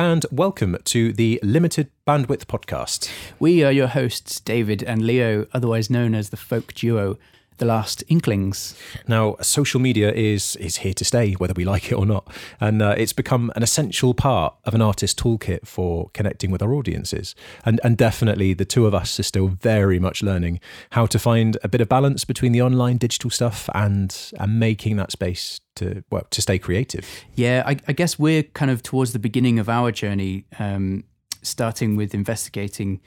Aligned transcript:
and 0.00 0.24
welcome 0.32 0.78
to 0.82 1.12
the 1.12 1.38
Limited 1.42 1.90
Bandwidth 2.06 2.46
podcast. 2.46 3.10
We 3.38 3.62
are 3.62 3.70
your 3.70 3.88
hosts, 3.88 4.40
David 4.40 4.82
and 4.82 5.02
Leo, 5.02 5.46
otherwise 5.52 5.90
known 5.90 6.14
as 6.14 6.30
the 6.30 6.38
folk 6.38 6.72
duo 6.72 7.18
the 7.60 7.66
last 7.66 8.02
inklings. 8.08 8.74
Now, 9.06 9.36
social 9.40 9.80
media 9.80 10.12
is 10.12 10.56
is 10.56 10.78
here 10.78 10.94
to 10.94 11.04
stay, 11.04 11.34
whether 11.34 11.54
we 11.54 11.64
like 11.64 11.92
it 11.92 11.94
or 11.94 12.06
not, 12.06 12.26
and 12.60 12.82
uh, 12.82 12.94
it's 12.98 13.12
become 13.12 13.52
an 13.54 13.62
essential 13.62 14.14
part 14.14 14.54
of 14.64 14.74
an 14.74 14.82
artist's 14.82 15.20
toolkit 15.22 15.68
for 15.68 16.10
connecting 16.12 16.50
with 16.50 16.62
our 16.62 16.74
audiences. 16.74 17.36
And 17.64 17.80
and 17.84 17.96
definitely, 17.96 18.54
the 18.54 18.64
two 18.64 18.86
of 18.86 18.94
us 18.94 19.20
are 19.20 19.22
still 19.22 19.48
very 19.48 20.00
much 20.00 20.22
learning 20.22 20.58
how 20.90 21.06
to 21.06 21.18
find 21.18 21.56
a 21.62 21.68
bit 21.68 21.80
of 21.80 21.88
balance 21.88 22.24
between 22.24 22.52
the 22.52 22.62
online 22.62 22.96
digital 22.96 23.30
stuff 23.30 23.68
and 23.74 24.32
and 24.38 24.58
making 24.58 24.96
that 24.96 25.12
space 25.12 25.60
to 25.76 26.02
well 26.10 26.26
to 26.30 26.42
stay 26.42 26.58
creative. 26.58 27.06
Yeah, 27.34 27.62
I, 27.66 27.76
I 27.86 27.92
guess 27.92 28.18
we're 28.18 28.42
kind 28.42 28.70
of 28.70 28.82
towards 28.82 29.12
the 29.12 29.20
beginning 29.20 29.58
of 29.58 29.68
our 29.68 29.92
journey, 29.92 30.46
um, 30.58 31.04
starting 31.42 31.94
with 31.94 32.14
investigating 32.14 33.00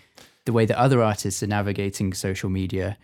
the 0.46 0.54
way 0.54 0.66
that 0.66 0.78
other 0.78 1.02
artists 1.02 1.42
are 1.42 1.48
navigating 1.48 2.14
social 2.14 2.50
media 2.50 2.98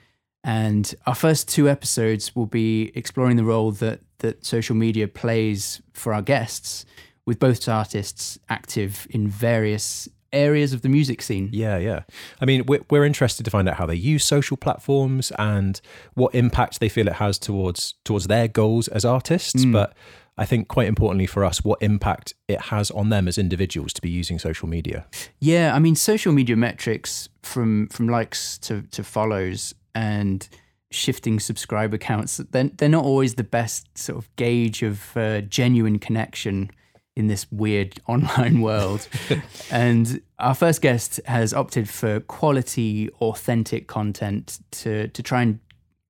and 0.43 0.93
our 1.05 1.15
first 1.15 1.47
two 1.47 1.69
episodes 1.69 2.35
will 2.35 2.45
be 2.45 2.91
exploring 2.95 3.37
the 3.37 3.43
role 3.43 3.71
that, 3.73 4.01
that 4.19 4.45
social 4.45 4.75
media 4.75 5.07
plays 5.07 5.81
for 5.93 6.13
our 6.13 6.21
guests, 6.21 6.85
with 7.25 7.39
both 7.39 7.67
artists 7.67 8.39
active 8.49 9.05
in 9.11 9.27
various 9.27 10.09
areas 10.31 10.73
of 10.73 10.81
the 10.81 10.89
music 10.89 11.21
scene. 11.21 11.49
Yeah, 11.51 11.77
yeah. 11.77 12.03
I 12.41 12.45
mean, 12.45 12.65
we're, 12.65 12.81
we're 12.89 13.05
interested 13.05 13.43
to 13.43 13.51
find 13.51 13.67
out 13.67 13.75
how 13.75 13.85
they 13.85 13.95
use 13.95 14.23
social 14.23 14.57
platforms 14.57 15.31
and 15.37 15.79
what 16.13 16.33
impact 16.33 16.79
they 16.79 16.89
feel 16.89 17.07
it 17.07 17.15
has 17.15 17.37
towards 17.37 17.95
towards 18.05 18.27
their 18.27 18.47
goals 18.47 18.87
as 18.87 19.05
artists. 19.05 19.65
Mm. 19.65 19.73
But 19.73 19.95
I 20.37 20.45
think 20.45 20.69
quite 20.69 20.87
importantly 20.87 21.25
for 21.25 21.43
us, 21.43 21.63
what 21.63 21.81
impact 21.81 22.33
it 22.47 22.61
has 22.61 22.91
on 22.91 23.09
them 23.09 23.27
as 23.27 23.37
individuals 23.37 23.91
to 23.93 24.01
be 24.01 24.09
using 24.09 24.39
social 24.39 24.69
media. 24.69 25.05
Yeah, 25.39 25.75
I 25.75 25.79
mean, 25.79 25.95
social 25.95 26.31
media 26.31 26.55
metrics 26.55 27.29
from 27.43 27.87
from 27.89 28.07
likes 28.07 28.57
to 28.59 28.83
to 28.83 29.03
follows 29.03 29.73
and 29.93 30.47
shifting 30.91 31.39
subscriber 31.39 31.97
counts, 31.97 32.37
they're, 32.37 32.69
they're 32.77 32.89
not 32.89 33.05
always 33.05 33.35
the 33.35 33.43
best 33.43 33.97
sort 33.97 34.17
of 34.17 34.35
gauge 34.35 34.81
of 34.83 35.15
uh, 35.15 35.41
genuine 35.41 35.99
connection 35.99 36.71
in 37.15 37.27
this 37.27 37.45
weird 37.51 37.99
online 38.07 38.61
world. 38.61 39.07
and 39.71 40.21
our 40.39 40.55
first 40.55 40.81
guest 40.81 41.19
has 41.25 41.53
opted 41.53 41.89
for 41.89 42.19
quality, 42.21 43.09
authentic 43.21 43.87
content 43.87 44.59
to, 44.71 45.07
to 45.09 45.21
try 45.21 45.41
and 45.41 45.59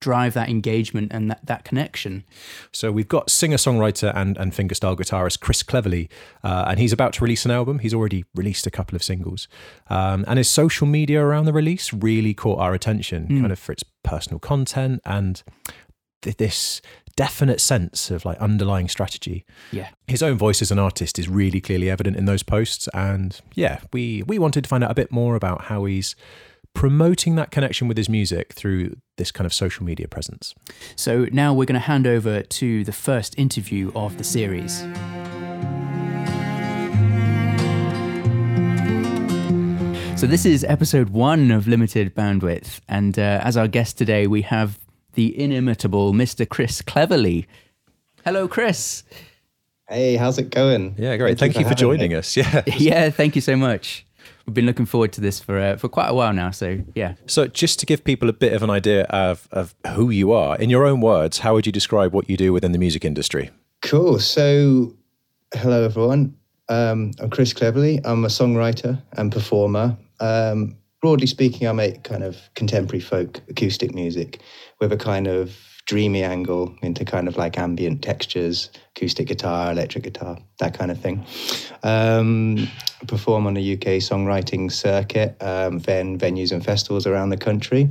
drive 0.02 0.34
that 0.34 0.50
engagement 0.50 1.12
and 1.12 1.30
that, 1.30 1.46
that 1.46 1.64
connection. 1.64 2.24
So 2.72 2.92
we've 2.92 3.08
got 3.08 3.30
singer-songwriter 3.30 4.12
and, 4.16 4.38
and 4.38 4.54
fingerstyle 4.54 4.98
guitarist 4.98 5.40
Chris 5.40 5.64
Cleverley, 5.64 6.10
uh, 6.44 6.66
and 6.68 6.80
he's 6.80 6.94
about 6.94 7.14
to 7.14 7.24
release 7.24 7.46
an 7.46 7.52
album. 7.52 7.80
He's 7.80 7.94
already 7.94 8.26
released 8.36 8.66
a 8.66 8.72
couple 8.72 8.96
of 8.96 9.04
singles. 9.04 9.48
Um, 9.90 10.26
and 10.28 10.38
his 10.38 10.50
social 10.50 10.88
media 10.88 11.22
around 11.22 11.46
the 11.46 11.54
release 11.54 11.94
really 11.94 12.34
caught 12.34 12.60
our 12.60 12.74
attention, 12.74 13.28
mm. 13.28 13.42
kind 13.42 13.52
of 13.52 13.60
for 13.60 13.72
its 13.72 13.84
personal 14.04 14.40
content 14.40 15.02
and 15.06 15.44
th- 16.22 16.38
this 16.38 16.82
definite 17.16 17.60
sense 17.60 18.10
of 18.10 18.24
like 18.24 18.38
underlying 18.38 18.88
strategy. 18.88 19.46
Yeah. 19.74 19.90
His 20.08 20.24
own 20.24 20.38
voice 20.38 20.62
as 20.62 20.72
an 20.72 20.80
artist 20.80 21.20
is 21.20 21.28
really 21.28 21.60
clearly 21.60 21.90
evident 21.90 22.16
in 22.16 22.24
those 22.24 22.44
posts. 22.44 22.88
And 22.94 23.38
yeah, 23.56 23.82
we 23.92 24.24
we 24.26 24.40
wanted 24.40 24.64
to 24.64 24.70
find 24.70 24.86
out 24.86 24.92
a 24.92 24.96
bit 24.96 25.12
more 25.12 25.36
about 25.36 25.64
how 25.64 25.84
he's 25.84 26.16
promoting 26.74 27.36
that 27.36 27.52
connection 27.52 27.90
with 27.90 27.98
his 27.98 28.08
music 28.08 28.54
through 28.54 28.96
this 29.20 29.32
kind 29.32 29.46
of 29.46 29.54
social 29.54 29.86
media 29.86 30.08
presence. 30.08 30.56
So 30.96 31.28
now 31.32 31.54
we're 31.54 31.66
going 31.66 31.80
to 31.80 31.88
hand 31.88 32.08
over 32.08 32.42
to 32.42 32.84
the 32.84 32.92
first 32.92 33.38
interview 33.38 33.92
of 33.94 34.18
the 34.18 34.24
series. 34.24 34.80
So 40.20 40.26
this 40.26 40.46
is 40.46 40.64
episode 40.64 41.12
one 41.12 41.52
of 41.52 41.68
Limited 41.68 42.16
Bandwidth, 42.16 42.82
and 42.90 43.18
uh, 43.18 43.42
as 43.44 43.56
our 43.56 43.68
guest 43.68 43.98
today, 43.98 44.28
we 44.28 44.42
have 44.42 44.80
the 45.14 45.40
inimitable 45.40 46.12
Mr. 46.14 46.50
Chris 46.50 46.82
Cleverley. 46.82 47.46
Hello, 48.26 48.48
Chris. 48.48 49.04
Hey, 49.88 50.18
how's 50.18 50.38
it 50.38 50.50
going? 50.50 50.96
Yeah, 50.98 51.16
great. 51.16 51.40
Thank, 51.40 51.54
thank 51.54 51.64
you 51.64 51.70
for, 51.70 51.70
for 51.70 51.80
joining 51.80 52.12
me. 52.12 52.18
us. 52.18 52.36
Yeah, 52.38 52.64
yeah. 52.78 53.10
Thank 53.12 53.36
you 53.36 53.42
so 53.42 53.56
much 53.56 54.06
we've 54.50 54.56
been 54.56 54.66
looking 54.66 54.88
forward 54.88 55.14
to 55.14 55.22
this 55.22 55.40
for 55.40 55.60
uh, 55.60 55.78
for 55.78 55.88
quite 55.88 56.08
a 56.08 56.14
while 56.14 56.34
now. 56.34 56.50
So 56.50 56.80
yeah. 56.96 57.14
So 57.28 57.48
just 57.48 57.80
to 57.80 57.86
give 57.86 58.04
people 58.04 58.30
a 58.30 58.34
bit 58.34 58.54
of 58.54 58.64
an 58.64 58.70
idea 58.70 59.04
of 59.04 59.48
of 59.52 59.76
who 59.96 60.10
you 60.10 60.32
are, 60.32 60.58
in 60.58 60.70
your 60.70 60.86
own 60.86 61.02
words, 61.02 61.40
how 61.40 61.54
would 61.54 61.66
you 61.66 61.72
describe 61.72 62.14
what 62.14 62.30
you 62.30 62.36
do 62.36 62.52
within 62.52 62.72
the 62.72 62.80
music 62.80 63.06
industry? 63.06 63.52
Cool. 63.82 64.20
So 64.20 64.96
hello 65.54 65.86
everyone. 65.86 66.36
Um, 66.68 67.12
I'm 67.20 67.30
Chris 67.30 67.54
Cleverley. 67.54 68.02
I'm 68.04 68.26
a 68.26 68.28
songwriter 68.28 69.02
and 69.14 69.32
performer. 69.32 69.96
Um, 70.20 70.78
broadly 71.02 71.28
speaking, 71.28 71.68
I 71.68 71.72
make 71.72 72.04
kind 72.04 72.24
of 72.24 72.38
contemporary 72.56 73.02
folk 73.02 73.42
acoustic 73.50 73.94
music 73.94 74.42
with 74.80 74.92
a 74.92 74.98
kind 74.98 75.28
of 75.28 75.56
dreamy 75.90 76.24
angle 76.24 76.76
into 76.84 77.04
kind 77.04 77.28
of 77.28 77.36
like 77.36 77.58
ambient 77.58 78.04
textures, 78.04 78.70
acoustic 78.96 79.28
guitar, 79.28 79.72
electric 79.72 80.04
guitar, 80.04 80.38
that 80.60 80.78
kind 80.78 80.92
of 80.92 81.02
thing. 81.02 81.26
Um, 81.82 82.70
perform 83.08 83.48
on 83.48 83.56
the 83.56 83.74
UK 83.74 83.98
songwriting 83.98 84.72
circuit, 84.72 85.36
um, 85.42 85.80
then 85.80 86.20
venues 86.20 86.52
and 86.52 86.64
festivals 86.64 87.08
around 87.08 87.30
the 87.30 87.38
country, 87.38 87.90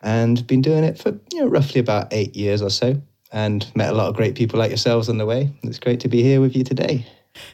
and 0.00 0.46
been 0.46 0.62
doing 0.62 0.84
it 0.84 0.96
for 0.96 1.18
you 1.32 1.40
know, 1.40 1.48
roughly 1.48 1.80
about 1.80 2.06
eight 2.12 2.36
years 2.36 2.62
or 2.62 2.70
so, 2.70 3.02
and 3.32 3.68
met 3.74 3.90
a 3.90 3.96
lot 3.96 4.06
of 4.06 4.14
great 4.14 4.36
people 4.36 4.60
like 4.60 4.70
yourselves 4.70 5.08
on 5.08 5.18
the 5.18 5.26
way. 5.26 5.50
It's 5.64 5.80
great 5.80 5.98
to 6.00 6.08
be 6.08 6.22
here 6.22 6.40
with 6.40 6.54
you 6.54 6.62
today. 6.62 7.04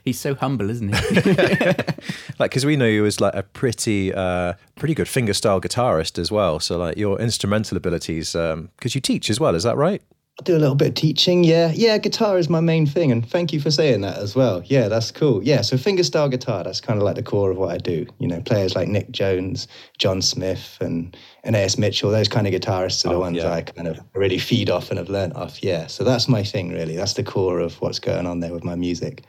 He's 0.05 0.19
so 0.19 0.35
humble, 0.35 0.71
isn't 0.71 0.95
he? 0.95 1.15
like, 2.39 2.51
because 2.51 2.65
we 2.65 2.77
know 2.77 2.87
you 2.87 3.05
as 3.07 3.21
like 3.21 3.35
a 3.35 3.43
pretty, 3.43 4.13
uh, 4.13 4.55
pretty 4.77 4.95
good 4.95 5.07
fingerstyle 5.07 5.61
guitarist 5.61 6.19
as 6.19 6.31
well. 6.31 6.61
So, 6.61 6.79
like, 6.79 6.97
your 6.97 7.21
instrumental 7.21 7.77
abilities, 7.77 8.33
because 8.33 8.55
um, 8.55 8.71
you 8.83 9.01
teach 9.01 9.31
as 9.31 9.39
well, 9.39 9.55
is 9.55 9.63
that 9.65 9.77
right? 9.77 10.03
I 10.39 10.43
do 10.43 10.55
a 10.55 10.59
little 10.59 10.75
bit 10.75 10.89
of 10.89 10.95
teaching. 10.95 11.45
Yeah, 11.45 11.73
yeah. 11.75 11.97
Guitar 11.97 12.37
is 12.37 12.51
my 12.51 12.61
main 12.61 12.85
thing, 12.85 13.11
and 13.11 13.27
thank 13.27 13.55
you 13.55 13.61
for 13.61 13.71
saying 13.71 14.03
that 14.03 14.19
as 14.19 14.37
well. 14.37 14.63
Yeah, 14.67 14.89
that's 14.89 15.11
cool. 15.11 15.43
Yeah, 15.43 15.63
so 15.63 15.79
fingerstyle 15.79 16.31
guitar, 16.31 16.63
that's 16.63 16.81
kind 16.81 16.99
of 16.99 17.05
like 17.05 17.15
the 17.15 17.23
core 17.23 17.51
of 17.51 17.57
what 17.57 17.71
I 17.71 17.79
do. 17.79 18.07
You 18.19 18.29
know, 18.29 18.43
players 18.43 18.77
like 18.77 18.87
Nick 18.87 19.11
Jones, 19.13 19.67
John 19.97 20.21
Smith, 20.21 20.77
and 20.83 21.17
and 21.43 21.57
A.S. 21.57 21.79
Mitchell, 21.79 22.11
those 22.11 22.29
kind 22.29 22.47
of 22.47 22.53
guitarists 22.53 23.07
are 23.07 23.11
the 23.11 23.15
oh, 23.15 23.21
ones 23.21 23.39
yeah. 23.39 23.51
I 23.51 23.63
kind 23.63 23.89
of 23.89 23.99
really 24.15 24.39
feed 24.39 24.69
off 24.69 24.91
and 24.91 24.99
have 24.99 25.09
learnt 25.09 25.35
off. 25.37 25.63
Yeah, 25.63 25.87
so 25.87 26.05
that's 26.05 26.29
my 26.29 26.43
thing 26.43 26.71
really. 26.71 26.97
That's 26.97 27.15
the 27.15 27.25
core 27.25 27.61
of 27.61 27.81
what's 27.81 27.99
going 27.99 28.27
on 28.27 28.41
there 28.41 28.53
with 28.53 28.65
my 28.65 28.75
music. 28.75 29.25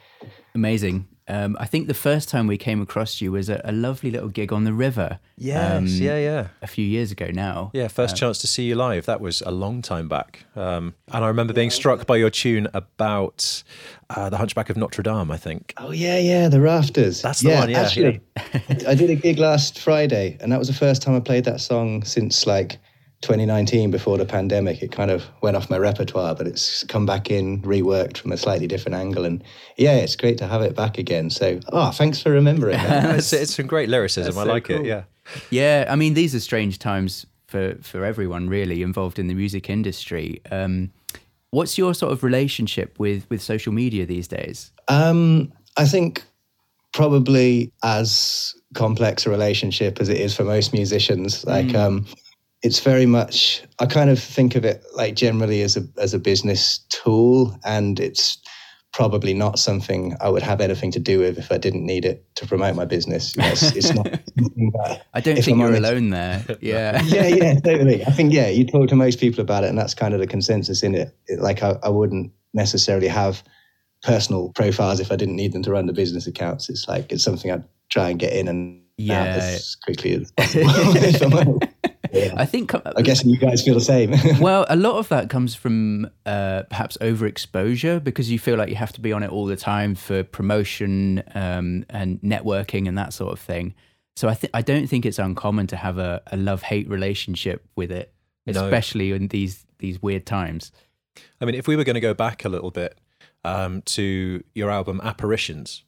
Amazing. 0.58 1.08
Um, 1.28 1.56
I 1.60 1.68
think 1.68 1.88
the 1.88 1.94
first 1.94 2.30
time 2.30 2.48
we 2.48 2.58
came 2.58 2.82
across 2.82 3.22
you 3.22 3.32
was 3.32 3.48
a, 3.48 3.62
a 3.64 3.72
lovely 3.72 4.10
little 4.10 4.30
gig 4.30 4.52
on 4.52 4.64
the 4.64 4.74
river. 4.74 5.20
Yes, 5.38 5.78
um, 5.78 5.86
yeah, 5.86 6.18
yeah. 6.18 6.48
A 6.64 6.68
few 6.68 6.84
years 6.84 7.12
ago 7.12 7.30
now. 7.32 7.70
Yeah, 7.76 7.90
first 7.90 8.14
um, 8.14 8.18
chance 8.18 8.40
to 8.40 8.48
see 8.48 8.64
you 8.64 8.74
live. 8.74 9.06
That 9.06 9.22
was 9.22 9.42
a 9.42 9.52
long 9.52 9.84
time 9.84 10.10
back. 10.10 10.46
Um, 10.56 10.96
and 11.14 11.24
I 11.24 11.28
remember 11.28 11.54
being 11.54 11.70
struck 11.70 12.08
by 12.08 12.16
your 12.16 12.32
tune 12.32 12.68
about 12.74 13.64
uh, 14.10 14.32
the 14.32 14.38
Hunchback 14.38 14.72
of 14.72 14.78
Notre 14.78 15.04
Dame. 15.04 15.30
I 15.30 15.38
think. 15.38 15.76
Oh 15.78 15.92
yeah, 15.92 16.18
yeah, 16.18 16.48
the 16.48 16.60
Rafters. 16.60 17.22
That's 17.22 17.42
the 17.42 17.50
yeah, 17.50 17.60
one. 17.60 17.70
Yeah, 17.70 17.82
actually, 17.82 18.22
yeah. 18.36 18.64
I 18.88 18.96
did 18.96 19.12
a 19.12 19.16
gig 19.16 19.38
last 19.38 19.78
Friday, 19.78 20.38
and 20.40 20.52
that 20.52 20.58
was 20.58 20.70
the 20.70 20.74
first 20.74 21.04
time 21.04 21.16
I 21.16 21.20
played 21.20 21.46
that 21.46 21.62
song 21.62 22.04
since 22.04 22.48
like 22.48 22.80
2019 23.22 23.90
before 23.90 24.18
the 24.18 24.26
pandemic 24.26 24.84
it 24.84 24.92
kind 24.92 25.10
of 25.10 25.26
went 25.42 25.58
off 25.58 25.70
my 25.72 25.78
repertoire 25.78 26.36
but 26.36 26.46
it's 26.46 26.84
come 26.84 27.06
back 27.06 27.32
in 27.32 27.60
reworked 27.64 28.18
from 28.18 28.32
a 28.32 28.38
slightly 28.38 28.68
different 28.68 28.96
angle. 28.96 29.26
And 29.26 29.44
yeah 29.78 29.96
it's 29.96 30.16
great 30.16 30.38
to 30.40 30.48
have 30.48 30.62
it 30.62 30.76
back 30.76 30.98
again. 30.98 31.30
So 31.30 31.60
oh 31.72 31.92
thanks 31.92 32.22
for 32.22 32.32
remembering 32.32 32.80
it's, 32.80 33.34
it's, 33.34 33.56
some 33.56 33.68
great 33.68 33.90
lyricism. 33.90 34.36
That's 34.36 34.38
i 34.38 34.44
so 34.44 34.50
like 34.50 34.66
cool. 34.66 34.78
it 34.78 34.86
yeah. 34.86 35.04
Yeah 35.50 35.86
i 35.90 35.96
mean 35.96 36.14
these 36.14 36.36
are 36.36 36.40
strange 36.40 36.80
times 36.80 37.26
for 37.48 37.76
for 37.82 38.06
everyone 38.06 38.50
really 38.50 38.82
involved 38.82 39.20
in 39.20 39.28
the 39.28 39.34
music 39.34 39.70
industry. 39.70 40.42
Um, 40.52 40.92
what's 41.52 41.78
your 41.78 41.94
sort 41.94 42.12
of 42.12 42.24
relationship 42.24 43.00
with 43.00 43.28
with 43.30 43.42
social 43.42 43.74
media 43.74 44.06
these 44.06 44.28
days? 44.28 44.72
Um, 44.88 45.52
i 45.78 45.86
think 45.86 46.24
probably 46.94 47.72
as 47.84 48.56
complex 48.74 49.26
a 49.26 49.30
relationship 49.30 50.00
as 50.00 50.10
it 50.10 50.18
is 50.18 50.36
for 50.36 50.44
most 50.44 50.74
musicians 50.74 51.46
like 51.46 51.68
mm. 51.68 51.76
um, 51.76 52.06
it's 52.68 52.82
very 52.82 53.06
much 53.06 53.64
I 53.80 53.86
kind 53.86 54.10
of 54.10 54.20
think 54.20 54.56
of 54.56 54.66
it 54.66 54.84
like 54.94 55.16
generally 55.16 55.62
as 55.62 55.78
a 55.78 55.88
as 55.98 56.14
a 56.14 56.20
business 56.20 56.80
tool 56.90 57.58
and 57.64 57.98
it's 57.98 58.38
probably 58.92 59.34
not 59.34 59.58
something 59.58 60.18
I 60.20 60.28
would 60.28 60.44
have 60.44 60.60
anything 60.60 60.92
to 60.92 61.00
do 61.00 61.20
with 61.20 61.38
if 61.38 61.50
I 61.50 61.58
didn't 61.58 61.86
need 61.86 62.04
it 62.04 62.26
to 62.36 62.46
promote 62.46 62.76
my 62.76 62.84
business. 62.84 63.36
You 63.36 63.44
know, 63.44 63.50
it's, 63.50 63.76
it's, 63.76 63.94
not. 63.94 64.08
I 65.14 65.22
don't 65.22 65.36
think 65.36 65.50
I'm 65.50 65.60
you're 65.60 65.68
honest, 65.68 65.92
alone 65.92 66.10
there. 66.10 66.44
Yeah. 66.62 67.02
yeah, 67.04 67.28
yeah, 67.28 67.60
totally. 67.64 68.04
I 68.04 68.12
think 68.12 68.34
yeah, 68.34 68.50
you 68.50 68.66
talk 68.66 68.90
to 68.90 68.96
most 68.96 69.20
people 69.20 69.42
about 69.42 69.64
it, 69.64 69.70
and 69.70 69.78
that's 69.78 69.94
kind 69.94 70.14
of 70.14 70.20
the 70.20 70.28
consensus 70.28 70.84
in 70.84 70.96
it. 70.96 71.16
it 71.28 71.40
like 71.40 71.62
I, 71.62 71.78
I 71.84 71.90
wouldn't 71.90 72.32
necessarily 72.54 73.08
have 73.08 73.44
personal 74.02 74.52
profiles 74.54 75.00
if 75.00 75.12
I 75.12 75.16
didn't 75.16 75.36
need 75.36 75.54
them 75.54 75.64
to 75.64 75.72
run 75.72 75.86
the 75.86 75.94
business 75.94 76.26
accounts. 76.26 76.68
It's 76.68 76.88
like 76.88 77.12
it's 77.12 77.24
something 77.24 77.52
I'd 77.52 77.66
try 77.90 78.10
and 78.10 78.20
get 78.20 78.34
in 78.34 78.48
and 78.48 78.82
yeah. 78.98 79.26
as 79.26 79.76
quickly 79.76 80.14
as 80.16 80.32
possible. 80.32 81.60
Yeah. 82.18 82.34
I 82.36 82.46
think 82.46 82.74
uh, 82.74 82.82
I 82.96 83.02
guess 83.02 83.24
you 83.24 83.38
guys 83.38 83.64
feel 83.64 83.74
the 83.76 83.82
same. 83.82 84.14
well, 84.42 84.66
a 84.70 84.76
lot 84.76 84.98
of 84.98 85.08
that 85.10 85.30
comes 85.30 85.56
from 85.56 86.10
uh, 86.26 86.64
perhaps 86.70 86.98
overexposure 87.02 88.04
because 88.04 88.32
you 88.32 88.40
feel 88.40 88.58
like 88.58 88.70
you 88.70 88.76
have 88.76 88.92
to 88.94 89.02
be 89.02 89.14
on 89.14 89.24
it 89.24 89.30
all 89.32 89.46
the 89.46 89.56
time 89.56 89.96
for 89.96 90.24
promotion 90.24 91.24
um, 91.36 91.86
and 91.90 92.20
networking 92.22 92.88
and 92.88 92.98
that 92.98 93.14
sort 93.14 93.34
of 93.34 93.40
thing. 93.40 93.74
So 94.16 94.28
I 94.28 94.34
think 94.34 94.52
I 94.54 94.62
don't 94.62 94.88
think 94.88 95.06
it's 95.06 95.20
uncommon 95.20 95.68
to 95.68 95.76
have 95.76 95.98
a, 96.00 96.22
a 96.32 96.38
love 96.38 96.64
hate 96.64 96.90
relationship 96.90 97.64
with 97.76 97.92
it, 97.92 98.14
No. 98.48 98.64
especially 98.66 99.12
in 99.12 99.28
these 99.28 99.66
these 99.80 100.02
weird 100.02 100.26
times. 100.26 100.72
I 101.40 101.46
mean, 101.46 101.56
if 101.56 101.68
we 101.68 101.76
were 101.76 101.84
going 101.84 101.96
to 101.96 102.00
go 102.02 102.14
back 102.14 102.44
a 102.46 102.50
little 102.50 102.72
bit 102.72 102.98
um, 103.44 103.82
to 103.84 104.44
your 104.56 104.72
album 104.72 105.00
Apparitions, 105.04 105.84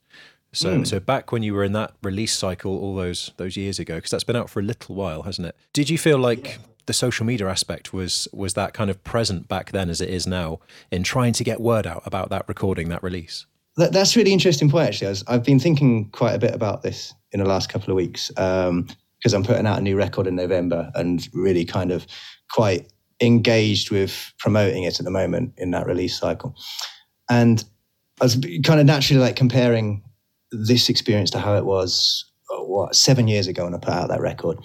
so 0.52 0.78
hmm. 0.78 0.84
so 0.84 1.00
back 1.00 1.32
when 1.32 1.44
you 1.44 1.54
were 1.54 1.64
in 1.64 1.74
that 1.74 1.94
release 2.02 2.36
cycle 2.36 2.78
all 2.78 2.96
those 2.96 3.32
those 3.38 3.56
years 3.58 3.80
ago, 3.80 3.96
because 3.96 4.12
that's 4.12 4.24
been 4.24 4.36
out 4.36 4.50
for 4.50 4.60
a 4.60 4.64
little 4.64 4.96
while, 4.96 5.24
hasn't 5.24 5.48
it? 5.48 5.56
Did 5.74 5.90
you 5.90 5.98
feel 5.98 6.18
like 6.18 6.60
the 6.86 6.94
social 6.94 7.26
media 7.26 7.48
aspect 7.48 7.94
was 7.94 8.28
was 8.34 8.56
that 8.56 8.74
kind 8.74 8.90
of 8.90 9.04
present 9.04 9.48
back 9.48 9.72
then 9.72 9.90
as 9.90 10.02
it 10.02 10.10
is 10.10 10.26
now 10.26 10.60
in 10.92 11.04
trying 11.04 11.34
to 11.34 11.44
get 11.44 11.62
word 11.62 11.86
out 11.86 12.02
about 12.06 12.30
that 12.30 12.46
recording, 12.48 12.90
that 12.90 13.04
release? 13.04 13.46
That, 13.76 13.94
that's 13.94 14.16
a 14.16 14.20
really 14.20 14.34
interesting 14.34 14.70
point, 14.70 14.88
actually. 14.88 15.08
I 15.08 15.12
was, 15.12 15.24
I've 15.28 15.44
been 15.44 15.60
thinking 15.60 16.10
quite 16.10 16.34
a 16.34 16.40
bit 16.40 16.54
about 16.54 16.82
this 16.82 17.14
in 17.32 17.40
the 17.40 17.46
last 17.46 17.70
couple 17.70 17.92
of 17.92 17.96
weeks 17.96 18.32
um, 18.38 18.88
because 19.20 19.34
I'm 19.34 19.44
putting 19.44 19.68
out 19.68 19.78
a 19.78 19.82
new 19.82 19.96
record 19.96 20.28
in 20.28 20.36
November 20.36 20.92
and 20.96 21.28
really 21.34 21.64
kind 21.64 21.92
of 21.92 22.08
quite 22.52 22.92
engaged 23.22 23.92
with 23.92 24.34
promoting 24.40 24.84
it 24.84 25.00
at 25.00 25.06
the 25.06 25.12
moment 25.12 25.54
in 25.58 25.72
that 25.72 25.86
release 25.86 26.18
cycle. 26.18 26.56
And 27.30 27.64
I 28.20 28.26
was 28.26 28.36
kind 28.64 28.80
of 28.80 28.86
naturally 28.86 29.22
like 29.22 29.36
comparing 29.36 30.04
this 30.52 30.90
experience 30.90 31.30
to 31.32 31.40
how 31.40 31.56
it 31.56 31.66
was, 31.66 32.26
uh, 32.52 32.64
what, 32.64 32.96
seven 32.96 33.28
years 33.28 33.48
ago 33.48 33.66
when 33.66 33.74
I 33.74 33.78
put 33.78 33.94
out 33.94 34.10
that 34.10 34.22
record. 34.22 34.58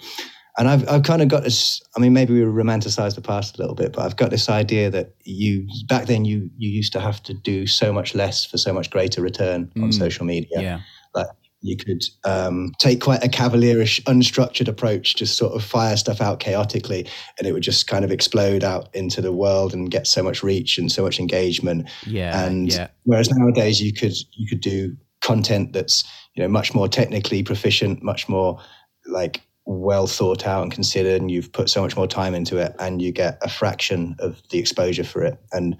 And 0.57 0.69
I've, 0.69 0.87
I've 0.87 1.03
kind 1.03 1.21
of 1.21 1.27
got 1.27 1.43
this. 1.43 1.81
I 1.97 1.99
mean, 1.99 2.13
maybe 2.13 2.33
we 2.33 2.39
romanticize 2.39 3.15
the 3.15 3.21
past 3.21 3.57
a 3.57 3.61
little 3.61 3.75
bit, 3.75 3.91
but 3.91 4.05
I've 4.05 4.15
got 4.15 4.29
this 4.29 4.47
idea 4.47 4.89
that 4.89 5.13
you 5.25 5.67
back 5.89 6.05
then 6.05 6.23
you 6.23 6.49
you 6.57 6.69
used 6.69 6.93
to 6.93 7.01
have 7.01 7.21
to 7.23 7.33
do 7.33 7.67
so 7.67 7.91
much 7.91 8.15
less 8.15 8.45
for 8.45 8.57
so 8.57 8.71
much 8.71 8.89
greater 8.89 9.21
return 9.21 9.69
on 9.75 9.89
Mm. 9.89 9.93
social 9.93 10.25
media. 10.25 10.61
Yeah. 10.61 10.79
Like 11.13 11.27
you 11.59 11.75
could 11.75 12.01
um, 12.23 12.71
take 12.79 13.01
quite 13.01 13.21
a 13.21 13.27
cavalierish, 13.27 14.01
unstructured 14.03 14.69
approach, 14.69 15.15
just 15.17 15.35
sort 15.37 15.53
of 15.53 15.61
fire 15.63 15.97
stuff 15.97 16.21
out 16.21 16.39
chaotically, 16.39 17.05
and 17.37 17.45
it 17.47 17.51
would 17.51 17.63
just 17.63 17.87
kind 17.87 18.05
of 18.05 18.11
explode 18.11 18.63
out 18.63 18.87
into 18.95 19.19
the 19.21 19.33
world 19.33 19.73
and 19.73 19.91
get 19.91 20.07
so 20.07 20.23
much 20.23 20.41
reach 20.41 20.77
and 20.77 20.89
so 20.89 21.03
much 21.03 21.19
engagement. 21.19 21.89
Yeah. 22.05 22.45
and 22.45 22.71
yeah. 22.71 22.87
whereas 23.03 23.29
nowadays 23.29 23.81
you 23.81 23.91
could 23.91 24.13
you 24.31 24.47
could 24.47 24.61
do 24.61 24.95
content 25.25 25.73
that's 25.73 26.03
you 26.35 26.43
know 26.43 26.49
much 26.49 26.73
more 26.73 26.87
technically 26.87 27.43
proficient, 27.43 28.03
much 28.03 28.29
more 28.29 28.59
like 29.07 29.41
well 29.65 30.07
thought 30.07 30.45
out 30.45 30.63
and 30.63 30.71
considered, 30.71 31.19
and 31.21 31.31
you've 31.31 31.51
put 31.51 31.69
so 31.69 31.81
much 31.81 31.95
more 31.97 32.07
time 32.07 32.35
into 32.35 32.57
it, 32.57 32.75
and 32.79 33.01
you 33.01 33.11
get 33.11 33.37
a 33.41 33.49
fraction 33.49 34.15
of 34.19 34.41
the 34.49 34.59
exposure 34.59 35.03
for 35.03 35.23
it, 35.23 35.37
and 35.51 35.75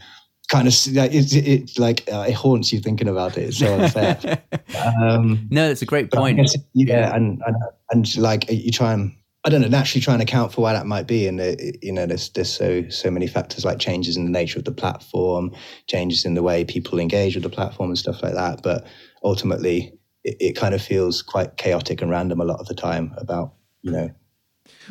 kind 0.48 0.68
of 0.68 0.74
it, 0.88 1.34
it, 1.34 1.48
it 1.48 1.80
like 1.80 2.04
uh, 2.12 2.26
it 2.28 2.34
haunts 2.34 2.72
you 2.74 2.80
thinking 2.80 3.08
about 3.08 3.38
it. 3.38 3.44
It's 3.50 3.58
so 3.60 3.74
unfair. 3.80 4.42
um, 5.02 5.48
no, 5.52 5.68
that's 5.68 5.82
a 5.82 5.86
great 5.86 6.12
point. 6.12 6.38
guess, 6.38 6.56
yeah, 6.74 6.86
Yeah. 6.86 7.16
and, 7.16 7.42
and 7.46 7.56
and 7.92 8.18
like 8.18 8.50
you 8.50 8.72
try 8.72 8.94
and 8.94 9.14
I 9.46 9.50
don't 9.50 9.62
know, 9.62 9.68
naturally 9.68 10.02
try 10.02 10.14
and 10.16 10.24
account 10.24 10.52
for 10.54 10.62
why 10.62 10.74
that 10.74 10.88
might 10.88 11.06
be, 11.06 11.28
and 11.28 11.40
uh, 11.40 11.54
you 11.82 11.92
know, 11.92 12.08
there's 12.08 12.30
there's 12.30 12.52
so 12.52 12.90
so 12.90 13.12
many 13.12 13.28
factors 13.28 13.64
like 13.64 13.78
changes 13.78 14.18
in 14.18 14.26
the 14.26 14.32
nature 14.32 14.58
of 14.58 14.66
the 14.66 14.72
platform, 14.72 15.52
changes 15.88 16.26
in 16.26 16.34
the 16.34 16.42
way 16.42 16.66
people 16.66 16.98
engage 17.00 17.36
with 17.36 17.44
the 17.44 17.50
platform 17.50 17.92
and 17.92 17.98
stuff 17.98 18.24
like 18.24 18.34
that. 18.34 18.64
But 18.64 18.86
ultimately, 19.26 19.98
it, 20.24 20.38
it 20.40 20.56
kind 20.56 20.74
of 20.74 20.82
feels 20.82 21.22
quite 21.22 21.58
chaotic 21.58 22.02
and 22.02 22.10
random 22.10 22.40
a 22.40 22.46
lot 22.46 22.60
of 22.62 22.68
the 22.68 22.76
time 22.76 23.14
about 23.18 23.54
you 23.82 23.92
know 23.92 24.10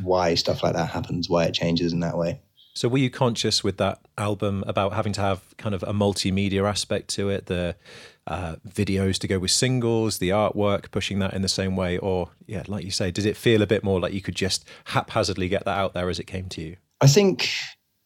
why 0.02 0.34
stuff 0.34 0.62
like 0.62 0.74
that 0.74 0.90
happens, 0.90 1.30
why 1.30 1.44
it 1.44 1.54
changes 1.54 1.92
in 1.92 2.00
that 2.00 2.18
way. 2.18 2.40
So 2.76 2.88
were 2.88 2.98
you 2.98 3.08
conscious 3.08 3.62
with 3.62 3.76
that 3.76 4.00
album 4.18 4.64
about 4.66 4.94
having 4.94 5.12
to 5.12 5.20
have 5.20 5.56
kind 5.58 5.76
of 5.76 5.84
a 5.84 5.92
multimedia 5.92 6.68
aspect 6.68 7.08
to 7.10 7.28
it, 7.28 7.46
the 7.46 7.76
uh, 8.26 8.56
videos 8.68 9.16
to 9.18 9.28
go 9.28 9.38
with 9.38 9.52
singles, 9.52 10.18
the 10.18 10.30
artwork, 10.30 10.90
pushing 10.90 11.20
that 11.20 11.34
in 11.34 11.42
the 11.42 11.48
same 11.48 11.76
way, 11.76 11.98
or 11.98 12.30
yeah, 12.46 12.64
like 12.66 12.84
you 12.84 12.90
say, 12.90 13.12
did 13.12 13.26
it 13.26 13.36
feel 13.36 13.62
a 13.62 13.66
bit 13.66 13.84
more 13.84 14.00
like 14.00 14.12
you 14.12 14.20
could 14.20 14.34
just 14.34 14.64
haphazardly 14.86 15.48
get 15.48 15.64
that 15.64 15.78
out 15.78 15.94
there 15.94 16.08
as 16.08 16.18
it 16.18 16.24
came 16.24 16.48
to 16.48 16.62
you? 16.62 16.76
I 17.00 17.06
think, 17.06 17.48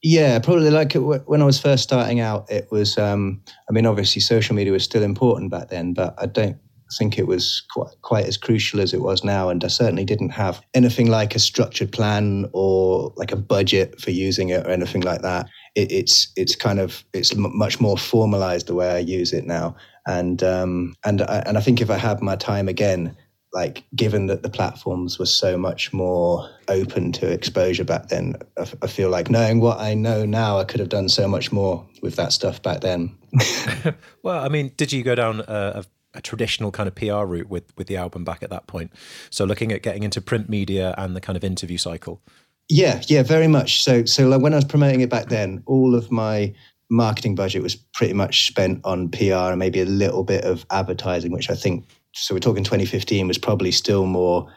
yeah, 0.01 0.39
probably 0.39 0.69
like 0.69 0.93
when 0.93 1.41
I 1.41 1.45
was 1.45 1.59
first 1.59 1.83
starting 1.83 2.19
out, 2.19 2.49
it 2.49 2.67
was, 2.71 2.97
um, 2.97 3.41
I 3.69 3.73
mean, 3.73 3.85
obviously 3.85 4.21
social 4.21 4.55
media 4.55 4.71
was 4.71 4.83
still 4.83 5.03
important 5.03 5.51
back 5.51 5.69
then, 5.69 5.93
but 5.93 6.15
I 6.17 6.25
don't 6.25 6.57
think 6.97 7.19
it 7.19 7.27
was 7.27 7.63
quite, 7.71 7.93
quite 8.01 8.25
as 8.25 8.37
crucial 8.37 8.79
as 8.79 8.93
it 8.93 9.01
was 9.01 9.23
now. 9.23 9.49
And 9.49 9.63
I 9.63 9.67
certainly 9.67 10.05
didn't 10.05 10.29
have 10.29 10.61
anything 10.73 11.07
like 11.07 11.35
a 11.35 11.39
structured 11.39 11.91
plan 11.91 12.49
or 12.53 13.13
like 13.17 13.31
a 13.31 13.35
budget 13.35 13.99
for 13.99 14.11
using 14.11 14.49
it 14.49 14.65
or 14.65 14.69
anything 14.69 15.01
like 15.01 15.21
that. 15.21 15.47
It, 15.75 15.91
it's, 15.91 16.31
it's 16.35 16.55
kind 16.55 16.79
of, 16.79 17.03
it's 17.13 17.33
m- 17.33 17.55
much 17.57 17.79
more 17.79 17.97
formalized 17.97 18.67
the 18.67 18.75
way 18.75 18.91
I 18.91 18.99
use 18.99 19.33
it 19.33 19.45
now. 19.45 19.75
And, 20.07 20.41
um, 20.41 20.95
and, 21.05 21.21
I, 21.21 21.43
and 21.45 21.57
I 21.57 21.61
think 21.61 21.81
if 21.81 21.89
I 21.89 21.97
had 21.97 22.21
my 22.21 22.37
time 22.37 22.69
again, 22.69 23.15
like 23.53 23.83
given 23.95 24.27
that 24.27 24.43
the 24.43 24.49
platforms 24.49 25.17
were 25.17 25.25
so 25.25 25.57
much 25.57 25.91
more 25.91 26.49
open 26.67 27.11
to 27.11 27.27
exposure 27.31 27.83
back 27.83 28.07
then 28.09 28.35
I, 28.57 28.61
f- 28.61 28.75
I 28.81 28.87
feel 28.87 29.09
like 29.09 29.29
knowing 29.29 29.59
what 29.59 29.79
i 29.79 29.93
know 29.95 30.25
now 30.25 30.59
i 30.59 30.63
could 30.63 30.79
have 30.79 30.89
done 30.89 31.09
so 31.09 31.27
much 31.27 31.51
more 31.51 31.85
with 32.01 32.15
that 32.17 32.31
stuff 32.33 32.61
back 32.61 32.81
then 32.81 33.15
Well, 34.23 34.43
I 34.43 34.49
mean, 34.49 34.71
did 34.75 34.91
you 34.91 35.03
go 35.03 35.13
down 35.15 35.41
a, 35.41 35.43
a, 35.47 35.85
a 36.15 36.21
traditional 36.21 36.71
kind 36.71 36.87
of 36.87 36.95
PR 36.95 37.23
route 37.25 37.47
with 37.49 37.71
with 37.77 37.87
the 37.87 37.95
album 37.97 38.23
back 38.23 38.41
at 38.43 38.49
that 38.49 38.65
point? 38.67 38.91
So 39.29 39.45
looking 39.45 39.71
at 39.71 39.83
getting 39.83 40.01
into 40.03 40.19
print 40.21 40.49
media 40.49 40.95
and 40.97 41.15
the 41.15 41.21
kind 41.21 41.37
of 41.37 41.43
interview 41.43 41.77
cycle. 41.77 42.21
yeah 42.69 43.01
yeah 43.07 43.23
very 43.23 43.47
much 43.47 43.83
so 43.83 44.05
so 44.05 44.27
like 44.27 44.41
when 44.41 44.53
i 44.53 44.55
was 44.55 44.65
promoting 44.65 45.01
it 45.01 45.09
back 45.09 45.27
then 45.29 45.61
all 45.65 45.95
of 45.95 46.11
my 46.11 46.53
marketing 46.89 47.35
budget 47.35 47.61
was 47.63 47.75
pretty 47.75 48.13
much 48.13 48.47
spent 48.47 48.79
on 48.83 49.09
pr 49.09 49.33
and 49.33 49.59
maybe 49.59 49.79
a 49.81 49.85
little 49.85 50.23
bit 50.23 50.43
of 50.43 50.65
advertising 50.71 51.31
which 51.31 51.49
i 51.49 51.55
think 51.55 51.85
so 52.13 52.33
we're 52.33 52.39
talking 52.39 52.63
2015 52.63 53.27
was 53.27 53.37
probably 53.37 53.71
still 53.71 54.05
more 54.05 54.51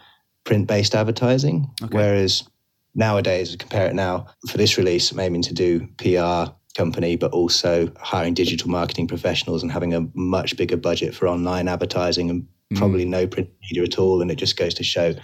print 0.44 0.66
based 0.66 0.94
advertising 0.94 1.70
Okay. 1.82 1.96
whereas 1.96 2.44
nowadays 2.94 3.54
compare 3.56 3.87
it 3.87 3.94
now 3.94 4.26
for 4.49 4.58
this 4.58 4.76
release 4.76 5.10
i'm 5.10 5.20
aiming 5.20 5.43
to 5.43 5.54
do 5.54 5.87
pr 5.99 6.52
company 6.76 7.16
but 7.16 7.32
also 7.32 7.93
hiring 8.00 8.32
digital 8.32 8.70
marketing 8.70 9.06
professionals 9.06 9.62
and 9.62 9.70
having 9.70 9.93
a 9.93 10.06
much 10.14 10.56
bigger 10.56 10.76
budget 10.76 11.14
for 11.14 11.28
online 11.28 11.69
advertising 11.69 12.31
and 12.31 12.46
hmm. 12.70 12.76
probably 12.76 13.04
no 13.04 13.26
print 13.26 13.49
media 13.62 13.82
at 13.82 13.99
all 13.99 14.22
and 14.22 14.31
it 14.31 14.37
just 14.37 14.56
goes 14.56 14.72
to 14.72 14.82
show 14.82 15.14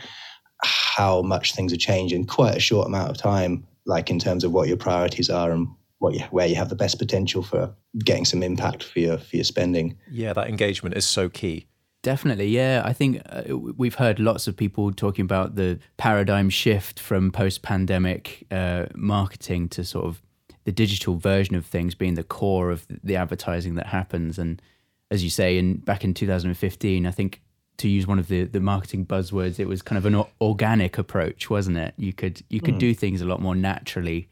how 0.63 1.23
much 1.23 1.55
things 1.55 1.73
have 1.73 1.81
changed 1.81 2.13
in 2.13 2.27
quite 2.27 2.57
a 2.57 2.61
short 2.61 2.87
amount 2.87 3.11
of 3.11 3.17
time 3.17 3.67
like 3.87 4.11
in 4.11 4.19
terms 4.19 4.45
of 4.45 4.53
what 4.53 4.69
your 4.69 4.77
priorities 4.77 5.31
are 5.31 5.51
and 5.51 5.69
what 5.99 6.15
you, 6.15 6.21
where 6.31 6.47
you 6.47 6.55
have 6.55 6.69
the 6.69 6.77
best 6.77 6.99
potential 6.99 7.43
for 7.43 7.75
getting 8.05 8.25
some 8.25 8.43
impact 8.43 8.83
for 8.85 9.01
your 9.01 9.19
for 9.19 9.37
your 9.37 9.45
spending 9.45 9.97
Yeah, 10.11 10.33
that 10.33 10.49
engagement 10.49 10.97
is 10.97 11.05
so 11.05 11.29
key. 11.29 11.67
Definitely, 12.03 12.49
yeah. 12.49 12.83
I 12.85 12.93
think 12.93 13.23
uh, 13.29 13.57
we've 13.57 13.97
heard 13.97 14.21
lots 14.21 14.47
of 14.47 14.57
people 14.57 14.93
talking 14.93 15.25
about 15.25 15.57
the 15.57 15.81
paradigm 15.97 16.49
shift 16.49 17.01
from 17.01 17.33
post-pandemic 17.33 18.47
uh, 18.51 18.87
marketing 18.95 19.69
to 19.71 19.85
sort 19.85 20.07
of 20.07 20.23
the 20.65 20.73
digital 20.73 21.17
version 21.17 21.57
of 21.57 21.67
things 21.67 21.95
being 21.95 22.15
the 22.15 22.23
core 22.23 22.71
of 22.71 22.87
the 23.03 23.17
advertising 23.17 23.75
that 23.75 23.87
happens. 23.87 24.39
And 24.39 24.63
as 25.11 25.25
you 25.25 25.31
say, 25.31 25.59
in 25.59 25.79
back 25.79 26.05
in 26.05 26.15
2015, 26.15 27.07
I 27.07 27.11
think 27.11 27.41
to 27.79 27.89
use 27.89 28.07
one 28.07 28.19
of 28.19 28.29
the 28.29 28.45
the 28.45 28.61
marketing 28.61 29.07
buzzwords, 29.07 29.59
it 29.59 29.67
was 29.67 29.83
kind 29.83 29.97
of 29.97 30.07
an 30.07 30.15
o- 30.15 30.29
organic 30.41 30.99
approach, 30.99 31.49
wasn't 31.51 31.79
it? 31.79 31.95
You 31.97 32.13
could 32.13 32.43
you 32.49 32.61
could 32.61 32.79
do 32.79 32.95
things 32.95 33.23
a 33.23 33.25
lot 33.25 33.41
more 33.41 33.55
naturally 33.55 34.29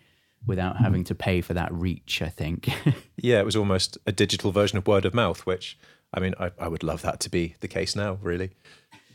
without 0.46 0.76
having 0.76 1.02
to 1.04 1.14
pay 1.14 1.40
for 1.40 1.54
that 1.54 1.72
reach. 1.72 2.22
I 2.22 2.28
think. 2.28 2.70
Yeah, 3.18 3.40
it 3.40 3.46
was 3.46 3.56
almost 3.56 3.98
a 4.06 4.12
digital 4.12 4.52
version 4.52 4.78
of 4.78 4.86
word 4.86 5.04
of 5.04 5.14
mouth, 5.14 5.46
which 5.46 5.76
I 6.14 6.20
mean, 6.20 6.34
I, 6.40 6.50
I 6.58 6.68
would 6.68 6.82
love 6.82 7.02
that 7.02 7.20
to 7.20 7.30
be 7.30 7.54
the 7.60 7.68
case 7.68 7.94
now, 7.96 8.18
really. 8.22 8.50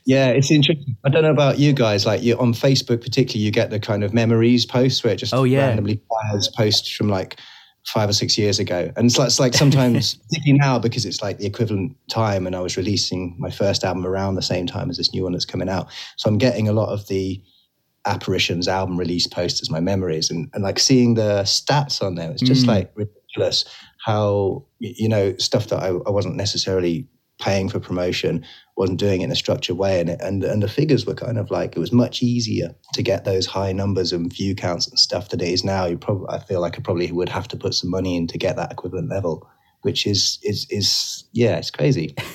yeah 0.05 0.29
it's 0.29 0.50
interesting 0.50 0.95
i 1.05 1.10
don't 1.10 1.21
know 1.21 1.29
about 1.31 1.60
you 1.60 1.74
guys 1.74 2.07
like 2.07 2.24
you 2.24 2.36
on 2.39 2.53
facebook 2.53 3.01
particularly 3.01 3.39
you 3.45 3.51
get 3.51 3.69
the 3.69 3.79
kind 3.79 4.03
of 4.03 4.15
memories 4.15 4.65
posts 4.65 5.03
where 5.03 5.13
it 5.13 5.17
just 5.17 5.31
Oh, 5.33 5.43
yeah. 5.43 5.67
randomly 5.67 6.01
fires 6.10 6.48
posts 6.57 6.89
from 6.95 7.07
like 7.07 7.39
five 7.86 8.10
or 8.10 8.13
six 8.13 8.36
years 8.36 8.57
ago 8.57 8.91
and 8.95 9.05
it's 9.05 9.19
like, 9.19 9.27
it's 9.27 9.39
like 9.39 9.53
sometimes 9.53 10.15
particularly 10.29 10.57
now 10.60 10.79
because 10.79 11.05
it's 11.05 11.21
like 11.21 11.38
the 11.38 11.45
equivalent 11.45 11.95
time 12.10 12.48
and 12.48 12.55
i 12.55 12.60
was 12.60 12.77
releasing 12.77 13.36
my 13.38 13.51
first 13.51 13.83
album 13.83 14.03
around 14.05 14.33
the 14.33 14.41
same 14.41 14.65
time 14.65 14.89
as 14.89 14.98
this 14.98 15.13
new 15.13 15.21
one 15.24 15.33
that's 15.33 15.45
coming 15.45 15.69
out 15.69 15.88
so 16.17 16.27
i'm 16.27 16.39
getting 16.39 16.67
a 16.67 16.74
lot 16.74 16.89
of 16.89 17.07
the 17.07 17.39
apparitions 18.07 18.67
album 18.67 18.98
release 18.98 19.27
posts 19.27 19.62
as 19.62 19.69
my 19.69 19.79
memories 19.79 20.31
and, 20.31 20.50
and 20.55 20.63
like 20.63 20.79
seeing 20.79 21.13
the 21.13 21.43
stats 21.43 22.01
on 22.01 22.15
there 22.15 22.31
it's 22.31 22.41
just 22.41 22.65
Mm. 22.65 22.69
like 22.69 22.91
ridiculous 23.35 23.65
how 24.05 24.65
you 24.79 25.09
know 25.09 25.35
stuff 25.38 25.67
that 25.67 25.81
I, 25.81 25.88
I 25.88 26.09
wasn't 26.09 26.35
necessarily 26.35 27.07
paying 27.39 27.69
for 27.69 27.79
promotion 27.79 28.45
wasn't 28.77 29.00
doing 29.00 29.21
it 29.21 29.25
in 29.25 29.31
a 29.31 29.35
structured 29.35 29.77
way 29.77 30.00
and 30.00 30.09
and 30.09 30.43
and 30.43 30.61
the 30.61 30.67
figures 30.67 31.05
were 31.05 31.15
kind 31.15 31.38
of 31.38 31.50
like 31.50 31.75
it 31.75 31.79
was 31.79 31.91
much 31.91 32.21
easier 32.21 32.75
to 32.93 33.01
get 33.01 33.25
those 33.25 33.45
high 33.45 33.71
numbers 33.71 34.13
and 34.13 34.31
view 34.31 34.55
counts 34.55 34.88
and 34.88 35.00
stuff 35.00 35.29
than 35.29 35.41
it 35.41 35.47
is 35.47 35.63
now. 35.63 35.85
You 35.85 35.97
probably 35.97 36.27
I 36.29 36.39
feel 36.39 36.61
like 36.61 36.77
I 36.77 36.81
probably 36.81 37.11
would 37.11 37.29
have 37.29 37.47
to 37.50 37.57
put 37.57 37.73
some 37.73 37.89
money 37.89 38.15
in 38.15 38.27
to 38.27 38.38
get 38.38 38.55
that 38.57 38.71
equivalent 38.71 39.09
level 39.09 39.47
which 39.81 40.05
is 40.05 40.38
is 40.43 40.67
is 40.69 41.23
yeah 41.33 41.57
it's 41.57 41.71
crazy. 41.71 42.15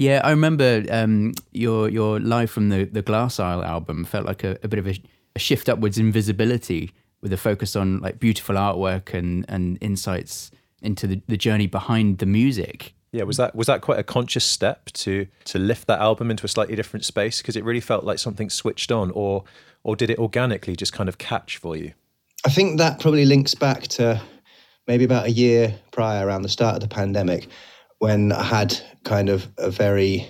Yeah, 0.00 0.22
I 0.24 0.30
remember 0.30 0.82
um, 0.90 1.34
your 1.52 1.90
your 1.90 2.20
live 2.20 2.50
from 2.50 2.70
the 2.70 2.84
the 2.84 3.02
Glass 3.02 3.38
Isle 3.38 3.62
album 3.62 4.06
felt 4.06 4.24
like 4.24 4.42
a, 4.44 4.56
a 4.62 4.68
bit 4.68 4.78
of 4.78 4.86
a, 4.86 4.98
a 5.36 5.38
shift 5.38 5.68
upwards 5.68 5.98
in 5.98 6.10
visibility 6.10 6.92
with 7.22 7.32
a 7.32 7.36
focus 7.36 7.76
on 7.76 8.00
like 8.00 8.18
beautiful 8.18 8.54
artwork 8.56 9.14
and 9.14 9.44
and 9.48 9.78
insights 9.80 10.50
into 10.82 11.06
the, 11.06 11.22
the 11.28 11.36
journey 11.36 11.66
behind 11.66 12.18
the 12.18 12.26
music. 12.26 12.94
Yeah, 13.12 13.24
was 13.24 13.36
that 13.38 13.54
was 13.54 13.66
that 13.66 13.80
quite 13.80 13.98
a 13.98 14.04
conscious 14.04 14.44
step 14.44 14.86
to 14.92 15.26
to 15.44 15.58
lift 15.58 15.86
that 15.88 16.00
album 16.00 16.30
into 16.30 16.44
a 16.44 16.48
slightly 16.48 16.76
different 16.76 17.04
space 17.04 17.42
because 17.42 17.56
it 17.56 17.64
really 17.64 17.80
felt 17.80 18.04
like 18.04 18.18
something 18.18 18.48
switched 18.50 18.92
on, 18.92 19.10
or 19.12 19.44
or 19.82 19.96
did 19.96 20.10
it 20.10 20.18
organically 20.18 20.76
just 20.76 20.92
kind 20.92 21.08
of 21.08 21.18
catch 21.18 21.56
for 21.56 21.76
you? 21.76 21.92
I 22.46 22.50
think 22.50 22.78
that 22.78 23.00
probably 23.00 23.24
links 23.24 23.54
back 23.54 23.82
to 23.88 24.20
maybe 24.86 25.04
about 25.04 25.26
a 25.26 25.30
year 25.30 25.74
prior, 25.90 26.26
around 26.26 26.42
the 26.42 26.48
start 26.48 26.76
of 26.76 26.80
the 26.80 26.88
pandemic, 26.88 27.48
when 27.98 28.32
I 28.32 28.42
had 28.42 28.78
kind 29.04 29.28
of 29.28 29.48
a 29.58 29.70
very 29.70 30.26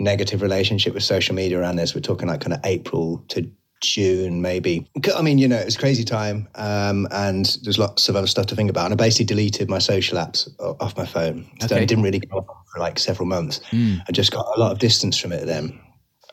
negative 0.00 0.42
relationship 0.42 0.94
with 0.94 1.02
social 1.02 1.34
media 1.34 1.58
around 1.58 1.76
this. 1.76 1.94
We're 1.94 2.00
talking 2.00 2.28
like 2.28 2.40
kind 2.40 2.52
of 2.52 2.60
April 2.64 3.24
to 3.28 3.50
June, 3.80 4.42
maybe. 4.42 4.88
I 5.16 5.22
mean, 5.22 5.38
you 5.38 5.48
know, 5.48 5.56
it 5.56 5.64
was 5.64 5.76
crazy 5.76 6.04
time, 6.04 6.48
um, 6.54 7.06
and 7.10 7.56
there's 7.62 7.78
lots 7.78 8.08
of 8.08 8.16
other 8.16 8.26
stuff 8.26 8.46
to 8.46 8.56
think 8.56 8.70
about. 8.70 8.86
And 8.86 8.94
I 8.94 8.96
basically 8.96 9.26
deleted 9.26 9.68
my 9.68 9.78
social 9.78 10.18
apps 10.18 10.48
off 10.80 10.96
my 10.96 11.06
phone. 11.06 11.48
So 11.60 11.66
okay. 11.66 11.82
I 11.82 11.84
didn't 11.84 12.04
really 12.04 12.20
go 12.20 12.38
on 12.38 12.44
for 12.72 12.80
like 12.80 12.98
several 12.98 13.26
months. 13.26 13.60
Mm. 13.70 14.00
I 14.08 14.12
just 14.12 14.32
got 14.32 14.46
a 14.56 14.60
lot 14.60 14.72
of 14.72 14.78
distance 14.78 15.18
from 15.18 15.32
it 15.32 15.46
then. 15.46 15.78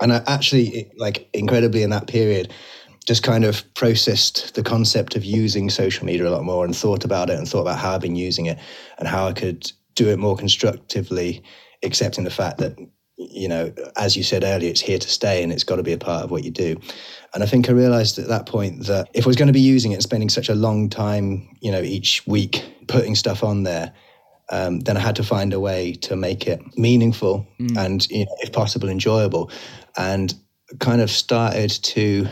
And 0.01 0.11
I 0.11 0.21
actually, 0.27 0.91
like, 0.97 1.29
incredibly 1.33 1.83
in 1.83 1.89
that 1.91 2.07
period, 2.07 2.51
just 3.07 3.23
kind 3.23 3.45
of 3.45 3.63
processed 3.75 4.55
the 4.55 4.63
concept 4.63 5.15
of 5.15 5.23
using 5.23 5.69
social 5.69 6.05
media 6.05 6.27
a 6.27 6.31
lot 6.31 6.43
more 6.43 6.65
and 6.65 6.75
thought 6.75 7.05
about 7.05 7.29
it 7.29 7.37
and 7.37 7.47
thought 7.47 7.61
about 7.61 7.77
how 7.77 7.93
I've 7.93 8.01
been 8.01 8.15
using 8.15 8.47
it 8.47 8.59
and 8.97 9.07
how 9.07 9.27
I 9.27 9.33
could 9.33 9.71
do 9.93 10.09
it 10.09 10.19
more 10.19 10.35
constructively, 10.35 11.43
accepting 11.83 12.23
the 12.23 12.29
fact 12.29 12.57
that 12.57 12.75
you 13.17 13.47
know, 13.47 13.71
as 13.97 14.17
you 14.17 14.23
said 14.23 14.43
earlier, 14.43 14.69
it's 14.69 14.81
here 14.81 14.99
to 14.99 15.07
stay 15.07 15.41
and 15.41 15.51
it's 15.51 15.63
got 15.63 15.77
to 15.77 15.83
be 15.83 15.93
a 15.93 15.97
part 15.97 16.23
of 16.23 16.31
what 16.31 16.43
you 16.43 16.51
do. 16.51 16.75
And 17.33 17.43
I 17.43 17.45
think 17.45 17.69
I 17.69 17.73
realized 17.73 18.19
at 18.19 18.27
that 18.27 18.45
point 18.45 18.85
that 18.85 19.09
if 19.13 19.25
I 19.25 19.27
was 19.27 19.35
going 19.35 19.47
to 19.47 19.53
be 19.53 19.61
using 19.61 19.91
it 19.91 19.95
and 19.95 20.03
spending 20.03 20.29
such 20.29 20.49
a 20.49 20.55
long 20.55 20.89
time, 20.89 21.55
you 21.61 21.71
know, 21.71 21.81
each 21.81 22.25
week 22.27 22.65
putting 22.87 23.15
stuff 23.15 23.43
on 23.43 23.63
there, 23.63 23.93
um, 24.49 24.81
then 24.81 24.97
I 24.97 24.99
had 24.99 25.15
to 25.15 25.23
find 25.23 25.53
a 25.53 25.59
way 25.59 25.93
to 25.93 26.15
make 26.15 26.45
it 26.45 26.61
meaningful 26.77 27.47
mm. 27.59 27.77
and, 27.77 28.07
you 28.09 28.25
know, 28.25 28.35
if 28.41 28.51
possible, 28.51 28.89
enjoyable. 28.89 29.49
And 29.97 30.33
kind 30.79 31.01
of 31.01 31.09
started 31.09 31.69
to 31.69 32.27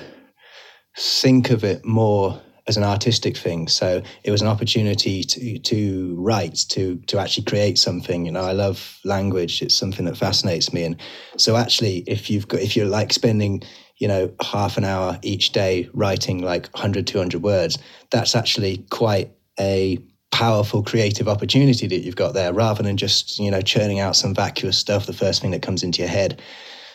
think 0.97 1.49
of 1.49 1.63
it 1.63 1.85
more 1.85 2.41
as 2.67 2.77
an 2.77 2.83
artistic 2.83 3.35
thing. 3.35 3.67
So 3.67 4.01
it 4.23 4.31
was 4.31 4.41
an 4.41 4.47
opportunity 4.47 5.23
to 5.23 5.59
to 5.59 6.15
write, 6.17 6.65
to 6.69 6.97
to 7.07 7.19
actually 7.19 7.43
create 7.43 7.77
something. 7.77 8.25
You 8.25 8.31
know, 8.31 8.43
I 8.43 8.53
love 8.53 8.99
language. 9.03 9.61
It's 9.61 9.75
something 9.75 10.05
that 10.05 10.17
fascinates 10.17 10.71
me. 10.73 10.83
And 10.83 10.95
so 11.37 11.55
actually 11.55 12.03
if 12.07 12.29
you've 12.29 12.47
got 12.47 12.61
if 12.61 12.75
you're 12.75 12.85
like 12.85 13.11
spending, 13.11 13.63
you 13.97 14.07
know, 14.07 14.31
half 14.41 14.77
an 14.77 14.85
hour 14.85 15.19
each 15.21 15.51
day 15.51 15.89
writing 15.93 16.41
like 16.41 16.67
100, 16.73 17.05
200 17.05 17.41
words, 17.41 17.77
that's 18.11 18.35
actually 18.35 18.85
quite 18.89 19.31
a 19.59 19.99
powerful 20.31 20.81
creative 20.81 21.27
opportunity 21.27 21.85
that 21.85 21.99
you've 21.99 22.15
got 22.15 22.33
there 22.33 22.51
rather 22.53 22.81
than 22.81 22.97
just, 22.97 23.37
you 23.37 23.51
know, 23.51 23.61
churning 23.61 23.99
out 23.99 24.15
some 24.15 24.33
vacuous 24.33 24.79
stuff, 24.79 25.05
the 25.05 25.13
first 25.13 25.41
thing 25.41 25.51
that 25.51 25.61
comes 25.61 25.83
into 25.83 26.01
your 26.01 26.09
head. 26.09 26.41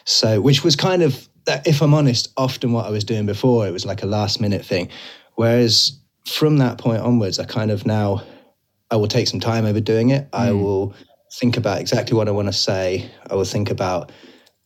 So, 0.05 0.41
which 0.41 0.65
was 0.65 0.75
kind 0.75 1.03
of, 1.03 1.29
if 1.47 1.81
I'm 1.81 1.95
honest, 1.95 2.33
often 2.37 2.73
what 2.73 2.87
I 2.87 2.91
was 2.91 3.05
doing 3.05 3.27
before, 3.27 3.69
it 3.69 3.71
was 3.71 3.87
like 3.87 4.03
a 4.03 4.07
last 4.07 4.41
minute 4.41 4.65
thing. 4.65 4.89
Whereas 5.39 5.97
from 6.27 6.59
that 6.59 6.79
point 6.79 7.01
onwards, 7.01 7.39
I 7.39 7.45
kind 7.45 7.71
of 7.71 7.87
now 7.87 8.25
I 8.91 8.97
will 8.97 9.07
take 9.07 9.29
some 9.29 9.39
time 9.39 9.67
over 9.67 9.79
doing 9.79 10.11
it. 10.11 10.29
Mm. 10.33 10.39
I 10.39 10.51
will 10.51 10.95
think 11.35 11.57
about 11.57 11.81
exactly 11.81 12.17
what 12.17 12.27
I 12.27 12.33
want 12.33 12.49
to 12.49 12.53
say. 12.53 13.09
I 13.31 13.37
will 13.37 13.45
think 13.45 13.71
about 13.71 14.11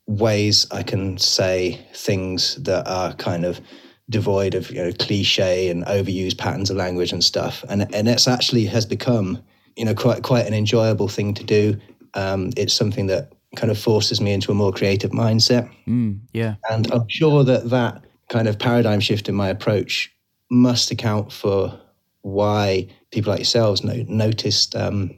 ways 0.07 0.67
I 0.71 0.83
can 0.83 1.19
say 1.19 1.87
things 1.95 2.55
that 2.55 2.89
are 2.89 3.13
kind 3.17 3.45
of 3.45 3.61
devoid 4.09 4.55
of 4.55 4.71
you 4.71 4.83
know 4.83 4.93
cliche 4.99 5.69
and 5.69 5.85
overused 5.85 6.39
patterns 6.39 6.71
of 6.71 6.79
language 6.79 7.13
and 7.13 7.23
stuff. 7.23 7.63
And 7.69 7.95
and 7.95 8.09
it's 8.09 8.27
actually 8.27 8.65
has 8.65 8.87
become 8.87 9.43
you 9.77 9.85
know 9.85 9.95
quite 9.95 10.23
quite 10.23 10.47
an 10.47 10.55
enjoyable 10.55 11.09
thing 11.09 11.35
to 11.35 11.45
do. 11.45 11.79
Um, 12.15 12.51
it's 12.57 12.73
something 12.73 13.09
that 13.09 13.35
kind 13.57 13.71
of 13.71 13.79
forces 13.79 14.23
me 14.23 14.33
into 14.33 14.51
a 14.51 14.55
more 14.55 14.73
creative 14.73 15.11
mindset. 15.11 15.71
Mm, 15.87 16.21
yeah, 16.33 16.55
and 16.71 16.91
I'm 16.91 17.09
sure 17.09 17.45
that 17.45 17.69
that 17.69 18.05
kind 18.31 18.49
of 18.49 18.59
paradigm 18.59 19.01
shift 19.01 19.29
in 19.29 19.35
my 19.35 19.51
approach 19.51 20.11
must 20.53 20.91
account 20.91 21.33
for 21.33 21.81
why 22.21 22.87
people 23.11 23.31
like 23.31 23.41
yourselves 23.41 23.83
no, 23.83 24.05
noticed 24.07 24.77
um, 24.77 25.11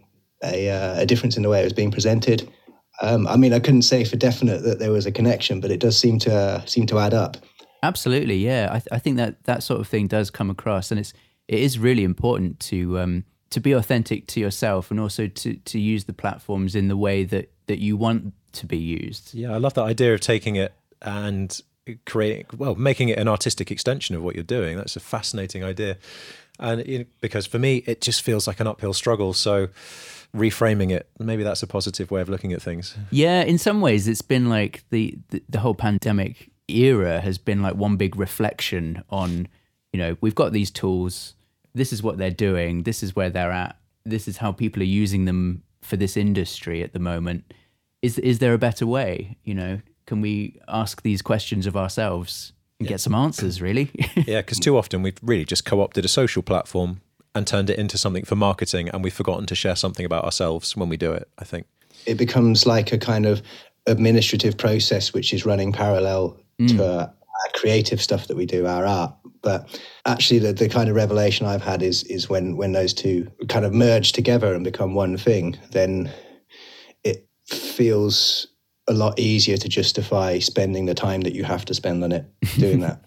a, 0.42 0.70
uh, 0.70 1.00
a, 1.00 1.06
difference 1.06 1.36
in 1.36 1.42
the 1.42 1.48
way 1.48 1.60
it 1.60 1.64
was 1.64 1.72
being 1.72 1.90
presented. 1.90 2.48
Um, 3.02 3.26
I 3.26 3.36
mean, 3.36 3.52
I 3.52 3.58
couldn't 3.58 3.82
say 3.82 4.04
for 4.04 4.16
definite 4.16 4.62
that 4.62 4.78
there 4.78 4.92
was 4.92 5.04
a 5.04 5.12
connection, 5.12 5.60
but 5.60 5.70
it 5.70 5.80
does 5.80 5.98
seem 5.98 6.18
to 6.20 6.34
uh, 6.34 6.64
seem 6.64 6.86
to 6.86 6.98
add 6.98 7.12
up. 7.12 7.36
Absolutely, 7.82 8.36
yeah. 8.36 8.68
I, 8.70 8.78
th- 8.78 8.88
I, 8.92 8.98
think 8.98 9.16
that 9.16 9.42
that 9.44 9.62
sort 9.62 9.80
of 9.80 9.88
thing 9.88 10.06
does 10.06 10.30
come 10.30 10.48
across, 10.48 10.90
and 10.90 11.00
it's 11.00 11.12
it 11.48 11.58
is 11.58 11.78
really 11.78 12.04
important 12.04 12.60
to 12.60 12.98
um, 13.00 13.24
to 13.50 13.60
be 13.60 13.72
authentic 13.72 14.28
to 14.28 14.40
yourself, 14.40 14.90
and 14.90 15.00
also 15.00 15.26
to 15.26 15.54
to 15.56 15.78
use 15.80 16.04
the 16.04 16.12
platforms 16.12 16.76
in 16.76 16.86
the 16.86 16.96
way 16.96 17.24
that 17.24 17.50
that 17.66 17.80
you 17.80 17.96
want 17.96 18.32
to 18.52 18.66
be 18.66 18.78
used. 18.78 19.34
Yeah, 19.34 19.52
I 19.52 19.56
love 19.56 19.74
that 19.74 19.82
idea 19.82 20.14
of 20.14 20.20
taking 20.20 20.54
it 20.54 20.72
and 21.02 21.60
creating 22.06 22.46
well 22.56 22.74
making 22.74 23.08
it 23.08 23.18
an 23.18 23.28
artistic 23.28 23.70
extension 23.70 24.14
of 24.14 24.22
what 24.22 24.34
you're 24.34 24.44
doing. 24.44 24.76
That's 24.76 24.96
a 24.96 25.00
fascinating 25.00 25.62
idea. 25.64 25.96
And 26.58 26.80
it, 26.80 27.08
because 27.20 27.46
for 27.46 27.58
me 27.58 27.78
it 27.86 28.00
just 28.00 28.22
feels 28.22 28.46
like 28.46 28.60
an 28.60 28.66
uphill 28.66 28.92
struggle. 28.94 29.32
So 29.32 29.68
reframing 30.34 30.90
it 30.90 31.08
maybe 31.18 31.44
that's 31.44 31.62
a 31.62 31.66
positive 31.66 32.10
way 32.10 32.20
of 32.20 32.28
looking 32.28 32.52
at 32.52 32.62
things. 32.62 32.96
Yeah 33.10 33.42
in 33.42 33.58
some 33.58 33.80
ways 33.80 34.08
it's 34.08 34.22
been 34.22 34.48
like 34.48 34.84
the 34.90 35.18
the, 35.30 35.42
the 35.48 35.60
whole 35.60 35.74
pandemic 35.74 36.50
era 36.68 37.20
has 37.20 37.38
been 37.38 37.60
like 37.60 37.74
one 37.74 37.96
big 37.96 38.16
reflection 38.16 39.02
on 39.10 39.46
you 39.92 39.98
know 39.98 40.16
we've 40.20 40.34
got 40.34 40.52
these 40.52 40.70
tools. 40.70 41.34
This 41.74 41.92
is 41.92 42.02
what 42.02 42.18
they're 42.18 42.30
doing. 42.30 42.84
This 42.84 43.02
is 43.02 43.16
where 43.16 43.30
they're 43.30 43.52
at. 43.52 43.76
This 44.04 44.28
is 44.28 44.38
how 44.38 44.52
people 44.52 44.80
are 44.82 44.86
using 44.86 45.24
them 45.24 45.62
for 45.82 45.96
this 45.96 46.16
industry 46.16 46.82
at 46.82 46.92
the 46.92 46.98
moment. 46.98 47.52
Is 48.00 48.18
is 48.18 48.38
there 48.38 48.54
a 48.54 48.58
better 48.58 48.86
way 48.86 49.36
you 49.44 49.54
know 49.54 49.80
can 50.06 50.20
we 50.20 50.60
ask 50.68 51.02
these 51.02 51.22
questions 51.22 51.66
of 51.66 51.76
ourselves 51.76 52.52
and 52.78 52.86
yeah. 52.86 52.94
get 52.94 53.00
some 53.00 53.14
answers 53.14 53.60
really 53.60 53.90
yeah 54.26 54.40
because 54.40 54.58
too 54.58 54.76
often 54.76 55.02
we've 55.02 55.18
really 55.22 55.44
just 55.44 55.64
co-opted 55.64 56.04
a 56.04 56.08
social 56.08 56.42
platform 56.42 57.00
and 57.34 57.46
turned 57.46 57.70
it 57.70 57.78
into 57.78 57.98
something 57.98 58.24
for 58.24 58.36
marketing 58.36 58.88
and 58.88 59.02
we've 59.02 59.14
forgotten 59.14 59.46
to 59.46 59.54
share 59.54 59.76
something 59.76 60.06
about 60.06 60.24
ourselves 60.24 60.76
when 60.76 60.88
we 60.88 60.96
do 60.96 61.12
it 61.12 61.28
i 61.38 61.44
think 61.44 61.66
it 62.06 62.16
becomes 62.16 62.66
like 62.66 62.92
a 62.92 62.98
kind 62.98 63.26
of 63.26 63.42
administrative 63.86 64.56
process 64.56 65.12
which 65.12 65.32
is 65.32 65.44
running 65.44 65.72
parallel 65.72 66.38
mm. 66.58 66.68
to 66.68 66.84
our, 66.84 67.00
our 67.00 67.50
creative 67.54 68.00
stuff 68.00 68.26
that 68.28 68.36
we 68.36 68.46
do 68.46 68.66
our 68.66 68.86
art 68.86 69.14
but 69.42 69.80
actually 70.06 70.38
the, 70.38 70.52
the 70.52 70.68
kind 70.68 70.88
of 70.88 70.96
revelation 70.96 71.46
i've 71.46 71.62
had 71.62 71.82
is 71.82 72.02
is 72.04 72.28
when 72.28 72.56
when 72.56 72.72
those 72.72 72.94
two 72.94 73.30
kind 73.48 73.64
of 73.64 73.72
merge 73.72 74.12
together 74.12 74.54
and 74.54 74.64
become 74.64 74.94
one 74.94 75.16
thing 75.16 75.56
then 75.72 76.10
it 77.02 77.28
feels 77.46 78.46
a 78.86 78.92
lot 78.92 79.18
easier 79.18 79.56
to 79.56 79.68
justify 79.68 80.38
spending 80.38 80.84
the 80.84 80.94
time 80.94 81.22
that 81.22 81.34
you 81.34 81.42
have 81.42 81.64
to 81.64 81.74
spend 81.74 82.04
on 82.04 82.12
it 82.12 82.26
doing 82.58 82.80
that. 82.80 83.00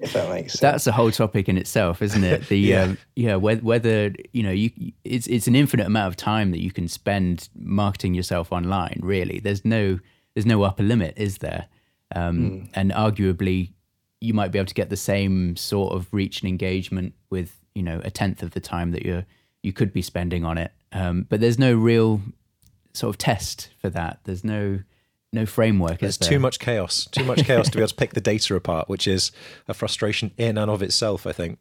if 0.00 0.12
that 0.12 0.28
makes 0.28 0.52
sense. 0.52 0.60
That's 0.60 0.86
a 0.86 0.92
whole 0.92 1.10
topic 1.10 1.48
in 1.48 1.56
itself, 1.56 2.02
isn't 2.02 2.24
it? 2.24 2.48
The 2.48 2.58
yeah, 2.58 2.82
um, 2.82 2.98
yeah 3.16 3.36
whether, 3.36 3.62
whether 3.62 4.12
you 4.32 4.42
know 4.42 4.50
you 4.50 4.70
it's 5.04 5.26
it's 5.26 5.46
an 5.46 5.56
infinite 5.56 5.86
amount 5.86 6.08
of 6.08 6.16
time 6.16 6.50
that 6.50 6.60
you 6.60 6.70
can 6.70 6.88
spend 6.88 7.48
marketing 7.54 8.14
yourself 8.14 8.52
online. 8.52 9.00
Really, 9.02 9.40
there's 9.40 9.64
no 9.64 9.98
there's 10.34 10.46
no 10.46 10.62
upper 10.62 10.82
limit, 10.82 11.14
is 11.16 11.38
there? 11.38 11.66
Um, 12.14 12.38
mm. 12.38 12.68
And 12.74 12.90
arguably, 12.92 13.72
you 14.20 14.34
might 14.34 14.52
be 14.52 14.58
able 14.58 14.66
to 14.66 14.74
get 14.74 14.90
the 14.90 14.96
same 14.96 15.56
sort 15.56 15.94
of 15.94 16.12
reach 16.12 16.42
and 16.42 16.48
engagement 16.48 17.14
with 17.30 17.60
you 17.74 17.82
know 17.82 18.00
a 18.04 18.10
tenth 18.10 18.42
of 18.42 18.50
the 18.50 18.60
time 18.60 18.92
that 18.92 19.04
you're 19.04 19.24
you 19.62 19.72
could 19.72 19.92
be 19.92 20.02
spending 20.02 20.44
on 20.44 20.58
it. 20.58 20.72
Um, 20.92 21.26
but 21.28 21.40
there's 21.40 21.58
no 21.58 21.74
real 21.74 22.20
sort 22.92 23.08
of 23.08 23.18
test 23.18 23.70
for 23.80 23.88
that. 23.88 24.20
There's 24.24 24.44
no 24.44 24.80
no 25.34 25.46
framework. 25.46 25.98
There's 25.98 26.18
there? 26.18 26.30
too 26.30 26.38
much 26.38 26.58
chaos, 26.58 27.06
too 27.10 27.24
much 27.24 27.44
chaos 27.44 27.68
to 27.68 27.76
be 27.76 27.82
able 27.82 27.88
to 27.88 27.94
pick 27.94 28.14
the 28.14 28.20
data 28.20 28.54
apart, 28.54 28.88
which 28.88 29.06
is 29.06 29.32
a 29.68 29.74
frustration 29.74 30.32
in 30.36 30.56
and 30.56 30.70
of 30.70 30.82
itself. 30.82 31.26
I 31.26 31.32
think. 31.32 31.58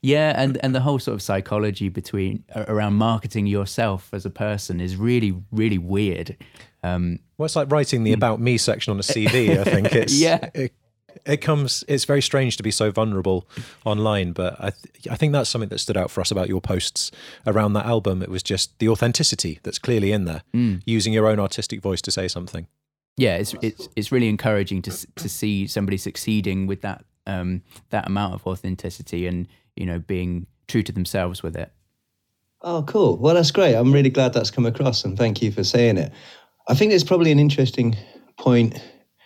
Yeah, 0.00 0.32
and 0.36 0.58
and 0.64 0.74
the 0.74 0.80
whole 0.80 0.98
sort 0.98 1.14
of 1.14 1.22
psychology 1.22 1.88
between 1.88 2.44
around 2.54 2.94
marketing 2.94 3.46
yourself 3.46 4.08
as 4.12 4.26
a 4.26 4.30
person 4.30 4.80
is 4.80 4.96
really 4.96 5.34
really 5.52 5.78
weird. 5.78 6.36
Um, 6.82 7.20
well, 7.38 7.44
it's 7.46 7.54
like 7.54 7.70
writing 7.70 8.02
the 8.02 8.10
hmm. 8.10 8.18
about 8.18 8.40
me 8.40 8.58
section 8.58 8.92
on 8.92 8.98
a 8.98 9.02
CV. 9.02 9.58
I 9.58 9.64
think 9.70 9.92
it's 9.92 10.18
yeah. 10.18 10.50
It, 10.54 10.72
it 11.24 11.36
comes 11.38 11.84
it's 11.88 12.04
very 12.04 12.22
strange 12.22 12.56
to 12.56 12.62
be 12.62 12.70
so 12.70 12.90
vulnerable 12.90 13.48
online 13.84 14.32
but 14.32 14.56
I, 14.58 14.70
th- 14.70 15.08
I 15.10 15.16
think 15.16 15.32
that's 15.32 15.50
something 15.50 15.68
that 15.68 15.78
stood 15.78 15.96
out 15.96 16.10
for 16.10 16.20
us 16.20 16.30
about 16.30 16.48
your 16.48 16.60
posts 16.60 17.10
around 17.46 17.74
that 17.74 17.86
album 17.86 18.22
it 18.22 18.30
was 18.30 18.42
just 18.42 18.78
the 18.78 18.88
authenticity 18.88 19.60
that's 19.62 19.78
clearly 19.78 20.12
in 20.12 20.24
there 20.24 20.42
mm. 20.54 20.82
using 20.86 21.12
your 21.12 21.28
own 21.28 21.38
artistic 21.38 21.82
voice 21.82 22.00
to 22.02 22.10
say 22.10 22.28
something 22.28 22.66
yeah, 23.16 23.36
it's 23.36 23.54
it's 23.62 23.88
it's 23.96 24.12
really 24.12 24.28
encouraging 24.28 24.82
to 24.82 25.06
to 25.16 25.28
see 25.28 25.66
somebody 25.66 25.96
succeeding 25.96 26.66
with 26.66 26.82
that 26.82 27.04
um, 27.26 27.62
that 27.90 28.06
amount 28.06 28.34
of 28.34 28.46
authenticity 28.46 29.26
and 29.26 29.48
you 29.76 29.86
know 29.86 29.98
being 29.98 30.46
true 30.68 30.82
to 30.82 30.92
themselves 30.92 31.42
with 31.42 31.56
it. 31.56 31.72
Oh, 32.62 32.84
cool. 32.84 33.18
Well, 33.18 33.34
that's 33.34 33.50
great. 33.50 33.74
I'm 33.74 33.92
really 33.92 34.10
glad 34.10 34.32
that's 34.32 34.50
come 34.50 34.66
across, 34.66 35.04
and 35.04 35.18
thank 35.18 35.42
you 35.42 35.52
for 35.52 35.64
saying 35.64 35.98
it. 35.98 36.12
I 36.68 36.74
think 36.74 36.92
it's 36.92 37.04
probably 37.04 37.32
an 37.32 37.40
interesting 37.40 37.96
point 38.38 38.80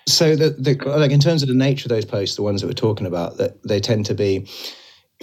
So 0.08 0.36
the, 0.36 0.50
the 0.50 0.76
like 0.88 1.10
in 1.10 1.20
terms 1.20 1.42
of 1.42 1.48
the 1.48 1.54
nature 1.54 1.86
of 1.86 1.90
those 1.90 2.04
posts, 2.04 2.36
the 2.36 2.42
ones 2.42 2.60
that 2.60 2.68
we're 2.68 2.72
talking 2.74 3.06
about, 3.06 3.38
that 3.38 3.60
they 3.66 3.80
tend 3.80 4.06
to 4.06 4.14
be, 4.14 4.48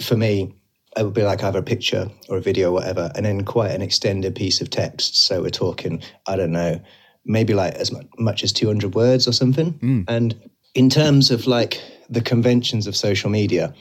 for 0.02 0.16
me, 0.16 0.54
it 0.96 1.04
would 1.04 1.14
be 1.14 1.22
like 1.22 1.42
either 1.42 1.60
a 1.60 1.62
picture 1.62 2.08
or 2.28 2.36
a 2.36 2.42
video 2.42 2.68
or 2.68 2.72
whatever, 2.72 3.10
and 3.14 3.24
then 3.24 3.44
quite 3.44 3.70
an 3.70 3.80
extended 3.82 4.34
piece 4.34 4.60
of 4.60 4.68
text. 4.68 5.16
So 5.16 5.40
we're 5.42 5.50
talking, 5.50 6.02
I 6.26 6.36
don't 6.36 6.52
know, 6.52 6.80
maybe 7.24 7.54
like 7.54 7.74
as 7.74 7.92
much 8.18 8.44
as 8.44 8.52
200 8.52 8.94
words 8.94 9.26
or 9.26 9.32
something. 9.32 9.72
Mm. 9.74 10.04
And 10.08 10.50
in 10.74 10.90
terms 10.90 11.30
of 11.30 11.46
like 11.46 11.80
the 12.10 12.20
conventions 12.20 12.86
of 12.86 12.96
social 12.96 13.30
media, 13.30 13.72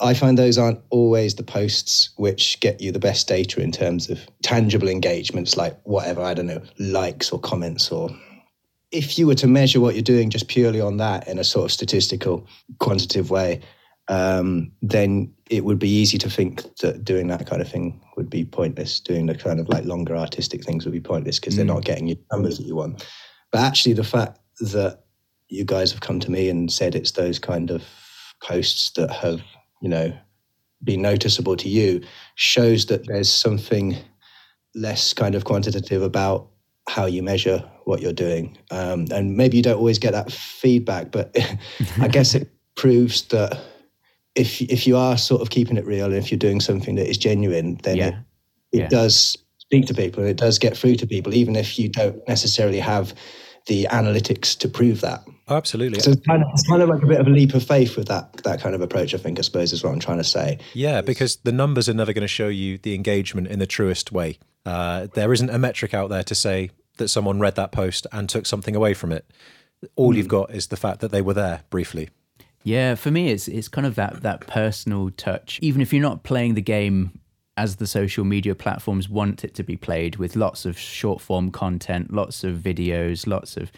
I 0.00 0.14
find 0.14 0.38
those 0.38 0.58
aren't 0.58 0.80
always 0.90 1.34
the 1.34 1.42
posts 1.42 2.10
which 2.16 2.58
get 2.60 2.80
you 2.80 2.92
the 2.92 2.98
best 2.98 3.28
data 3.28 3.60
in 3.60 3.72
terms 3.72 4.08
of 4.08 4.20
tangible 4.42 4.88
engagements, 4.88 5.56
like 5.56 5.78
whatever, 5.84 6.22
I 6.22 6.34
don't 6.34 6.46
know, 6.46 6.62
likes 6.78 7.30
or 7.30 7.40
comments 7.40 7.90
or 7.90 8.10
if 8.92 9.18
you 9.18 9.26
were 9.26 9.34
to 9.36 9.46
measure 9.46 9.80
what 9.80 9.94
you're 9.94 10.02
doing 10.02 10.30
just 10.30 10.48
purely 10.48 10.80
on 10.80 10.96
that 10.96 11.28
in 11.28 11.38
a 11.38 11.44
sort 11.44 11.64
of 11.64 11.72
statistical, 11.72 12.46
quantitative 12.78 13.30
way, 13.30 13.60
um, 14.08 14.72
then 14.82 15.32
it 15.48 15.64
would 15.64 15.78
be 15.78 15.88
easy 15.88 16.18
to 16.18 16.30
think 16.30 16.62
that 16.78 17.04
doing 17.04 17.28
that 17.28 17.46
kind 17.46 17.62
of 17.62 17.68
thing 17.68 18.00
would 18.16 18.28
be 18.28 18.44
pointless. 18.44 19.00
Doing 19.00 19.26
the 19.26 19.34
kind 19.34 19.60
of 19.60 19.68
like 19.68 19.84
longer 19.84 20.16
artistic 20.16 20.64
things 20.64 20.84
would 20.84 20.92
be 20.92 21.00
pointless 21.00 21.38
because 21.38 21.54
mm. 21.54 21.58
they're 21.58 21.66
not 21.66 21.84
getting 21.84 22.08
you 22.08 22.16
numbers 22.32 22.58
that 22.58 22.66
you 22.66 22.76
want. 22.76 23.06
But 23.52 23.60
actually, 23.62 23.94
the 23.94 24.04
fact 24.04 24.38
that 24.60 25.00
you 25.48 25.64
guys 25.64 25.90
have 25.92 26.00
come 26.00 26.20
to 26.20 26.30
me 26.30 26.48
and 26.48 26.72
said 26.72 26.94
it's 26.94 27.12
those 27.12 27.38
kind 27.38 27.70
of 27.70 27.84
posts 28.42 28.90
that 28.92 29.10
have, 29.10 29.42
you 29.80 29.88
know, 29.88 30.12
been 30.82 31.02
noticeable 31.02 31.56
to 31.56 31.68
you 31.68 32.00
shows 32.36 32.86
that 32.86 33.06
there's 33.06 33.32
something 33.32 33.96
less 34.74 35.12
kind 35.12 35.34
of 35.34 35.44
quantitative 35.44 36.02
about 36.02 36.48
how 36.88 37.06
you 37.06 37.22
measure 37.22 37.58
what 37.84 38.00
you're 38.00 38.12
doing. 38.12 38.56
Um, 38.70 39.06
and 39.12 39.36
maybe 39.36 39.56
you 39.56 39.62
don't 39.62 39.78
always 39.78 39.98
get 39.98 40.12
that 40.12 40.32
feedback, 40.32 41.10
but 41.10 41.36
I 42.00 42.08
guess 42.08 42.34
it 42.34 42.50
proves 42.76 43.22
that 43.28 43.60
if 44.40 44.62
if 44.62 44.86
you 44.86 44.96
are 44.96 45.16
sort 45.16 45.42
of 45.42 45.50
keeping 45.50 45.76
it 45.76 45.86
real 45.86 46.06
and 46.06 46.14
if 46.14 46.30
you're 46.30 46.38
doing 46.38 46.60
something 46.60 46.94
that 46.96 47.08
is 47.08 47.18
genuine, 47.18 47.78
then 47.82 47.96
yeah. 47.96 48.08
it, 48.08 48.14
it 48.72 48.78
yeah. 48.78 48.88
does 48.88 49.36
speak 49.58 49.86
to 49.86 49.94
people 49.94 50.22
and 50.22 50.30
it 50.30 50.36
does 50.36 50.58
get 50.58 50.76
through 50.76 50.96
to 50.96 51.06
people, 51.06 51.34
even 51.34 51.54
if 51.54 51.78
you 51.78 51.88
don't 51.88 52.26
necessarily 52.26 52.80
have 52.80 53.14
the 53.66 53.86
analytics 53.90 54.58
to 54.58 54.68
prove 54.68 55.00
that. 55.02 55.22
Oh, 55.48 55.56
absolutely. 55.56 56.00
So 56.00 56.12
it's 56.12 56.26
kind, 56.26 56.42
of, 56.42 56.48
it's 56.52 56.66
kind 56.66 56.82
of 56.82 56.88
like 56.88 57.02
a 57.02 57.06
bit 57.06 57.20
of 57.20 57.26
a 57.26 57.30
leap 57.30 57.54
of 57.54 57.62
faith 57.62 57.96
with 57.96 58.08
that 58.08 58.32
that 58.44 58.60
kind 58.60 58.74
of 58.74 58.80
approach. 58.80 59.14
I 59.14 59.18
think, 59.18 59.38
I 59.38 59.42
suppose, 59.42 59.72
is 59.72 59.84
what 59.84 59.92
I'm 59.92 60.00
trying 60.00 60.18
to 60.18 60.24
say. 60.24 60.58
Yeah, 60.74 61.02
because 61.02 61.36
the 61.36 61.52
numbers 61.52 61.88
are 61.88 61.94
never 61.94 62.12
going 62.12 62.22
to 62.22 62.28
show 62.28 62.48
you 62.48 62.78
the 62.78 62.94
engagement 62.94 63.48
in 63.48 63.58
the 63.58 63.66
truest 63.66 64.12
way. 64.12 64.38
Uh, 64.64 65.08
there 65.14 65.32
isn't 65.32 65.50
a 65.50 65.58
metric 65.58 65.94
out 65.94 66.08
there 66.10 66.22
to 66.22 66.34
say 66.34 66.70
that 66.98 67.08
someone 67.08 67.40
read 67.40 67.56
that 67.56 67.72
post 67.72 68.06
and 68.12 68.28
took 68.28 68.46
something 68.46 68.76
away 68.76 68.94
from 68.94 69.12
it. 69.12 69.24
All 69.96 70.12
mm. 70.12 70.16
you've 70.16 70.28
got 70.28 70.54
is 70.54 70.68
the 70.68 70.76
fact 70.76 71.00
that 71.00 71.10
they 71.10 71.22
were 71.22 71.34
there 71.34 71.62
briefly. 71.70 72.10
Yeah, 72.62 72.94
for 72.94 73.10
me, 73.10 73.30
it's 73.30 73.48
it's 73.48 73.68
kind 73.68 73.86
of 73.86 73.94
that 73.94 74.22
that 74.22 74.46
personal 74.46 75.10
touch. 75.10 75.58
Even 75.62 75.80
if 75.80 75.92
you're 75.92 76.02
not 76.02 76.22
playing 76.22 76.54
the 76.54 76.62
game 76.62 77.20
as 77.56 77.76
the 77.76 77.86
social 77.86 78.24
media 78.24 78.54
platforms 78.54 79.08
want 79.08 79.44
it 79.44 79.54
to 79.54 79.62
be 79.62 79.76
played, 79.76 80.16
with 80.16 80.36
lots 80.36 80.64
of 80.64 80.78
short 80.78 81.20
form 81.20 81.50
content, 81.50 82.12
lots 82.12 82.44
of 82.44 82.58
videos, 82.58 83.26
lots 83.26 83.56
of 83.56 83.72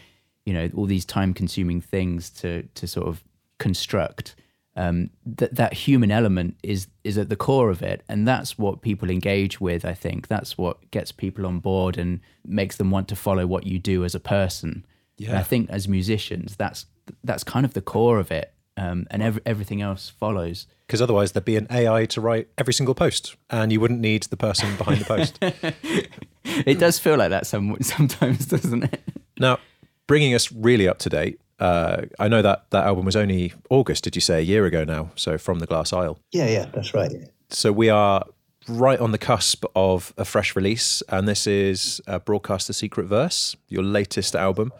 you 0.45 0.53
know 0.53 0.69
all 0.75 0.85
these 0.85 1.05
time 1.05 1.33
consuming 1.33 1.81
things 1.81 2.29
to 2.29 2.63
to 2.75 2.87
sort 2.87 3.07
of 3.07 3.23
construct. 3.57 4.35
Um, 4.75 5.11
that 5.23 5.53
that 5.53 5.73
human 5.73 6.09
element 6.09 6.57
is 6.63 6.87
is 7.03 7.17
at 7.19 7.29
the 7.29 7.35
core 7.35 7.69
of 7.69 7.83
it, 7.83 8.03
and 8.09 8.27
that's 8.27 8.57
what 8.57 8.81
people 8.81 9.09
engage 9.09 9.61
with. 9.61 9.85
I 9.85 9.93
think 9.93 10.27
that's 10.27 10.57
what 10.57 10.89
gets 10.89 11.11
people 11.11 11.45
on 11.45 11.59
board 11.59 11.97
and 11.97 12.19
makes 12.43 12.77
them 12.77 12.89
want 12.89 13.07
to 13.09 13.15
follow 13.15 13.45
what 13.45 13.67
you 13.67 13.77
do 13.77 14.03
as 14.03 14.15
a 14.15 14.19
person. 14.19 14.83
Yeah. 15.17 15.29
And 15.29 15.37
I 15.37 15.43
think 15.43 15.69
as 15.69 15.87
musicians, 15.87 16.55
that's 16.55 16.87
that's 17.23 17.43
kind 17.43 17.65
of 17.65 17.73
the 17.73 17.81
core 17.81 18.17
of 18.17 18.31
it, 18.31 18.51
um, 18.77 19.05
and 19.11 19.21
every, 19.21 19.41
everything 19.45 19.81
else 19.81 20.09
follows. 20.09 20.67
Because 20.87 21.01
otherwise, 21.01 21.31
there'd 21.31 21.45
be 21.45 21.57
an 21.57 21.67
AI 21.71 22.05
to 22.07 22.21
write 22.21 22.49
every 22.57 22.73
single 22.73 22.95
post, 22.95 23.35
and 23.49 23.71
you 23.71 23.79
wouldn't 23.79 23.99
need 23.99 24.23
the 24.23 24.37
person 24.37 24.75
behind 24.77 25.01
the 25.01 25.05
post. 25.05 25.39
it 26.43 26.79
does 26.79 26.99
feel 26.99 27.17
like 27.17 27.29
that 27.29 27.47
some, 27.47 27.77
sometimes, 27.81 28.45
doesn't 28.47 28.83
it? 28.83 29.01
Now, 29.39 29.59
bringing 30.07 30.33
us 30.33 30.51
really 30.51 30.87
up 30.87 30.99
to 30.99 31.09
date, 31.09 31.39
uh, 31.59 32.03
I 32.19 32.27
know 32.27 32.41
that 32.41 32.69
that 32.71 32.85
album 32.85 33.05
was 33.05 33.15
only 33.15 33.53
August, 33.69 34.03
did 34.03 34.15
you 34.15 34.21
say, 34.21 34.39
a 34.39 34.41
year 34.41 34.65
ago 34.65 34.83
now? 34.83 35.11
So 35.15 35.37
from 35.37 35.59
the 35.59 35.65
Glass 35.65 35.93
Isle. 35.93 36.19
Yeah, 36.31 36.49
yeah, 36.49 36.65
that's 36.73 36.93
right. 36.93 37.11
So 37.49 37.71
we 37.71 37.89
are 37.89 38.25
right 38.67 38.99
on 38.99 39.11
the 39.11 39.17
cusp 39.17 39.65
of 39.75 40.13
a 40.17 40.25
fresh 40.25 40.55
release, 40.55 41.01
and 41.09 41.27
this 41.27 41.47
is 41.47 42.01
uh, 42.07 42.19
Broadcast 42.19 42.67
the 42.67 42.73
Secret 42.73 43.05
Verse, 43.05 43.55
your 43.67 43.83
latest 43.83 44.35
album. 44.35 44.71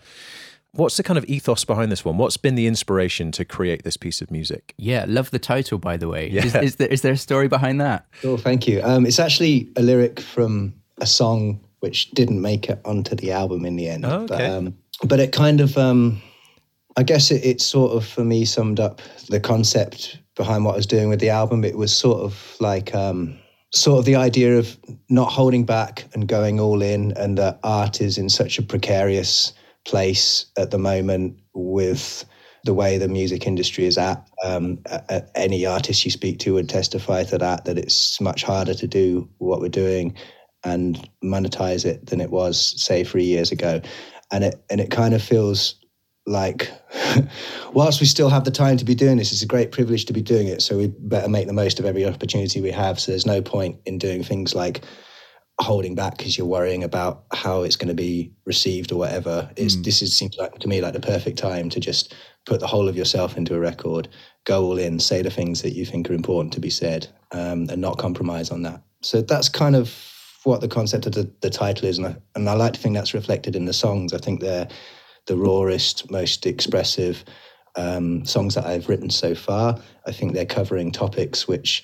What's 0.76 0.98
the 0.98 1.04
kind 1.04 1.20
of 1.20 1.26
ethos 1.26 1.66
behind 1.66 1.92
this 1.92 2.04
one? 2.04 2.18
What's 2.18 2.36
been 2.36 2.56
the 2.56 2.66
inspiration 2.66 3.32
to 3.34 3.46
create 3.46 3.84
this 3.84 3.96
piece 3.96 4.22
of 4.22 4.32
music? 4.32 4.74
Yeah, 4.78 5.06
love 5.08 5.30
the 5.30 5.38
title, 5.38 5.78
by 5.78 5.98
the 5.98 6.08
way. 6.08 6.30
Yeah. 6.30 6.46
Is, 6.46 6.56
is, 6.56 6.76
there, 6.78 6.88
is 6.88 7.02
there 7.04 7.14
a 7.14 7.18
story 7.18 7.48
behind 7.48 7.80
that? 7.80 8.08
Oh, 8.24 8.38
thank 8.38 8.68
you. 8.68 8.82
Um, 8.84 9.06
it's 9.06 9.20
actually 9.20 9.70
a 9.76 9.84
lyric 9.84 10.20
from 10.20 10.74
a 11.00 11.06
song 11.06 11.60
which 11.82 12.10
didn't 12.12 12.42
make 12.42 12.70
it 12.70 12.82
onto 12.86 13.16
the 13.16 13.32
album 13.32 13.66
in 13.66 13.76
the 13.76 13.88
end. 13.88 14.04
Oh, 14.04 14.22
okay. 14.22 14.28
But, 14.28 14.42
um, 14.42 14.78
but 15.04 15.20
it 15.20 15.32
kind 15.32 15.62
of, 15.62 15.78
um, 15.78 16.20
I 16.98 17.04
guess 17.04 17.30
it, 17.30 17.46
it 17.46 17.62
sort 17.62 17.92
of, 17.92 18.04
for 18.04 18.24
me, 18.24 18.44
summed 18.44 18.80
up 18.80 19.00
the 19.30 19.40
concept 19.40 20.18
behind 20.36 20.66
what 20.66 20.74
I 20.74 20.78
was 20.78 20.88
doing 20.88 21.08
with 21.08 21.20
the 21.20 21.30
album. 21.30 21.64
It 21.64 21.78
was 21.78 21.96
sort 21.96 22.22
of 22.22 22.56
like, 22.60 22.96
um, 22.96 23.38
sort 23.76 24.00
of 24.00 24.06
the 24.06 24.16
idea 24.16 24.58
of 24.58 24.76
not 25.10 25.32
holding 25.32 25.66
back 25.66 26.06
and 26.14 26.28
going 26.28 26.60
all 26.60 26.82
in, 26.82 27.12
and 27.14 27.38
that 27.38 27.60
art 27.64 28.02
is 28.02 28.18
in 28.18 28.30
such 28.30 28.58
a 28.58 28.64
precarious 28.64 29.54
place 29.86 30.46
at 30.58 30.72
the 30.72 30.78
moment 30.78 31.38
with 31.54 32.26
the 32.64 32.74
way 32.74 32.98
the 32.98 33.08
music 33.08 33.46
industry 33.46 33.86
is 33.86 33.98
at. 33.98 34.26
Um, 34.44 34.80
any 35.36 35.66
artist 35.66 36.06
you 36.06 36.12
speak 36.12 36.40
to 36.40 36.54
would 36.54 36.70
testify 36.70 37.24
to 37.26 37.38
that, 37.38 37.66
that 37.66 37.78
it's 37.78 38.22
much 38.22 38.44
harder 38.44 38.74
to 38.74 38.88
do 38.88 39.30
what 39.40 39.60
we're 39.60 39.70
doing 39.70 40.16
and 40.64 41.10
monetize 41.24 41.86
it 41.86 42.06
than 42.06 42.22
it 42.22 42.32
was, 42.32 42.82
say, 42.82 43.04
three 43.04 43.26
years 43.26 43.52
ago. 43.52 43.82
And 44.32 44.46
it, 44.46 44.64
and 44.70 44.80
it 44.80 44.92
kind 44.92 45.14
of 45.14 45.22
feels 45.22 45.76
like 46.26 46.72
whilst 47.74 48.00
we 48.00 48.08
still 48.08 48.30
have 48.30 48.46
the 48.46 48.52
time 48.52 48.78
to 48.78 48.86
be 48.86 48.96
doing 48.96 49.18
this, 49.18 49.34
it's 49.34 49.42
a 49.42 49.48
great 49.48 49.74
privilege 49.74 50.06
to 50.06 50.14
be 50.14 50.22
doing 50.22 50.48
it. 50.48 50.62
So 50.62 50.78
we 50.78 50.88
better 50.88 51.28
make 51.28 51.48
the 51.48 51.54
most 51.54 51.80
of 51.80 51.86
every 51.86 52.06
opportunity 52.06 52.62
we 52.62 52.72
have. 52.72 52.98
So 52.98 53.12
there's 53.12 53.26
no 53.26 53.42
point 53.42 53.78
in 53.86 53.98
doing 53.98 54.24
things 54.24 54.56
like 54.56 54.84
holding 55.64 55.96
back 55.96 56.18
because 56.18 56.38
you're 56.38 56.48
worrying 56.48 56.84
about 56.84 57.24
how 57.34 57.64
it's 57.64 57.76
going 57.76 57.88
to 57.88 57.94
be 57.94 58.32
received 58.46 58.92
or 58.92 58.98
whatever. 58.98 59.50
Is 59.56 59.78
mm. 59.78 59.84
this 59.84 60.02
is 60.02 60.16
seems 60.16 60.38
like 60.38 60.60
to 60.60 60.68
me 60.68 60.82
like 60.82 60.94
the 60.94 61.00
perfect 61.00 61.38
time 61.38 61.70
to 61.70 61.80
just 61.80 62.14
put 62.46 62.60
the 62.60 62.68
whole 62.68 62.90
of 62.90 62.96
yourself 62.96 63.38
into 63.38 63.56
a 63.56 63.60
record, 63.60 64.08
go 64.44 64.64
all 64.66 64.78
in, 64.78 65.00
say 65.00 65.22
the 65.22 65.32
things 65.32 65.62
that 65.62 65.74
you 65.74 65.86
think 65.86 66.10
are 66.10 66.14
important 66.14 66.54
to 66.54 66.60
be 66.60 66.70
said, 66.70 67.08
um, 67.32 67.68
and 67.70 67.82
not 67.82 67.98
compromise 67.98 68.52
on 68.52 68.62
that. 68.64 68.82
So 69.02 69.22
that's 69.22 69.50
kind 69.50 69.76
of 69.76 69.94
what 70.44 70.62
the 70.62 70.68
concept 70.68 71.06
of 71.06 71.14
the, 71.14 71.32
the 71.42 71.50
title 71.50 71.88
is, 71.88 71.98
and 71.98 72.08
I, 72.08 72.16
and 72.36 72.50
I 72.50 72.54
like 72.54 72.74
to 72.74 72.80
think 72.80 72.96
that's 72.96 73.14
reflected 73.14 73.56
in 73.56 73.66
the 73.66 73.74
songs. 73.74 74.14
I 74.14 74.18
think 74.18 74.42
they're 74.42 74.68
the 75.26 75.38
rawest, 75.38 76.12
most 76.12 76.46
expressive 76.46 77.24
um, 77.76 78.26
songs 78.26 78.56
that 78.56 78.66
I've 78.66 78.90
written 78.90 79.10
so 79.10 79.36
far. 79.36 79.80
I 80.06 80.12
think 80.12 80.34
they're 80.34 80.46
covering 80.46 80.92
topics 80.92 81.48
which 81.48 81.84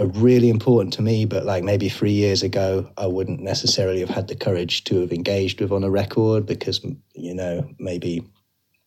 are 0.00 0.06
really 0.06 0.48
important 0.48 0.92
to 0.94 1.02
me, 1.02 1.26
but 1.26 1.44
like 1.44 1.62
maybe 1.62 1.88
three 1.88 2.12
years 2.12 2.42
ago, 2.42 2.90
I 2.96 3.06
wouldn't 3.06 3.40
necessarily 3.40 4.00
have 4.00 4.08
had 4.08 4.28
the 4.28 4.34
courage 4.34 4.84
to 4.84 5.00
have 5.00 5.12
engaged 5.12 5.60
with 5.60 5.72
on 5.72 5.84
a 5.84 5.90
record 5.90 6.46
because, 6.46 6.80
you 7.14 7.34
know, 7.34 7.68
maybe 7.78 8.24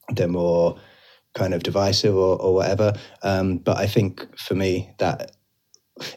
they're 0.10 0.28
more 0.28 0.78
kind 1.36 1.54
of 1.54 1.64
divisive 1.64 2.16
or, 2.16 2.42
or 2.42 2.56
whatever. 2.56 2.94
Um, 3.22 3.58
but 3.58 3.78
I 3.78 3.86
think 3.86 4.28
for 4.38 4.56
me, 4.56 4.90
that 4.98 5.34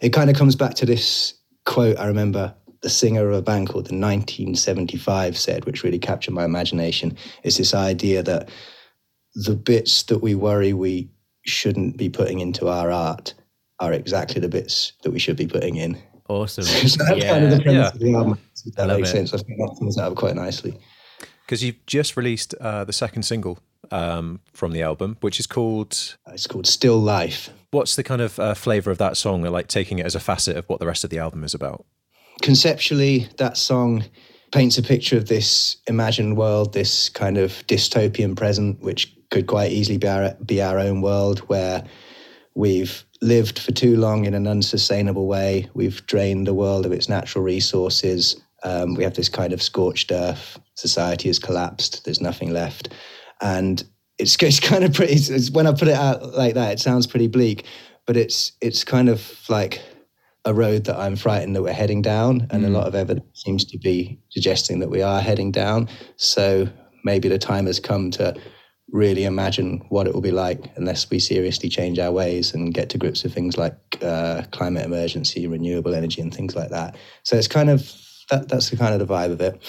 it 0.01 0.11
kind 0.11 0.31
of 0.31 0.37
comes 0.37 0.57
back 0.57 0.75
to 0.75 0.87
this 0.87 1.35
quote 1.67 1.99
I 1.99 2.07
remember 2.07 2.55
the 2.83 2.89
singer 2.89 3.29
of 3.29 3.35
a 3.35 3.43
band 3.43 3.69
called 3.69 3.87
the 3.87 3.99
1975 3.99 5.37
said, 5.37 5.65
which 5.65 5.83
really 5.83 5.99
captured 5.99 6.33
my 6.33 6.45
imagination. 6.45 7.17
It's 7.43 7.59
this 7.59 7.75
idea 7.75 8.23
that 8.23 8.49
the 9.35 9.57
bits 9.57 10.05
that 10.05 10.19
we 10.19 10.35
worry 10.35 10.73
we 10.73 11.11
shouldn't 11.45 11.97
be 11.97 12.09
putting 12.09 12.41
into 12.41 12.69
our 12.69 12.91
art 12.91 13.35
are 13.81 13.93
exactly 13.93 14.41
the 14.41 14.49
bits 14.49 14.93
that 15.03 15.11
we 15.11 15.19
should 15.19 15.37
be 15.37 15.47
putting 15.47 15.77
in. 15.77 15.99
Awesome. 16.29 16.65
so 16.89 17.05
that's 17.05 17.23
yeah. 17.23 17.33
kind 17.33 17.45
of 17.45 17.51
the 17.51 17.61
premise 17.63 17.75
yeah. 17.75 17.89
of 17.89 17.99
the 17.99 18.15
album. 18.15 18.39
That 18.77 18.89
makes 18.89 19.11
it. 19.11 19.13
sense. 19.13 19.35
I 19.35 19.39
think 19.39 19.59
that 19.59 19.77
sums 19.79 19.97
it 19.97 20.03
up 20.03 20.17
quite 20.17 20.35
nicely. 20.35 20.79
Because 21.45 21.63
you've 21.63 21.85
just 21.87 22.17
released 22.17 22.55
uh, 22.55 22.85
the 22.85 22.93
second 22.93 23.23
single 23.23 23.59
um, 23.91 24.41
from 24.53 24.73
the 24.73 24.83
album, 24.83 25.17
which 25.21 25.39
is 25.39 25.47
called. 25.47 26.17
Uh, 26.27 26.33
it's 26.33 26.47
called 26.47 26.67
Still 26.67 26.99
Life. 26.99 27.51
What's 27.71 27.97
the 27.97 28.03
kind 28.03 28.21
of 28.21 28.39
uh, 28.39 28.55
flavor 28.55 28.91
of 28.91 28.99
that 28.99 29.17
song? 29.17 29.43
Like 29.43 29.69
taking 29.69 29.99
it 29.99 30.07
as 30.07 30.15
a 30.15 30.21
facet 30.21 30.57
of 30.57 30.69
what 30.69 30.81
the 30.81 30.87
rest 30.87 31.05
of 31.05 31.11
the 31.11 31.19
album 31.19 31.45
is 31.45 31.55
about? 31.55 31.85
Conceptually, 32.43 33.29
that 33.39 33.57
song 33.57 34.05
paints 34.53 34.79
a 34.79 34.83
picture 34.83 35.17
of 35.17 35.29
this 35.29 35.77
imagined 35.87 36.37
world, 36.37 36.73
this 36.73 37.09
kind 37.09 37.39
of 37.39 37.53
dystopian 37.67 38.37
present, 38.37 38.81
which 38.81 39.15
could 39.31 39.47
quite 39.47 39.73
easily 39.73 39.99
be 39.99 40.09
our, 40.09 40.35
be 40.45 40.63
our 40.63 40.79
own 40.79 41.01
world, 41.01 41.41
where 41.41 41.85
we've 42.55 43.05
lived 43.23 43.59
for 43.59 43.73
too 43.73 43.97
long 43.97 44.25
in 44.25 44.35
an 44.35 44.47
unsustainable 44.47 45.27
way. 45.27 45.69
We've 45.75 46.05
drained 46.07 46.47
the 46.47 46.55
world 46.55 46.87
of 46.87 46.93
its 46.93 47.09
natural 47.09 47.45
resources. 47.45 48.41
Um, 48.63 48.95
we 48.95 49.05
have 49.05 49.15
this 49.15 49.29
kind 49.29 49.53
of 49.53 49.63
scorched 49.63 50.13
earth. 50.13 50.59
Society 50.75 51.29
has 51.29 51.39
collapsed. 51.39 52.05
There's 52.05 52.21
nothing 52.21 52.51
left. 52.51 52.91
And 53.41 53.83
it's 54.19 54.37
it's 54.43 54.61
kind 54.61 54.85
of 54.85 54.93
pretty. 54.93 55.15
It's, 55.15 55.51
when 55.51 55.67
I 55.67 55.73
put 55.73 55.89
it 55.89 55.95
out 55.95 56.35
like 56.35 56.55
that, 56.55 56.73
it 56.73 56.81
sounds 56.81 57.07
pretty 57.07 57.29
bleak, 57.29 57.67
but 58.07 58.17
it's 58.17 58.53
it's 58.61 58.85
kind 58.85 59.09
of 59.09 59.33
like 59.49 59.81
a 60.45 60.55
road 60.55 60.85
that 60.85 60.97
I'm 60.97 61.17
frightened 61.17 61.57
that 61.57 61.63
we're 61.63 61.73
heading 61.73 62.03
down, 62.03 62.47
and 62.51 62.65
mm. 62.65 62.67
a 62.67 62.71
lot 62.71 62.87
of 62.87 62.95
evidence 62.95 63.27
seems 63.35 63.65
to 63.67 63.79
be 63.79 64.21
suggesting 64.29 64.79
that 64.79 64.91
we 64.91 65.03
are 65.03 65.21
heading 65.21 65.51
down. 65.51 65.89
So 66.17 66.69
maybe 67.05 67.29
the 67.29 67.39
time 67.39 67.67
has 67.67 67.81
come 67.81 68.11
to 68.13 68.35
really 68.93 69.25
imagine 69.25 69.85
what 69.89 70.07
it 70.07 70.15
will 70.15 70.21
be 70.21 70.31
like 70.31 70.71
unless 70.77 71.11
we 71.11 71.19
seriously 71.19 71.69
change 71.69 71.99
our 71.99 72.13
ways 72.13 72.55
and 72.55 72.73
get 72.73 72.89
to 72.91 72.99
grips 72.99 73.25
with 73.25 73.35
things 73.35 73.59
like 73.59 73.75
uh, 74.03 74.43
climate 74.53 74.85
emergency, 74.85 75.47
renewable 75.47 75.95
energy, 75.95 76.23
and 76.23 76.33
things 76.33 76.55
like 76.55 76.71
that. 76.71 76.97
So 77.25 77.37
it's 77.37 77.49
kind 77.49 77.71
of 77.71 77.93
that, 78.31 78.49
that's 78.49 78.71
the 78.71 78.77
kind 78.77 78.95
of 78.95 79.07
the 79.07 79.13
vibe 79.13 79.33
of 79.33 79.41
it. 79.41 79.61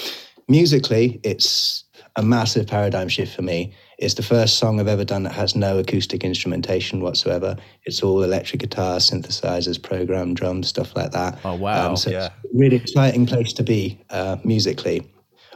Musically, 0.48 1.20
it's 1.24 1.84
a 2.16 2.24
massive 2.24 2.68
paradigm 2.68 3.08
shift 3.08 3.36
for 3.36 3.42
me. 3.42 3.74
It's 3.98 4.14
the 4.14 4.24
first 4.24 4.58
song 4.58 4.80
I've 4.80 4.88
ever 4.88 5.04
done 5.04 5.24
that 5.24 5.34
has 5.34 5.56
no 5.56 5.78
acoustic 5.80 6.24
instrumentation 6.24 7.02
whatsoever. 7.02 7.56
It's 7.86 8.04
all 8.04 8.24
electric 8.24 8.62
guitar, 8.62 8.98
synthesizers, 8.98 9.82
programmed 9.82 10.38
drums, 10.38 10.68
stuff 10.68 10.96
like 10.96 11.12
that. 11.12 11.40
Oh 11.44 11.56
wow! 11.56 11.90
Um, 11.90 11.98
so 11.98 12.12
yeah. 12.12 12.30
really 12.54 12.76
exciting 12.76 13.26
place 13.26 13.54
to 13.54 13.64
be 13.64 14.00
uh, 14.10 14.38
musically. 14.44 15.08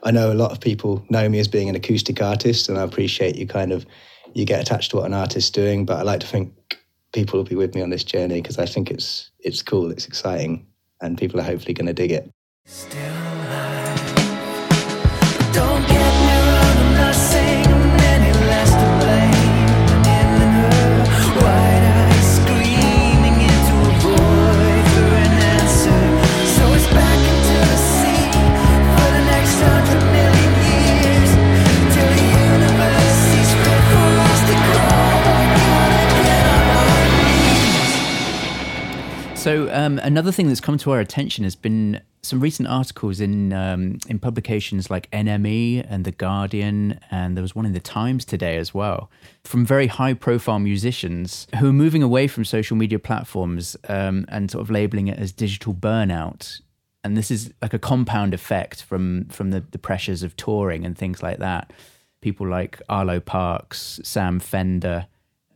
I 0.04 0.12
know 0.12 0.32
a 0.32 0.36
lot 0.36 0.52
of 0.52 0.60
people 0.60 1.06
know 1.10 1.28
me 1.30 1.40
as 1.40 1.48
being 1.48 1.70
an 1.70 1.76
acoustic 1.76 2.22
artist, 2.22 2.70
and 2.70 2.78
I 2.78 2.84
appreciate 2.84 3.36
you 3.36 3.48
kind 3.48 3.72
of 3.72 3.86
you 4.34 4.46
get 4.46 4.62
attached 4.62 4.92
to 4.92 4.98
what 4.98 5.06
an 5.06 5.14
artist's 5.14 5.52
doing. 5.52 5.86
But 5.86 5.98
I 6.00 6.02
like 6.04 6.22
to 6.22 6.28
think 6.28 6.80
people 7.14 7.38
will 7.38 7.46
be 7.46 7.56
with 7.56 7.76
me 7.76 7.82
on 7.82 7.90
this 7.90 8.04
journey 8.04 8.42
because 8.42 8.58
I 8.58 8.66
think 8.66 8.90
it's 8.90 9.32
it's 9.40 9.62
cool, 9.62 9.92
it's 9.92 10.08
exciting, 10.08 10.66
and 11.02 11.18
people 11.18 11.40
are 11.40 11.44
hopefully 11.44 11.74
going 11.74 11.88
to 11.88 11.94
dig 11.94 12.12
it. 12.12 12.30
Still 12.66 13.21
So 39.42 39.74
um, 39.74 39.98
another 40.04 40.32
thing 40.32 40.50
that's 40.50 40.60
come 40.60 40.78
to 40.78 40.92
our 40.92 41.00
attention 41.00 41.46
has 41.46 41.56
been 41.56 42.00
some 42.22 42.40
recent 42.40 42.68
articles 42.68 43.20
in 43.20 43.52
um, 43.54 43.98
in 44.08 44.20
publications 44.20 44.92
like 44.92 45.10
NME 45.10 45.84
and 45.90 46.06
The 46.06 46.12
Guardian, 46.12 47.00
and 47.10 47.36
there 47.36 47.42
was 47.42 47.56
one 47.56 47.66
in 47.66 47.74
the 47.74 47.80
Times 47.80 48.24
today 48.24 48.58
as 48.58 48.72
well, 48.76 49.10
from 49.44 49.66
very 49.66 49.88
high 49.88 50.14
profile 50.14 50.60
musicians 50.60 51.48
who 51.58 51.70
are 51.70 51.74
moving 51.74 52.04
away 52.04 52.28
from 52.28 52.46
social 52.46 52.78
media 52.78 53.00
platforms 53.00 53.76
um, 53.90 54.26
and 54.30 54.52
sort 54.52 54.62
of 54.62 54.70
labeling 54.70 55.08
it 55.08 55.18
as 55.18 55.32
digital 55.32 55.74
burnout. 55.74 56.62
And 57.04 57.18
this 57.18 57.32
is 57.32 57.52
like 57.64 57.74
a 57.74 57.80
compound 57.80 58.36
effect 58.36 58.84
from 58.84 59.26
from 59.30 59.50
the, 59.50 59.62
the 59.72 59.80
pressures 59.80 60.22
of 60.22 60.36
touring 60.36 60.86
and 60.86 60.96
things 60.96 61.24
like 61.24 61.40
that. 61.40 61.74
People 62.22 62.48
like 62.48 62.80
Arlo 62.90 63.20
Parks, 63.20 64.00
Sam 64.04 64.40
Fender, 64.40 65.08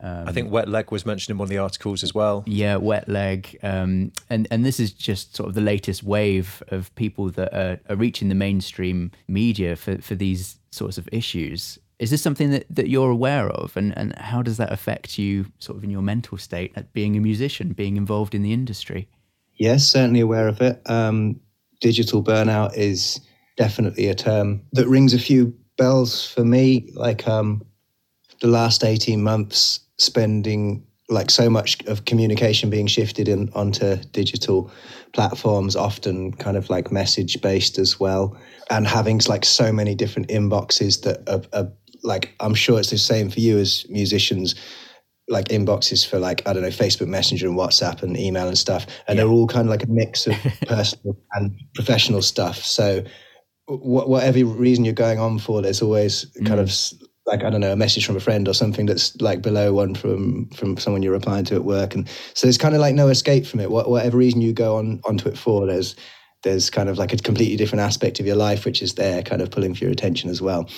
um, 0.06 0.28
I 0.28 0.32
think 0.34 0.52
wet 0.52 0.70
leg 0.70 0.92
was 0.92 1.04
mentioned 1.04 1.34
in 1.34 1.40
one 1.40 1.48
of 1.48 1.50
the 1.50 1.58
articles 1.58 2.04
as 2.04 2.14
well. 2.14 2.44
Yeah, 2.46 2.76
wet 2.76 3.10
leg, 3.10 3.58
um, 3.64 4.12
and 4.30 4.48
and 4.52 4.64
this 4.64 4.80
is 4.80 4.92
just 4.92 5.36
sort 5.36 5.50
of 5.50 5.56
the 5.56 5.62
latest 5.62 6.04
wave 6.04 6.62
of 6.68 6.94
people 6.94 7.32
that 7.32 7.52
are, 7.56 7.80
are, 7.90 7.96
reaching 7.96 8.30
the 8.30 8.36
mainstream 8.36 9.12
media 9.28 9.76
for 9.76 9.98
for 9.98 10.14
these 10.14 10.60
sorts 10.70 11.00
of 11.00 11.10
issues. 11.12 11.80
Is 11.98 12.12
this 12.12 12.22
something 12.22 12.52
that, 12.52 12.68
that 12.70 12.88
you're 12.88 13.10
aware 13.10 13.50
of, 13.50 13.76
and 13.76 13.98
and 13.98 14.16
how 14.20 14.44
does 14.44 14.58
that 14.58 14.72
affect 14.72 15.18
you, 15.18 15.48
sort 15.58 15.76
of 15.76 15.84
in 15.84 15.90
your 15.90 16.04
mental 16.04 16.38
state, 16.38 16.72
at 16.76 16.94
being 16.94 17.18
a 17.18 17.20
musician, 17.20 17.74
being 17.74 17.98
involved 17.98 18.36
in 18.36 18.44
the 18.44 18.54
industry? 18.54 19.08
Yes, 19.56 19.88
certainly 19.88 20.20
aware 20.20 20.48
of 20.48 20.62
it. 20.62 20.84
Um, 20.86 21.40
digital 21.82 22.24
burnout 22.24 22.78
is 22.78 23.22
definitely 23.58 24.08
a 24.10 24.14
term 24.14 24.62
that 24.74 24.88
rings 24.88 25.16
a 25.16 25.20
few 25.20 25.52
bells 25.78 26.30
for 26.32 26.46
me. 26.46 26.92
Like 26.94 27.28
um, 27.28 27.66
the 28.40 28.48
last 28.48 28.84
eighteen 28.84 29.24
months 29.24 29.80
spending 29.98 30.86
like 31.10 31.30
so 31.30 31.50
much 31.50 31.84
of 31.86 32.06
communication 32.06 32.70
being 32.70 32.88
shifted 32.88 33.28
in 33.28 33.50
onto 33.54 33.96
digital 34.12 34.72
platforms 35.14 35.76
often 35.76 36.34
kind 36.34 36.58
of 36.58 36.70
like 36.70 36.92
message 36.92 37.40
based 37.42 37.78
as 37.78 38.00
well 38.00 38.36
and 38.70 38.88
having 38.88 39.22
like 39.28 39.46
so 39.46 39.72
many 39.72 39.94
different 39.94 40.28
inboxes 40.30 41.04
that 41.04 41.28
are, 41.30 41.44
are, 41.58 41.72
like 42.04 42.34
i'm 42.40 42.56
sure 42.56 42.80
it's 42.80 42.90
the 42.90 42.98
same 42.98 43.30
for 43.30 43.40
you 43.40 43.58
as 43.60 43.86
musicians 43.90 44.56
like 45.28 45.48
inboxes 45.50 46.08
for 46.08 46.18
like 46.18 46.42
i 46.48 46.54
don't 46.54 46.64
know 46.64 46.70
facebook 46.70 47.08
messenger 47.08 47.48
and 47.48 47.58
whatsapp 47.58 48.02
and 48.02 48.18
email 48.18 48.48
and 48.48 48.58
stuff 48.58 48.88
and 49.08 49.18
yeah. 49.18 49.24
they're 49.24 49.32
all 49.32 49.48
kind 49.48 49.68
of 49.68 49.70
like 49.70 49.84
a 49.84 49.90
mix 49.90 50.26
of 50.26 50.36
personal 50.68 51.16
and 51.34 51.56
professional 51.76 52.22
stuff 52.22 52.58
so 52.58 53.04
whatever 53.68 54.44
reason 54.44 54.86
you're 54.86 54.94
going 54.94 55.20
on 55.20 55.40
for 55.40 55.62
there's 55.62 55.82
always 55.82 56.26
kind 56.46 56.60
mm. 56.60 56.64
of 56.64 57.10
like 57.26 57.44
I 57.44 57.50
don't 57.50 57.62
know 57.62 57.74
a 57.74 57.78
message 57.78 58.06
from 58.06 58.16
a 58.16 58.20
friend 58.20 58.48
or 58.48 58.54
something 58.54 58.86
that's 58.86 59.20
like 59.20 59.42
below 59.42 59.74
one 59.74 59.96
from 59.96 60.50
from 60.50 60.78
someone 60.78 61.02
you're 61.02 61.14
replying 61.14 61.46
to 61.46 61.56
at 61.56 61.64
work, 61.64 61.96
and 61.96 62.08
so 62.34 62.48
there's 62.48 62.58
kind 62.58 62.76
of 62.76 62.82
like 62.82 62.96
no 62.96 63.08
escape 63.08 63.46
from 63.46 63.60
it. 63.60 63.72
What, 63.72 63.90
whatever 63.90 64.18
reason 64.18 64.42
you 64.42 64.54
go 64.54 64.78
on 64.78 65.02
onto 65.06 65.28
it 65.28 65.38
for, 65.38 65.66
there's 65.66 65.96
there's 66.44 66.70
kind 66.70 66.90
of 66.90 66.98
like 66.98 67.12
a 67.12 67.18
completely 67.18 67.58
different 67.58 67.82
aspect 67.82 68.20
of 68.20 68.26
your 68.26 68.36
life 68.36 68.66
which 68.66 68.82
is 68.82 68.94
there, 68.94 69.24
kind 69.24 69.42
of 69.42 69.50
pulling 69.50 69.74
for 69.74 69.84
your 69.84 69.92
attention 69.92 70.30
as 70.30 70.42
well. 70.42 70.70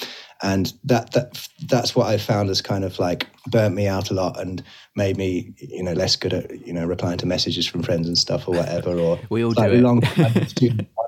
And 0.42 0.72
that 0.86 1.12
that 1.12 1.48
that's 1.68 1.96
what 1.96 2.08
I 2.08 2.18
found 2.18 2.50
has 2.50 2.62
kind 2.62 2.84
of 2.84 2.98
like 3.00 3.28
burnt 3.48 3.76
me 3.76 3.88
out 3.88 4.10
a 4.10 4.14
lot 4.14 4.40
and 4.40 4.64
made 4.96 5.18
me 5.18 5.54
you 5.58 5.84
know 5.84 5.94
less 5.94 6.16
good 6.16 6.34
at 6.34 6.66
you 6.66 6.74
know 6.74 6.86
replying 6.86 7.18
to 7.20 7.26
messages 7.26 7.68
from 7.68 7.84
friends 7.84 8.08
and 8.08 8.18
stuff 8.18 8.48
or 8.48 8.56
whatever. 8.56 8.98
Or 8.98 9.20
we 9.30 9.44
all 9.44 9.52
do 9.52 9.64
it. 9.64 9.82
Long 9.82 10.02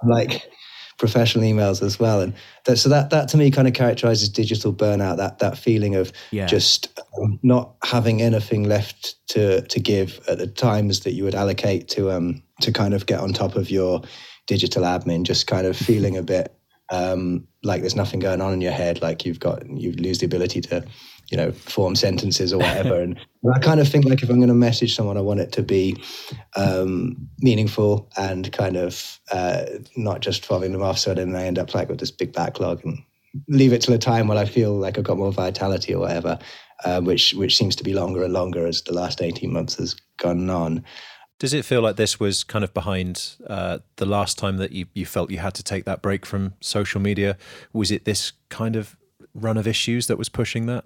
like 0.03 0.49
professional 0.99 1.43
emails 1.43 1.81
as 1.81 1.99
well. 1.99 2.21
And 2.21 2.33
that, 2.65 2.77
so 2.77 2.89
that 2.89 3.09
that 3.09 3.29
to 3.29 3.37
me 3.37 3.49
kind 3.49 3.67
of 3.67 3.73
characterizes 3.73 4.29
digital 4.29 4.71
burnout. 4.71 5.17
That 5.17 5.39
that 5.39 5.57
feeling 5.57 5.95
of 5.95 6.11
yeah. 6.29 6.45
just 6.45 6.99
um, 7.19 7.39
not 7.41 7.75
having 7.83 8.21
anything 8.21 8.65
left 8.65 9.15
to 9.29 9.61
to 9.61 9.79
give 9.79 10.19
at 10.27 10.37
the 10.37 10.47
times 10.47 10.99
that 11.01 11.13
you 11.13 11.23
would 11.23 11.35
allocate 11.35 11.87
to 11.89 12.11
um 12.11 12.43
to 12.61 12.71
kind 12.71 12.93
of 12.93 13.07
get 13.07 13.19
on 13.19 13.33
top 13.33 13.55
of 13.55 13.71
your 13.71 14.01
digital 14.45 14.83
admin. 14.83 15.23
Just 15.23 15.47
kind 15.47 15.65
of 15.65 15.75
feeling 15.75 16.17
a 16.17 16.21
bit 16.21 16.55
um, 16.91 17.47
like 17.63 17.81
there's 17.81 17.95
nothing 17.95 18.19
going 18.19 18.41
on 18.41 18.53
in 18.53 18.61
your 18.61 18.71
head. 18.71 19.01
Like 19.01 19.25
you've 19.25 19.39
got 19.39 19.67
you 19.69 19.91
lose 19.93 20.19
the 20.19 20.25
ability 20.25 20.61
to 20.61 20.85
you 21.29 21.37
know, 21.37 21.51
form 21.51 21.95
sentences 21.95 22.51
or 22.51 22.57
whatever. 22.57 22.99
and 23.01 23.19
I 23.53 23.59
kind 23.59 23.79
of 23.79 23.87
think 23.87 24.05
like 24.05 24.23
if 24.23 24.29
I'm 24.29 24.37
going 24.37 24.49
to 24.49 24.55
message 24.55 24.95
someone, 24.95 25.17
I 25.17 25.21
want 25.21 25.39
it 25.39 25.51
to 25.53 25.63
be 25.63 26.01
um, 26.55 27.29
meaningful 27.39 28.09
and 28.17 28.51
kind 28.51 28.75
of 28.75 29.19
uh, 29.31 29.65
not 29.95 30.21
just 30.21 30.45
following 30.45 30.71
them 30.71 30.81
off. 30.81 30.99
So 30.99 31.13
then 31.13 31.35
I 31.35 31.45
end 31.45 31.59
up 31.59 31.73
like 31.73 31.89
with 31.89 31.99
this 31.99 32.11
big 32.11 32.33
backlog 32.33 32.83
and 32.83 33.01
leave 33.47 33.73
it 33.73 33.81
till 33.81 33.93
a 33.93 33.99
time 33.99 34.27
when 34.27 34.37
I 34.37 34.45
feel 34.45 34.73
like 34.73 34.97
I've 34.97 35.03
got 35.03 35.17
more 35.17 35.31
vitality 35.31 35.93
or 35.93 36.01
whatever, 36.01 36.39
uh, 36.83 37.01
which 37.01 37.33
which 37.33 37.55
seems 37.55 37.75
to 37.77 37.83
be 37.83 37.93
longer 37.93 38.23
and 38.23 38.33
longer 38.33 38.65
as 38.65 38.81
the 38.81 38.93
last 38.93 39.21
18 39.21 39.51
months 39.53 39.75
has 39.75 39.95
gone 40.17 40.49
on. 40.49 40.83
Does 41.37 41.53
it 41.53 41.63
feel 41.63 41.81
like 41.81 41.95
this 41.95 42.19
was 42.19 42.43
kind 42.43 42.65
of 42.65 42.73
behind 42.73 43.35
uh, 43.47 43.79
the 43.95 44.05
last 44.05 44.37
time 44.37 44.57
that 44.57 44.73
you, 44.73 44.87
you 44.93 45.05
felt 45.05 45.31
you 45.31 45.37
had 45.37 45.53
to 45.53 45.63
take 45.63 45.85
that 45.85 46.01
break 46.01 46.25
from 46.25 46.55
social 46.59 46.99
media? 46.99 47.37
Was 47.71 47.91
it 47.91 48.03
this 48.03 48.33
kind 48.49 48.75
of 48.75 48.97
run 49.33 49.55
of 49.55 49.65
issues 49.65 50.07
that 50.07 50.17
was 50.17 50.27
pushing 50.27 50.65
that? 50.65 50.83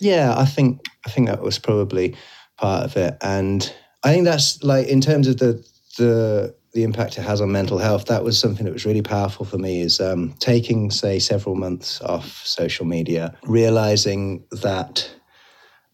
Yeah, 0.00 0.34
I 0.36 0.44
think 0.44 0.80
I 1.06 1.10
think 1.10 1.28
that 1.28 1.42
was 1.42 1.58
probably 1.58 2.16
part 2.56 2.84
of 2.84 2.96
it, 2.96 3.16
and 3.22 3.72
I 4.04 4.12
think 4.12 4.24
that's 4.24 4.62
like 4.62 4.88
in 4.88 5.00
terms 5.00 5.28
of 5.28 5.38
the 5.38 5.66
the 5.98 6.54
the 6.72 6.82
impact 6.82 7.16
it 7.16 7.22
has 7.22 7.40
on 7.40 7.50
mental 7.50 7.78
health. 7.78 8.04
That 8.06 8.22
was 8.22 8.38
something 8.38 8.66
that 8.66 8.72
was 8.72 8.84
really 8.84 9.02
powerful 9.02 9.46
for 9.46 9.58
me. 9.58 9.80
Is 9.80 10.00
um, 10.00 10.34
taking 10.38 10.90
say 10.90 11.18
several 11.18 11.54
months 11.54 12.00
off 12.02 12.44
social 12.44 12.86
media, 12.86 13.36
realizing 13.44 14.44
that. 14.62 15.10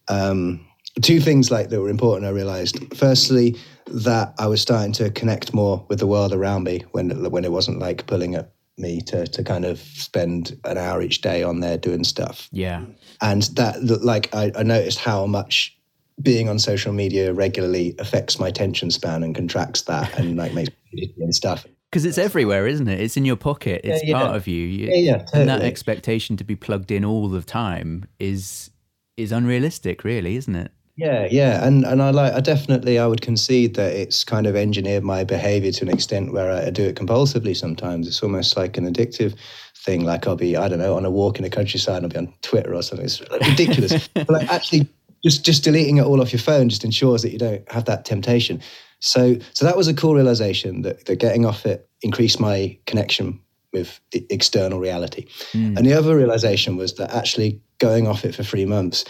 Um, 0.08 0.66
two 1.00 1.20
things 1.20 1.50
like 1.50 1.70
that 1.70 1.80
were 1.80 1.88
important 1.88 2.26
i 2.26 2.28
realized 2.28 2.76
firstly 2.94 3.56
that 3.86 4.34
i 4.38 4.46
was 4.46 4.60
starting 4.60 4.92
to 4.92 5.10
connect 5.10 5.54
more 5.54 5.84
with 5.88 5.98
the 5.98 6.06
world 6.06 6.34
around 6.34 6.64
me 6.64 6.84
when 6.90 7.30
when 7.30 7.44
it 7.44 7.52
wasn't 7.52 7.78
like 7.78 8.06
pulling 8.06 8.34
at 8.34 8.52
me 8.76 9.00
to 9.00 9.26
to 9.26 9.42
kind 9.42 9.64
of 9.64 9.78
spend 9.78 10.58
an 10.64 10.76
hour 10.76 11.00
each 11.00 11.22
day 11.22 11.42
on 11.42 11.60
there 11.60 11.78
doing 11.78 12.04
stuff 12.04 12.48
yeah 12.52 12.84
and 13.22 13.42
that 13.54 13.82
like 14.02 14.34
I, 14.34 14.52
I 14.56 14.62
noticed 14.62 14.98
how 14.98 15.26
much 15.26 15.76
being 16.20 16.48
on 16.48 16.58
social 16.58 16.92
media 16.92 17.32
regularly 17.32 17.94
affects 17.98 18.38
my 18.38 18.48
attention 18.48 18.90
span 18.90 19.22
and 19.22 19.34
contracts 19.34 19.82
that 19.82 20.18
and 20.18 20.36
like 20.36 20.52
makes 20.52 20.70
and 20.92 21.34
stuff 21.34 21.66
because 21.90 22.04
it's 22.04 22.18
everywhere 22.18 22.66
isn't 22.66 22.88
it 22.88 23.00
it's 23.00 23.16
in 23.16 23.24
your 23.24 23.36
pocket 23.36 23.80
it's 23.84 24.04
yeah, 24.04 24.10
yeah. 24.10 24.22
part 24.22 24.36
of 24.36 24.46
you, 24.46 24.66
you 24.66 24.88
yeah, 24.88 24.94
yeah 24.94 25.18
totally. 25.18 25.40
and 25.40 25.48
that 25.48 25.62
expectation 25.62 26.36
to 26.36 26.44
be 26.44 26.54
plugged 26.54 26.90
in 26.90 27.04
all 27.04 27.28
the 27.28 27.40
time 27.40 28.04
is 28.18 28.70
is 29.16 29.32
unrealistic 29.32 30.04
really 30.04 30.36
isn't 30.36 30.54
it 30.56 30.70
yeah, 30.96 31.26
yeah, 31.30 31.66
and 31.66 31.84
and 31.86 32.02
I 32.02 32.10
like 32.10 32.34
I 32.34 32.40
definitely 32.40 32.98
I 32.98 33.06
would 33.06 33.22
concede 33.22 33.76
that 33.76 33.94
it's 33.94 34.24
kind 34.24 34.46
of 34.46 34.54
engineered 34.54 35.02
my 35.02 35.24
behaviour 35.24 35.72
to 35.72 35.84
an 35.86 35.90
extent 35.90 36.34
where 36.34 36.52
I 36.52 36.68
do 36.68 36.84
it 36.84 36.96
compulsively. 36.96 37.56
Sometimes 37.56 38.06
it's 38.06 38.22
almost 38.22 38.58
like 38.58 38.76
an 38.76 38.92
addictive 38.92 39.34
thing. 39.82 40.04
Like 40.04 40.26
I'll 40.26 40.36
be, 40.36 40.56
I 40.56 40.68
don't 40.68 40.78
know, 40.78 40.96
on 40.96 41.04
a 41.04 41.10
walk 41.10 41.38
in 41.38 41.42
the 41.42 41.50
countryside, 41.50 42.02
and 42.02 42.06
I'll 42.06 42.10
be 42.10 42.28
on 42.28 42.34
Twitter 42.42 42.74
or 42.74 42.82
something. 42.82 43.04
It's 43.04 43.20
ridiculous. 43.30 44.08
but 44.14 44.30
like 44.30 44.50
actually, 44.50 44.88
just 45.22 45.44
just 45.44 45.64
deleting 45.64 45.98
it 45.98 46.04
all 46.04 46.20
off 46.20 46.32
your 46.32 46.40
phone 46.40 46.68
just 46.68 46.84
ensures 46.84 47.22
that 47.22 47.32
you 47.32 47.38
don't 47.38 47.70
have 47.70 47.84
that 47.86 48.04
temptation. 48.04 48.60
So 49.00 49.36
so 49.52 49.64
that 49.64 49.76
was 49.76 49.88
a 49.88 49.94
cool 49.94 50.14
realization 50.14 50.82
that, 50.82 51.06
that 51.06 51.16
getting 51.16 51.44
off 51.44 51.66
it 51.66 51.88
increased 52.02 52.40
my 52.40 52.78
connection 52.86 53.40
with 53.72 54.00
the 54.10 54.26
external 54.30 54.78
reality. 54.78 55.26
Mm. 55.52 55.78
And 55.78 55.86
the 55.86 55.94
other 55.94 56.16
realization 56.16 56.76
was 56.76 56.94
that 56.94 57.10
actually 57.14 57.60
going 57.78 58.06
off 58.06 58.24
it 58.24 58.34
for 58.34 58.42
three 58.42 58.66
months 58.66 59.04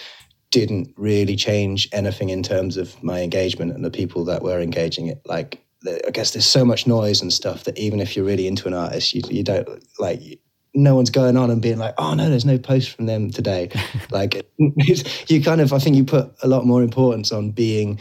didn't 0.52 0.92
really 0.96 1.34
change 1.34 1.88
anything 1.92 2.28
in 2.28 2.42
terms 2.42 2.76
of 2.76 3.02
my 3.02 3.22
engagement 3.22 3.72
and 3.72 3.84
the 3.84 3.90
people 3.90 4.24
that 4.24 4.42
were 4.42 4.60
engaging 4.60 5.08
it. 5.08 5.20
Like 5.26 5.62
I 6.06 6.10
guess 6.10 6.30
there's 6.30 6.46
so 6.46 6.64
much 6.64 6.86
noise 6.86 7.20
and 7.20 7.32
stuff 7.32 7.64
that 7.64 7.76
even 7.78 8.00
if 8.00 8.14
you're 8.14 8.24
really 8.24 8.46
into 8.46 8.68
an 8.68 8.74
artist, 8.74 9.14
you, 9.14 9.22
you 9.28 9.42
don't 9.42 9.68
like 9.98 10.20
no 10.74 10.94
one's 10.94 11.10
going 11.10 11.36
on 11.36 11.50
and 11.50 11.60
being 11.60 11.78
like, 11.78 11.94
oh 11.98 12.14
no, 12.14 12.30
there's 12.30 12.44
no 12.44 12.58
post 12.58 12.90
from 12.90 13.06
them 13.06 13.30
today. 13.30 13.70
like 14.10 14.46
you 15.28 15.42
kind 15.42 15.60
of, 15.60 15.72
I 15.72 15.78
think 15.78 15.96
you 15.96 16.04
put 16.04 16.32
a 16.42 16.48
lot 16.48 16.64
more 16.64 16.82
importance 16.82 17.32
on 17.32 17.50
being 17.50 17.98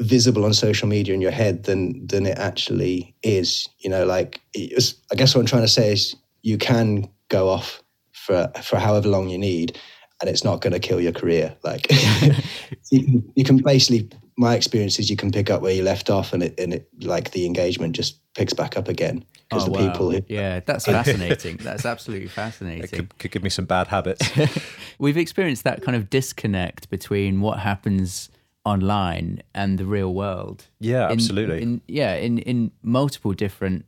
visible 0.00 0.44
on 0.44 0.54
social 0.54 0.88
media 0.88 1.14
in 1.14 1.20
your 1.20 1.30
head 1.30 1.64
than 1.64 2.06
than 2.06 2.26
it 2.26 2.38
actually 2.38 3.14
is. 3.22 3.68
You 3.78 3.90
know, 3.90 4.04
like 4.04 4.40
I 4.56 5.14
guess 5.14 5.34
what 5.34 5.40
I'm 5.40 5.46
trying 5.46 5.62
to 5.62 5.68
say 5.68 5.92
is 5.92 6.16
you 6.42 6.58
can 6.58 7.08
go 7.28 7.48
off 7.48 7.82
for 8.12 8.50
for 8.62 8.78
however 8.78 9.08
long 9.08 9.28
you 9.28 9.38
need, 9.38 9.78
and 10.20 10.30
it's 10.30 10.44
not 10.44 10.60
going 10.60 10.72
to 10.72 10.80
kill 10.80 11.00
your 11.00 11.12
career. 11.12 11.56
Like 11.62 11.86
you, 12.90 13.22
you 13.34 13.44
can 13.44 13.58
basically 13.58 14.10
my 14.38 14.54
experience 14.54 15.00
is 15.00 15.10
you 15.10 15.16
can 15.16 15.32
pick 15.32 15.50
up 15.50 15.60
where 15.60 15.72
you 15.72 15.82
left 15.82 16.08
off 16.08 16.32
and 16.32 16.44
it 16.44 16.58
and 16.58 16.72
it 16.72 16.88
like 17.02 17.32
the 17.32 17.44
engagement 17.44 17.94
just 17.94 18.20
picks 18.34 18.52
back 18.52 18.76
up 18.76 18.86
again 18.86 19.24
because 19.48 19.64
oh, 19.64 19.66
the 19.66 19.72
wow. 19.72 19.90
people 19.90 20.10
who, 20.12 20.22
yeah 20.28 20.60
that's 20.60 20.84
fascinating. 20.96 21.56
That's 21.56 21.84
absolutely 21.84 22.28
fascinating. 22.28 22.84
It 22.84 22.92
could, 22.92 23.18
could 23.18 23.30
give 23.32 23.42
me 23.42 23.50
some 23.50 23.64
bad 23.64 23.88
habits. 23.88 24.24
We've 24.98 25.16
experienced 25.16 25.64
that 25.64 25.82
kind 25.82 25.96
of 25.96 26.08
disconnect 26.08 26.88
between 26.88 27.40
what 27.40 27.58
happens 27.58 28.30
online 28.64 29.42
and 29.54 29.76
the 29.76 29.84
real 29.84 30.14
world. 30.14 30.66
Yeah 30.78 31.06
in, 31.06 31.12
absolutely. 31.12 31.62
in, 31.62 31.80
yeah 31.88 32.14
in 32.14 32.38
in 32.38 32.70
multiple 32.82 33.32
different 33.32 33.86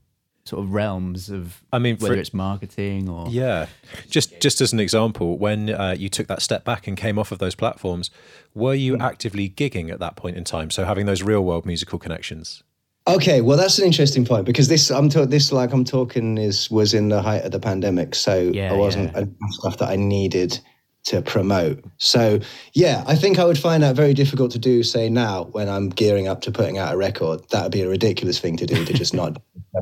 sort 0.51 0.65
of 0.65 0.73
realms 0.73 1.31
of 1.31 1.63
I 1.73 1.79
mean 1.79 1.97
whether 1.97 2.15
for, 2.15 2.21
it's 2.21 2.35
marketing 2.35 3.09
or 3.09 3.29
yeah 3.29 3.67
just 4.11 4.41
just 4.41 4.61
as 4.61 4.73
an 4.73 4.81
example 4.81 5.39
when 5.39 5.71
uh, 5.71 5.95
you 5.97 6.09
took 6.09 6.27
that 6.27 6.43
step 6.43 6.65
back 6.65 6.89
and 6.89 6.97
came 6.97 7.19
off 7.19 7.31
of 7.31 7.39
those 7.39 7.55
platforms 7.55 8.11
were 8.53 8.75
you 8.75 8.97
mm. 8.97 9.03
actively 9.03 9.49
gigging 9.49 9.91
at 9.91 10.01
that 10.01 10.17
point 10.17 10.37
in 10.37 10.43
time 10.43 10.71
so 10.71 10.85
having 10.85 11.07
those 11.07 11.23
real 11.23 11.45
world 11.45 11.65
musical 11.65 12.01
connections 12.01 12.65
okay 13.07 13.41
well 13.41 13.57
that's 13.57 13.79
an 13.79 13.87
interesting 13.87 14.25
point 14.25 14.45
because 14.45 14.67
this 14.67 14.91
I'm 14.91 15.09
to, 15.11 15.25
this 15.25 15.53
like 15.53 15.73
I'm 15.73 15.85
talking 15.85 16.37
is 16.37 16.69
was 16.69 16.95
in 16.95 17.09
the 17.09 17.23
height 17.23 17.45
of 17.45 17.53
the 17.53 17.61
pandemic 17.61 18.17
so 18.17 18.51
yeah, 18.53 18.73
I 18.73 18.77
wasn't 18.77 19.15
yeah. 19.15 19.25
stuff 19.51 19.79
that 19.79 19.89
I 19.89 19.97
needed 19.97 20.59
to 21.07 21.23
promote. 21.23 21.83
So 21.99 22.41
yeah, 22.75 23.05
I 23.07 23.17
think 23.17 23.39
I 23.39 23.45
would 23.45 23.59
find 23.59 23.83
that 23.83 23.97
very 23.97 24.15
difficult 24.15 24.51
to 24.53 24.59
do. 24.59 24.83
Say 24.83 25.09
now, 25.09 25.45
when 25.45 25.69
I'm 25.69 25.89
gearing 25.89 26.29
up 26.29 26.43
to 26.43 26.53
putting 26.53 26.79
out 26.79 26.95
a 26.95 26.97
record, 26.97 27.41
that 27.51 27.63
would 27.63 27.73
be 27.73 27.83
a 27.83 27.89
ridiculous 27.89 28.39
thing 28.39 28.57
to 28.59 28.67
do 28.67 28.85
to 28.85 28.93
just 28.93 29.15
not. 29.15 29.41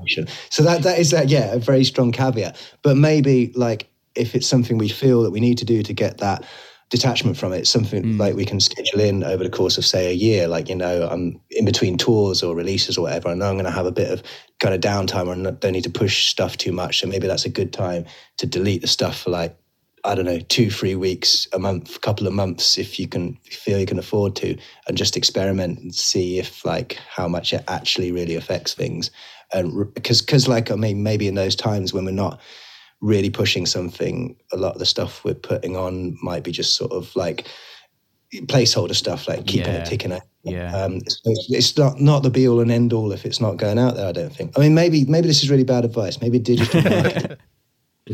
so 0.50 0.62
that 0.62 0.82
that 0.82 0.98
is 0.98 1.10
that 1.10 1.28
yeah, 1.28 1.52
a 1.52 1.58
very 1.58 1.84
strong 1.84 2.12
caveat. 2.12 2.56
But 2.82 2.96
maybe 2.96 3.52
like 3.54 3.90
if 4.14 4.34
it's 4.34 4.46
something 4.46 4.78
we 4.78 4.88
feel 4.88 5.22
that 5.22 5.30
we 5.30 5.40
need 5.40 5.58
to 5.58 5.64
do 5.64 5.82
to 5.82 5.92
get 5.92 6.18
that 6.18 6.44
detachment 6.90 7.36
from 7.36 7.52
it, 7.52 7.66
something 7.66 8.02
mm. 8.02 8.18
like 8.18 8.34
we 8.34 8.44
can 8.44 8.60
schedule 8.60 9.00
in 9.00 9.22
over 9.22 9.44
the 9.44 9.50
course 9.50 9.76
of 9.76 9.84
say 9.84 10.10
a 10.10 10.14
year. 10.14 10.46
Like 10.46 10.68
you 10.68 10.76
know, 10.76 11.08
I'm 11.10 11.40
in 11.50 11.64
between 11.64 11.98
tours 11.98 12.42
or 12.42 12.54
releases 12.54 12.96
or 12.96 13.02
whatever. 13.02 13.28
I 13.28 13.34
know 13.34 13.48
I'm 13.48 13.54
going 13.54 13.64
to 13.64 13.70
have 13.70 13.86
a 13.86 13.92
bit 13.92 14.10
of 14.10 14.22
kind 14.60 14.74
of 14.74 14.80
downtime 14.80 15.26
or 15.26 15.50
don't 15.50 15.72
need 15.72 15.84
to 15.84 15.90
push 15.90 16.28
stuff 16.28 16.56
too 16.56 16.72
much. 16.72 17.00
So 17.00 17.06
maybe 17.06 17.26
that's 17.26 17.44
a 17.44 17.50
good 17.50 17.72
time 17.72 18.04
to 18.38 18.46
delete 18.46 18.82
the 18.82 18.86
stuff 18.86 19.20
for 19.20 19.30
like 19.30 19.56
I 20.08 20.14
don't 20.14 20.24
know, 20.24 20.40
two, 20.40 20.70
three 20.70 20.94
weeks, 20.94 21.46
a 21.52 21.58
month, 21.58 21.96
a 21.96 21.98
couple 21.98 22.26
of 22.26 22.32
months, 22.32 22.78
if 22.78 22.98
you 22.98 23.06
can 23.06 23.34
feel 23.44 23.78
you 23.78 23.84
can 23.84 23.98
afford 23.98 24.34
to, 24.36 24.56
and 24.86 24.96
just 24.96 25.18
experiment 25.18 25.80
and 25.80 25.94
see 25.94 26.38
if 26.38 26.64
like 26.64 26.94
how 27.10 27.28
much 27.28 27.52
it 27.52 27.62
actually 27.68 28.10
really 28.10 28.34
affects 28.34 28.72
things. 28.72 29.10
And 29.52 29.92
because, 29.92 30.22
because 30.22 30.48
like 30.48 30.70
I 30.70 30.76
mean, 30.76 31.02
maybe 31.02 31.28
in 31.28 31.34
those 31.34 31.54
times 31.54 31.92
when 31.92 32.06
we're 32.06 32.12
not 32.12 32.40
really 33.02 33.28
pushing 33.28 33.66
something, 33.66 34.34
a 34.50 34.56
lot 34.56 34.72
of 34.72 34.78
the 34.78 34.86
stuff 34.86 35.24
we're 35.24 35.34
putting 35.34 35.76
on 35.76 36.16
might 36.22 36.42
be 36.42 36.52
just 36.52 36.74
sort 36.74 36.92
of 36.92 37.14
like 37.14 37.46
placeholder 38.32 38.94
stuff, 38.94 39.28
like 39.28 39.46
keeping 39.46 39.74
yeah. 39.74 39.82
it 39.82 39.86
ticking 39.86 40.12
out. 40.12 40.22
Yeah. 40.42 40.74
Um, 40.74 40.94
it's, 40.96 41.20
it's, 41.50 41.76
not 41.76 42.00
not 42.00 42.22
the 42.22 42.30
be 42.30 42.48
all 42.48 42.60
and 42.60 42.70
end 42.70 42.94
all 42.94 43.12
if 43.12 43.26
it's 43.26 43.42
not 43.42 43.58
going 43.58 43.78
out 43.78 43.96
there. 43.96 44.06
I 44.06 44.12
don't 44.12 44.34
think. 44.34 44.56
I 44.56 44.62
mean, 44.62 44.74
maybe 44.74 45.04
maybe 45.04 45.28
this 45.28 45.42
is 45.42 45.50
really 45.50 45.64
bad 45.64 45.84
advice. 45.84 46.18
Maybe 46.22 46.38
digital 46.38 46.80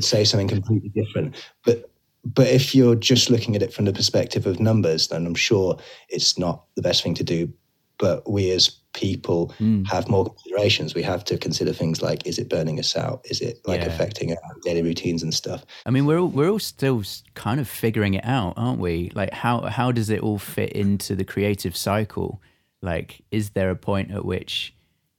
say 0.03 0.25
something 0.25 0.49
completely 0.49 0.91
different. 0.91 1.35
But 1.65 1.91
but 2.25 2.47
if 2.47 2.75
you're 2.75 2.95
just 2.95 3.29
looking 3.29 3.55
at 3.55 3.63
it 3.63 3.73
from 3.73 3.85
the 3.85 3.93
perspective 3.93 4.47
of 4.47 4.59
numbers, 4.59 5.09
then 5.09 5.27
I'm 5.27 5.35
sure 5.35 5.79
it's 6.09 6.39
not 6.39 6.65
the 6.75 6.83
best 6.83 7.03
thing 7.03 7.15
to 7.15 7.25
do. 7.25 7.53
But 7.99 8.29
we 8.29 8.51
as 8.51 8.69
people 8.93 9.55
mm. 9.61 9.87
have 9.89 10.09
more 10.09 10.25
considerations. 10.25 10.95
We 10.95 11.03
have 11.03 11.25
to 11.25 11.39
consider 11.39 11.73
things 11.73 12.03
like: 12.03 12.27
is 12.27 12.39
it 12.39 12.49
burning 12.49 12.79
us 12.79 12.97
out? 12.97 13.21
Is 13.25 13.41
it 13.41 13.61
like 13.67 13.83
yeah. 13.83 13.87
affecting 13.87 14.33
our 14.33 14.57
daily 14.63 14.83
routines 14.83 15.23
and 15.23 15.33
stuff? 15.33 15.65
I 15.87 15.91
mean, 15.91 16.07
we're 16.07 16.19
all, 16.19 16.29
we're 16.29 16.51
all 16.51 16.59
still 16.59 17.03
kind 17.35 17.61
of 17.61 17.69
figuring 17.69 18.15
it 18.15 18.25
out, 18.25 18.55
aren't 18.57 18.81
we? 18.81 19.13
Like, 19.15 19.33
how 19.33 19.63
how 19.63 19.93
does 19.93 20.11
it 20.11 20.21
all 20.21 20.39
fit 20.39 20.73
into 20.73 21.15
the 21.15 21.25
creative 21.25 21.77
cycle? 21.77 22.43
Like, 22.83 23.23
is 23.31 23.51
there 23.51 23.71
a 23.71 23.77
point 23.77 24.11
at 24.11 24.25
which 24.25 24.75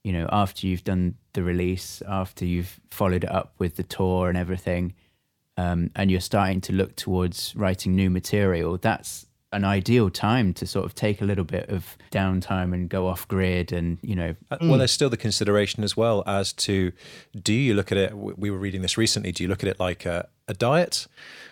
you 0.05 0.13
know, 0.13 0.29
after 0.31 0.67
you've 0.67 0.83
done 0.83 1.15
the 1.35 1.43
release, 1.43 2.01
after 2.07 2.43
you've 2.43 2.79
followed 2.89 3.23
it 3.23 3.31
up 3.31 3.53
with 3.59 3.75
the 3.75 3.83
tour 3.83 4.27
and 4.27 4.37
everything, 4.37 4.93
um, 5.57 5.91
and 5.95 6.09
you're 6.11 6.19
starting 6.19 6.59
to 6.61 6.73
look 6.73 6.95
towards 6.95 7.55
writing 7.55 7.95
new 7.95 8.09
material, 8.09 8.77
that's 8.77 9.27
an 9.51 9.63
ideal 9.63 10.09
time 10.09 10.53
to 10.53 10.67
sort 10.67 10.85
of 10.85 10.93
take 10.93 11.21
a 11.21 11.25
little 11.25 11.45
bit 11.45 11.69
of 11.69 11.97
downtime 12.11 12.73
and 12.73 12.89
go 12.89 13.07
off 13.07 13.25
grid 13.27 13.71
and 13.71 13.97
you 14.01 14.15
know. 14.15 14.35
Uh, 14.51 14.57
well 14.61 14.77
there's 14.77 14.91
still 14.91 15.09
the 15.09 15.15
consideration 15.15 15.83
as 15.83 15.95
well 15.95 16.23
as 16.27 16.51
to 16.51 16.91
do 17.41 17.53
you 17.53 17.73
look 17.73 17.89
at 17.91 17.97
it 17.97 18.13
we 18.13 18.51
were 18.51 18.57
reading 18.57 18.81
this 18.81 18.97
recently 18.97 19.31
do 19.31 19.43
you 19.43 19.47
look 19.47 19.63
at 19.63 19.69
it 19.69 19.79
like 19.79 20.05
a, 20.05 20.27
a 20.47 20.53
diet 20.53 21.07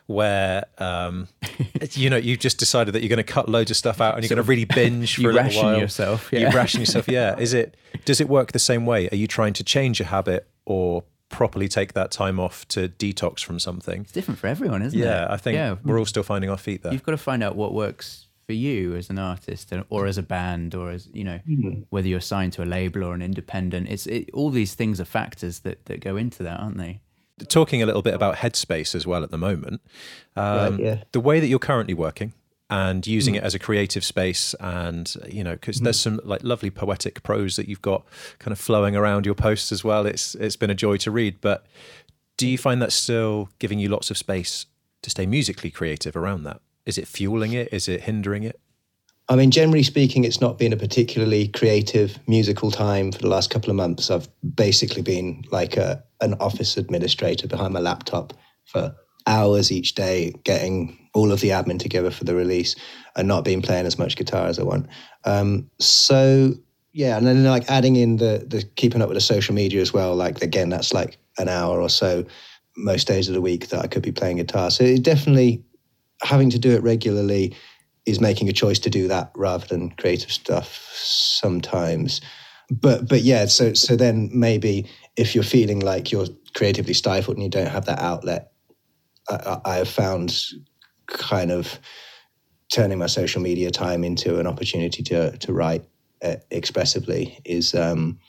where 0.07 0.65
um, 0.77 1.27
you 1.91 2.09
know 2.09 2.17
you've 2.17 2.39
just 2.39 2.57
decided 2.57 2.93
that 2.93 3.01
you're 3.01 3.09
going 3.09 3.17
to 3.17 3.23
cut 3.23 3.49
loads 3.49 3.71
of 3.71 3.77
stuff 3.77 4.01
out 4.01 4.15
and 4.15 4.23
you're 4.23 4.29
going 4.29 4.43
to 4.43 4.49
really 4.49 4.65
binge 4.75 5.15
for 5.15 5.29
a 5.29 5.33
little 5.33 5.63
while. 5.63 5.79
yourself. 5.79 6.29
Yeah. 6.31 6.39
You 6.39 6.49
ration 6.49 6.79
yourself. 6.81 7.07
Yeah. 7.07 7.37
Is 7.39 7.53
it? 7.53 7.75
Does 8.05 8.19
it 8.19 8.29
work 8.29 8.51
the 8.51 8.59
same 8.59 8.85
way? 8.85 9.09
Are 9.09 9.15
you 9.15 9.27
trying 9.27 9.53
to 9.53 9.63
change 9.63 10.01
a 10.01 10.05
habit 10.05 10.47
or 10.65 11.03
properly 11.29 11.67
take 11.67 11.93
that 11.93 12.11
time 12.11 12.39
off 12.39 12.67
to 12.69 12.89
detox 12.89 13.43
from 13.43 13.59
something? 13.59 14.01
It's 14.01 14.11
different 14.11 14.39
for 14.39 14.47
everyone, 14.47 14.81
isn't 14.81 14.97
yeah, 14.97 15.05
it? 15.05 15.07
Yeah. 15.07 15.27
I 15.29 15.37
think 15.37 15.55
yeah. 15.55 15.75
we're 15.83 15.99
all 15.99 16.05
still 16.05 16.23
finding 16.23 16.49
our 16.49 16.57
feet 16.57 16.83
there. 16.83 16.91
You've 16.91 17.03
got 17.03 17.11
to 17.11 17.17
find 17.17 17.43
out 17.43 17.55
what 17.55 17.73
works 17.73 18.27
for 18.45 18.53
you 18.53 18.95
as 18.95 19.09
an 19.09 19.19
artist 19.19 19.71
or 19.89 20.05
as 20.05 20.17
a 20.17 20.23
band 20.23 20.75
or 20.75 20.91
as 20.91 21.07
you 21.13 21.23
know 21.23 21.39
mm-hmm. 21.47 21.81
whether 21.91 22.09
you're 22.09 22.19
signed 22.19 22.51
to 22.51 22.61
a 22.61 22.65
label 22.65 23.03
or 23.03 23.13
an 23.13 23.21
independent 23.21 23.87
it's 23.87 24.05
it, 24.05 24.29
all 24.33 24.49
these 24.49 24.73
things 24.73 24.99
are 24.99 25.05
factors 25.05 25.59
that 25.59 25.85
that 25.85 26.01
go 26.01 26.17
into 26.17 26.43
that 26.43 26.59
aren't 26.59 26.77
they 26.77 26.99
talking 27.47 27.81
a 27.81 27.85
little 27.85 28.01
bit 28.01 28.13
about 28.13 28.35
headspace 28.35 28.93
as 28.95 29.07
well 29.07 29.23
at 29.23 29.31
the 29.31 29.37
moment 29.37 29.81
um, 30.35 30.75
right, 30.75 30.79
yeah. 30.79 31.03
the 31.11 31.19
way 31.19 31.39
that 31.39 31.47
you're 31.47 31.59
currently 31.59 31.93
working 31.93 32.33
and 32.69 33.05
using 33.05 33.33
mm. 33.35 33.37
it 33.37 33.43
as 33.43 33.53
a 33.53 33.59
creative 33.59 34.03
space 34.03 34.55
and 34.59 35.15
you 35.27 35.43
know 35.43 35.53
because 35.53 35.79
mm. 35.79 35.83
there's 35.83 35.99
some 35.99 36.19
like 36.23 36.43
lovely 36.43 36.69
poetic 36.69 37.21
prose 37.23 37.55
that 37.55 37.67
you've 37.67 37.81
got 37.81 38.03
kind 38.39 38.51
of 38.51 38.59
flowing 38.59 38.95
around 38.95 39.25
your 39.25 39.35
posts 39.35 39.71
as 39.71 39.83
well 39.83 40.05
it's 40.05 40.35
it's 40.35 40.55
been 40.55 40.69
a 40.69 40.75
joy 40.75 40.97
to 40.97 41.11
read 41.11 41.39
but 41.41 41.65
do 42.37 42.47
you 42.47 42.57
find 42.57 42.81
that 42.81 42.91
still 42.91 43.49
giving 43.59 43.79
you 43.79 43.89
lots 43.89 44.09
of 44.09 44.17
space 44.17 44.65
to 45.01 45.09
stay 45.09 45.25
musically 45.25 45.69
creative 45.69 46.15
around 46.15 46.43
that 46.43 46.61
is 46.85 46.97
it 46.97 47.07
fueling 47.07 47.53
it 47.53 47.71
is 47.71 47.87
it 47.87 48.01
hindering 48.01 48.43
it 48.43 48.59
I 49.29 49.37
mean, 49.37 49.51
generally 49.51 49.83
speaking, 49.83 50.25
it's 50.25 50.41
not 50.41 50.59
been 50.59 50.73
a 50.73 50.77
particularly 50.77 51.47
creative 51.47 52.19
musical 52.27 52.71
time 52.71 53.11
for 53.11 53.19
the 53.19 53.29
last 53.29 53.49
couple 53.49 53.69
of 53.69 53.75
months. 53.77 54.11
I've 54.11 54.27
basically 54.55 55.01
been 55.01 55.45
like 55.49 55.77
a, 55.77 56.03
an 56.23 56.35
office 56.39 56.77
administrator 56.77 57.47
behind 57.47 57.73
my 57.73 57.79
laptop 57.79 58.33
for 58.65 58.95
hours 59.27 59.71
each 59.71 59.95
day, 59.95 60.33
getting 60.43 60.97
all 61.13 61.31
of 61.31 61.41
the 61.41 61.49
admin 61.49 61.79
together 61.79 62.11
for 62.11 62.23
the 62.23 62.35
release 62.35 62.75
and 63.15 63.27
not 63.27 63.45
being 63.45 63.61
playing 63.61 63.85
as 63.85 63.99
much 63.99 64.15
guitar 64.15 64.47
as 64.47 64.57
I 64.57 64.63
want. 64.63 64.87
Um, 65.25 65.69
so 65.79 66.53
yeah, 66.93 67.17
and 67.17 67.25
then 67.25 67.43
like 67.43 67.69
adding 67.69 67.95
in 67.95 68.17
the 68.17 68.45
the 68.47 68.63
keeping 68.75 69.01
up 69.01 69.09
with 69.09 69.15
the 69.15 69.21
social 69.21 69.55
media 69.55 69.81
as 69.81 69.93
well. 69.93 70.15
Like 70.15 70.41
again, 70.41 70.69
that's 70.69 70.93
like 70.93 71.17
an 71.37 71.49
hour 71.49 71.81
or 71.81 71.89
so 71.89 72.25
most 72.77 73.07
days 73.07 73.27
of 73.27 73.33
the 73.33 73.41
week 73.41 73.69
that 73.69 73.83
I 73.83 73.87
could 73.87 74.03
be 74.03 74.11
playing 74.11 74.37
guitar. 74.37 74.71
So 74.71 74.83
it 74.83 75.03
definitely 75.03 75.63
having 76.21 76.49
to 76.51 76.59
do 76.59 76.71
it 76.71 76.83
regularly 76.83 77.55
is 78.05 78.19
making 78.19 78.49
a 78.49 78.53
choice 78.53 78.79
to 78.79 78.89
do 78.89 79.07
that 79.07 79.31
rather 79.35 79.65
than 79.65 79.91
creative 79.91 80.31
stuff 80.31 80.91
sometimes. 80.95 82.21
But 82.69 83.07
but 83.07 83.21
yeah, 83.21 83.45
so 83.45 83.73
so 83.73 83.95
then 83.95 84.29
maybe 84.33 84.87
if 85.15 85.35
you're 85.35 85.43
feeling 85.43 85.79
like 85.79 86.11
you're 86.11 86.27
creatively 86.55 86.93
stifled 86.93 87.37
and 87.37 87.43
you 87.43 87.49
don't 87.49 87.67
have 87.67 87.85
that 87.85 87.99
outlet, 87.99 88.51
I, 89.29 89.59
I 89.65 89.75
have 89.75 89.89
found 89.89 90.35
kind 91.07 91.51
of 91.51 91.79
turning 92.71 92.97
my 92.97 93.07
social 93.07 93.41
media 93.41 93.69
time 93.69 94.03
into 94.03 94.39
an 94.39 94.47
opportunity 94.47 95.03
to 95.03 95.37
to 95.37 95.53
write 95.53 95.83
uh, 96.23 96.35
expressively 96.51 97.39
is 97.45 97.75
um, 97.75 98.19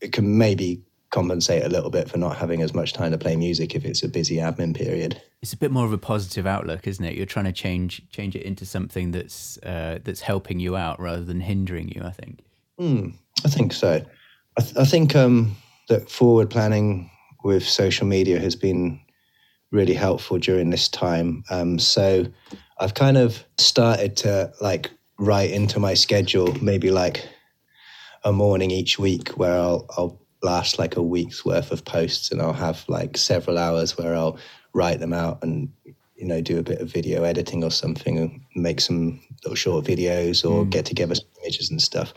it 0.00 0.12
can 0.12 0.38
maybe 0.38 0.82
compensate 1.10 1.64
a 1.64 1.68
little 1.68 1.90
bit 1.90 2.08
for 2.08 2.18
not 2.18 2.36
having 2.36 2.60
as 2.60 2.74
much 2.74 2.92
time 2.92 3.12
to 3.12 3.18
play 3.18 3.34
music 3.34 3.74
if 3.74 3.84
it's 3.84 4.02
a 4.02 4.08
busy 4.08 4.36
admin 4.36 4.76
period. 4.76 5.20
It's 5.40 5.54
a 5.54 5.56
bit 5.56 5.70
more 5.70 5.86
of 5.86 5.92
a 5.92 5.98
positive 5.98 6.46
outlook, 6.46 6.86
isn't 6.86 7.04
it? 7.04 7.14
You're 7.14 7.26
trying 7.26 7.46
to 7.46 7.52
change 7.52 8.02
change 8.10 8.36
it 8.36 8.42
into 8.42 8.66
something 8.66 9.12
that's 9.12 9.58
uh, 9.58 9.98
that's 10.04 10.20
helping 10.20 10.60
you 10.60 10.76
out 10.76 11.00
rather 11.00 11.24
than 11.24 11.40
hindering 11.40 11.88
you. 11.88 12.02
I 12.04 12.10
think. 12.10 12.44
Mm, 12.78 13.14
I 13.44 13.48
think 13.48 13.72
so. 13.72 14.04
I, 14.56 14.60
th- 14.60 14.76
I 14.76 14.84
think 14.84 15.14
um, 15.14 15.56
that 15.88 16.10
forward 16.10 16.50
planning 16.50 17.10
with 17.44 17.66
social 17.66 18.06
media 18.06 18.38
has 18.40 18.56
been 18.56 19.00
really 19.70 19.94
helpful 19.94 20.38
during 20.38 20.70
this 20.70 20.88
time. 20.88 21.44
Um, 21.50 21.78
so 21.78 22.26
I've 22.78 22.94
kind 22.94 23.16
of 23.16 23.44
started 23.58 24.16
to 24.18 24.52
like 24.60 24.90
write 25.18 25.50
into 25.50 25.78
my 25.80 25.94
schedule 25.94 26.54
maybe 26.62 26.90
like 26.90 27.28
a 28.24 28.32
morning 28.32 28.70
each 28.70 28.98
week 28.98 29.30
where 29.30 29.58
I'll 29.58 29.86
I'll 29.96 30.20
blast 30.40 30.78
like 30.78 30.96
a 30.96 31.02
week's 31.02 31.44
worth 31.44 31.72
of 31.72 31.84
posts 31.84 32.30
and 32.30 32.40
I'll 32.40 32.52
have 32.52 32.84
like 32.88 33.16
several 33.16 33.58
hours 33.58 33.98
where 33.98 34.14
I'll 34.14 34.38
write 34.72 35.00
them 35.00 35.12
out 35.12 35.42
and 35.42 35.72
you 36.14 36.26
know 36.26 36.40
do 36.40 36.58
a 36.58 36.62
bit 36.62 36.80
of 36.80 36.90
video 36.90 37.24
editing 37.24 37.64
or 37.64 37.70
something 37.70 38.18
and 38.18 38.40
make 38.54 38.80
some 38.80 39.20
little 39.44 39.56
short 39.56 39.84
videos 39.84 40.48
or 40.48 40.64
mm. 40.64 40.70
get 40.70 40.84
together 40.84 41.14
some 41.14 41.26
images 41.42 41.70
and 41.70 41.82
stuff 41.82 42.12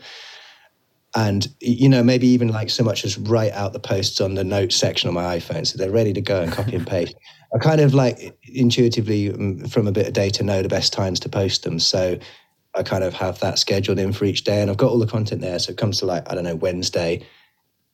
and 1.14 1.48
you 1.60 1.88
know 1.88 2.02
maybe 2.02 2.26
even 2.26 2.48
like 2.48 2.70
so 2.70 2.82
much 2.82 3.04
as 3.04 3.18
write 3.18 3.52
out 3.52 3.72
the 3.72 3.80
posts 3.80 4.20
on 4.20 4.34
the 4.34 4.44
notes 4.44 4.76
section 4.76 5.08
on 5.08 5.14
my 5.14 5.36
iphone 5.36 5.66
so 5.66 5.76
they're 5.76 5.90
ready 5.90 6.12
to 6.12 6.20
go 6.20 6.42
and 6.42 6.52
copy 6.52 6.76
and 6.76 6.86
paste. 6.86 7.14
I 7.54 7.58
kind 7.58 7.82
of 7.82 7.92
like 7.92 8.34
intuitively 8.44 9.28
mm, 9.28 9.70
from 9.70 9.86
a 9.86 9.92
bit 9.92 10.06
of 10.06 10.14
data 10.14 10.42
know 10.42 10.62
the 10.62 10.70
best 10.70 10.92
times 10.92 11.20
to 11.20 11.28
post 11.28 11.64
them. 11.64 11.78
So 11.78 12.18
i 12.74 12.82
kind 12.82 13.04
of 13.04 13.12
have 13.12 13.38
that 13.40 13.58
scheduled 13.58 13.98
in 13.98 14.14
for 14.14 14.24
each 14.24 14.44
day 14.44 14.62
and 14.62 14.70
i've 14.70 14.78
got 14.78 14.90
all 14.90 14.98
the 14.98 15.06
content 15.06 15.42
there. 15.42 15.58
So 15.58 15.72
it 15.72 15.78
comes 15.78 15.98
to 15.98 16.06
like 16.06 16.30
i 16.30 16.34
don't 16.34 16.44
know 16.44 16.56
wednesday 16.56 17.26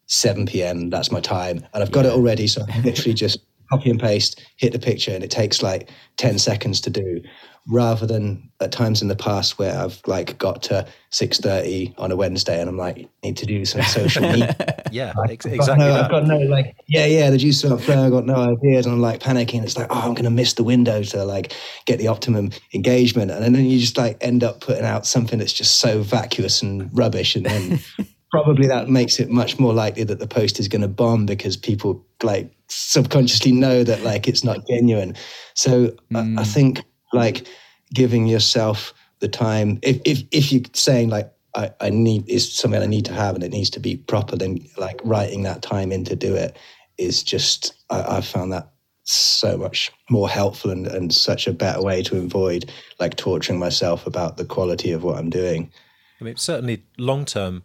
7 0.07 0.47
p.m 0.47 0.91
that's 0.91 1.11
my 1.11 1.21
time. 1.21 1.67
And 1.75 1.83
i've 1.83 1.93
got 1.93 2.05
yeah. 2.05 2.13
it 2.13 2.15
already 2.15 2.47
so 2.47 2.65
i 2.69 2.81
literally 2.81 3.15
just 3.15 3.41
copy 3.71 3.91
and 3.91 4.01
paste 4.01 4.43
hit 4.57 4.73
the 4.73 4.79
picture 4.79 5.13
and 5.13 5.23
it 5.23 5.31
takes 5.31 5.63
like 5.63 5.91
10 6.17 6.39
seconds 6.39 6.81
to 6.81 6.91
do 6.91 7.21
rather 7.69 8.07
than 8.07 8.51
at 8.61 8.73
times 8.73 9.03
in 9.03 9.09
the 9.09 9.17
past 9.17 9.59
where 9.59 9.79
I've 9.79 10.01
like 10.07 10.39
got 10.39 10.63
to 10.65 10.87
six 11.11 11.39
thirty 11.39 11.95
on 11.99 12.11
a 12.11 12.17
Wednesday 12.17 12.61
and 12.61 12.69
I'm 12.69 12.79
like 12.79 13.09
need 13.23 13.37
to 13.37 13.47
do 13.47 13.65
some 13.65 13.83
social 13.83 14.23
media. 14.33 14.83
yeah, 14.91 15.13
exactly. 15.29 15.77
No, 15.77 15.95
I've 15.95 16.11
got 16.11 16.27
no 16.27 16.39
like 16.39 16.75
yeah 16.89 17.05
yeah 17.05 17.31
the 17.31 17.37
juice 17.37 17.65
up 17.65 17.73
uh, 17.73 17.85
there. 17.85 18.07
I've 18.07 18.11
got 18.11 18.25
no 18.25 18.35
ideas 18.37 18.87
and 18.87 18.95
I'm 18.95 19.01
like 19.01 19.21
panicking. 19.21 19.63
It's 19.63 19.77
like 19.77 19.89
oh 19.91 20.01
I'm 20.01 20.15
gonna 20.15 20.31
miss 20.31 20.55
the 20.55 20.65
window 20.65 21.03
to 21.03 21.25
like 21.25 21.53
get 21.85 21.99
the 21.99 22.09
optimum 22.09 22.51
engagement 22.73 23.31
and 23.31 23.55
then 23.55 23.65
you 23.65 23.79
just 23.79 23.99
like 23.99 24.17
end 24.23 24.43
up 24.43 24.61
putting 24.61 24.85
out 24.85 25.07
something 25.07 25.39
that's 25.39 25.53
just 25.53 25.79
so 25.79 26.03
vacuous 26.03 26.63
and 26.63 26.91
rubbish 26.97 27.37
and 27.37 27.47
then. 27.47 27.81
probably 28.31 28.67
that 28.67 28.89
makes 28.89 29.19
it 29.19 29.31
much 29.31 29.59
more 29.59 29.73
likely 29.73 30.05
that 30.05 30.19
the 30.19 30.27
post 30.27 30.61
is 30.61 30.69
going 30.69 30.83
to 30.83 30.89
bomb 30.89 31.27
because 31.27 31.57
people 31.57 32.05
like 32.23 32.53
subconsciously 32.69 33.53
know 33.53 33.85
that 33.85 34.03
like 34.03 34.29
it's 34.29 34.45
not 34.45 34.67
genuine. 34.67 35.15
So 35.55 35.89
mm. 36.13 36.17
I, 36.17 36.21
I 36.21 36.45
hmm. 36.45 36.51
think 36.51 36.83
like 37.13 37.47
giving 37.95 38.27
yourself 38.27 38.93
the 39.21 39.29
time 39.29 39.79
if 39.83 40.01
if, 40.05 40.23
if 40.31 40.53
you're 40.53 40.63
saying 40.75 41.09
like 41.09 41.33
I, 41.55 41.71
I 41.81 41.91
need 41.91 42.29
is 42.29 42.53
something 42.53 42.81
I 42.81 42.87
need 42.87 43.07
to 43.07 43.15
have 43.15 43.35
and 43.35 43.43
it 43.43 43.51
needs 43.51 43.71
to 43.71 43.81
be 43.81 43.97
proper, 43.97 44.37
then 44.37 44.59
like 44.77 45.01
writing 45.03 45.43
that 45.45 45.63
time 45.63 45.91
in 45.93 46.05
to 46.05 46.17
do 46.17 46.35
it 46.35 46.57
is 46.99 47.23
just 47.23 47.75
I, 47.91 48.17
I've 48.17 48.27
found 48.27 48.53
that 48.53 48.71
so 49.05 49.57
much 49.57 49.91
more 50.11 50.29
helpful 50.29 50.71
and, 50.71 50.87
and 50.87 51.15
such 51.15 51.47
a 51.47 51.53
better 51.53 51.83
way 51.83 52.03
to 52.03 52.19
avoid 52.19 52.71
like 53.01 53.17
torturing 53.17 53.59
myself 53.59 54.07
about 54.07 54.37
the 54.37 54.45
quality 54.45 54.93
of 54.93 55.03
what 55.03 55.17
I'm 55.17 55.31
doing. 55.31 55.73
I 56.21 56.25
mean, 56.25 56.37
certainly 56.37 56.83
long 56.99 57.25
term, 57.25 57.63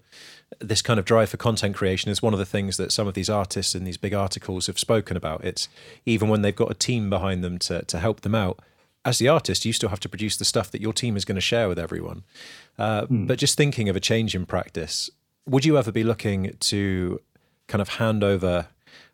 this 0.59 0.81
kind 0.81 0.99
of 0.99 1.05
drive 1.05 1.29
for 1.29 1.37
content 1.37 1.75
creation 1.75 2.11
is 2.11 2.21
one 2.21 2.33
of 2.33 2.39
the 2.39 2.45
things 2.45 2.77
that 2.77 2.91
some 2.91 3.07
of 3.07 3.13
these 3.13 3.29
artists 3.29 3.75
in 3.75 3.83
these 3.83 3.97
big 3.97 4.13
articles 4.13 4.67
have 4.67 4.79
spoken 4.79 5.17
about. 5.17 5.43
It's 5.43 5.69
even 6.05 6.29
when 6.29 6.41
they've 6.41 6.55
got 6.55 6.71
a 6.71 6.75
team 6.75 7.09
behind 7.09 7.43
them 7.43 7.57
to, 7.59 7.83
to 7.83 7.99
help 7.99 8.21
them 8.21 8.35
out, 8.35 8.59
as 9.05 9.19
the 9.19 9.27
artist, 9.27 9.65
you 9.65 9.73
still 9.73 9.89
have 9.89 9.99
to 10.01 10.09
produce 10.09 10.37
the 10.37 10.45
stuff 10.45 10.71
that 10.71 10.81
your 10.81 10.93
team 10.93 11.17
is 11.17 11.25
going 11.25 11.35
to 11.35 11.41
share 11.41 11.67
with 11.67 11.77
everyone. 11.77 12.23
Uh, 12.77 13.05
mm. 13.05 13.27
But 13.27 13.37
just 13.37 13.57
thinking 13.57 13.89
of 13.89 13.95
a 13.95 13.99
change 13.99 14.33
in 14.33 14.45
practice, 14.45 15.09
would 15.45 15.65
you 15.65 15.77
ever 15.77 15.91
be 15.91 16.03
looking 16.03 16.55
to 16.59 17.19
kind 17.67 17.81
of 17.81 17.89
hand 17.89 18.23
over, 18.23 18.67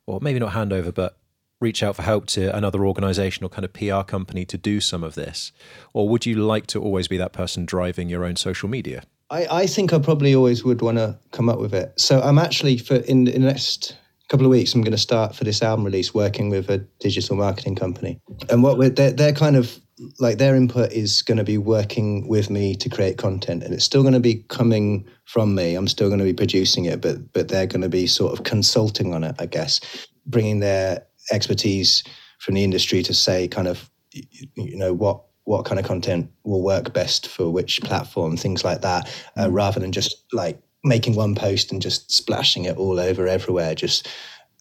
or 0.05 0.19
maybe 0.21 0.39
not 0.39 0.53
hand 0.53 0.71
over, 0.71 0.91
but 0.91 1.17
reach 1.59 1.83
out 1.83 1.95
for 1.95 2.03
help 2.03 2.25
to 2.27 2.55
another 2.55 2.85
organization 2.85 3.43
or 3.43 3.49
kind 3.49 3.65
of 3.65 3.73
PR 3.73 4.01
company 4.01 4.45
to 4.45 4.57
do 4.57 4.79
some 4.79 5.03
of 5.03 5.15
this? 5.15 5.51
Or 5.93 6.07
would 6.07 6.25
you 6.25 6.35
like 6.35 6.67
to 6.67 6.81
always 6.81 7.07
be 7.07 7.17
that 7.17 7.33
person 7.33 7.65
driving 7.65 8.09
your 8.09 8.23
own 8.25 8.35
social 8.35 8.69
media? 8.69 9.03
I, 9.31 9.47
I 9.63 9.67
think 9.67 9.93
I 9.93 9.99
probably 9.99 10.33
always 10.33 10.63
would 10.63 10.81
want 10.81 10.97
to 10.97 11.17
come 11.31 11.49
up 11.49 11.59
with 11.59 11.73
it. 11.73 11.93
So 11.99 12.21
I'm 12.21 12.39
actually 12.39 12.77
for 12.77 12.95
in, 12.95 13.27
in 13.27 13.41
the 13.41 13.47
next 13.47 13.95
couple 14.29 14.45
of 14.45 14.51
weeks, 14.51 14.73
I'm 14.73 14.81
going 14.81 14.91
to 14.91 14.97
start 14.97 15.35
for 15.35 15.43
this 15.43 15.61
album 15.61 15.85
release 15.85 16.13
working 16.13 16.49
with 16.49 16.69
a 16.69 16.77
digital 16.99 17.35
marketing 17.35 17.75
company. 17.75 18.19
And 18.49 18.63
what 18.63 18.77
we're, 18.77 18.89
they're, 18.89 19.11
they're 19.11 19.33
kind 19.33 19.55
of 19.55 19.79
like 20.19 20.37
their 20.37 20.55
input 20.55 20.91
is 20.91 21.21
going 21.21 21.37
to 21.37 21.43
be 21.43 21.57
working 21.57 22.27
with 22.27 22.49
me 22.49 22.75
to 22.75 22.89
create 22.89 23.17
content 23.17 23.63
and 23.63 23.73
it's 23.73 23.83
still 23.83 24.01
going 24.01 24.13
to 24.13 24.19
be 24.19 24.35
coming 24.47 25.05
from 25.25 25.53
me 25.53 25.75
i'm 25.75 25.87
still 25.87 26.07
going 26.07 26.19
to 26.19 26.25
be 26.25 26.33
producing 26.33 26.85
it 26.85 27.01
but 27.01 27.33
but 27.33 27.49
they're 27.49 27.67
going 27.67 27.81
to 27.81 27.89
be 27.89 28.07
sort 28.07 28.31
of 28.31 28.45
consulting 28.45 29.13
on 29.13 29.23
it 29.25 29.35
i 29.39 29.45
guess 29.45 29.81
bringing 30.25 30.59
their 30.59 31.05
expertise 31.31 32.03
from 32.39 32.55
the 32.55 32.63
industry 32.63 33.03
to 33.03 33.13
say 33.13 33.45
kind 33.47 33.67
of 33.67 33.89
you 34.13 34.77
know 34.77 34.93
what 34.93 35.21
what 35.49 35.65
kind 35.65 35.79
of 35.79 35.85
content 35.85 36.31
will 36.43 36.61
work 36.61 36.93
best 36.93 37.27
for 37.27 37.49
which 37.49 37.81
platform 37.81 38.37
things 38.37 38.63
like 38.63 38.81
that 38.81 39.11
uh, 39.35 39.45
mm. 39.45 39.51
rather 39.51 39.79
than 39.79 39.91
just 39.91 40.23
like 40.31 40.61
making 40.83 41.15
one 41.15 41.33
post 41.33 41.71
and 41.71 41.81
just 41.81 42.11
splashing 42.11 42.65
it 42.65 42.77
all 42.77 42.99
over 42.99 43.27
everywhere 43.27 43.73
just 43.73 44.07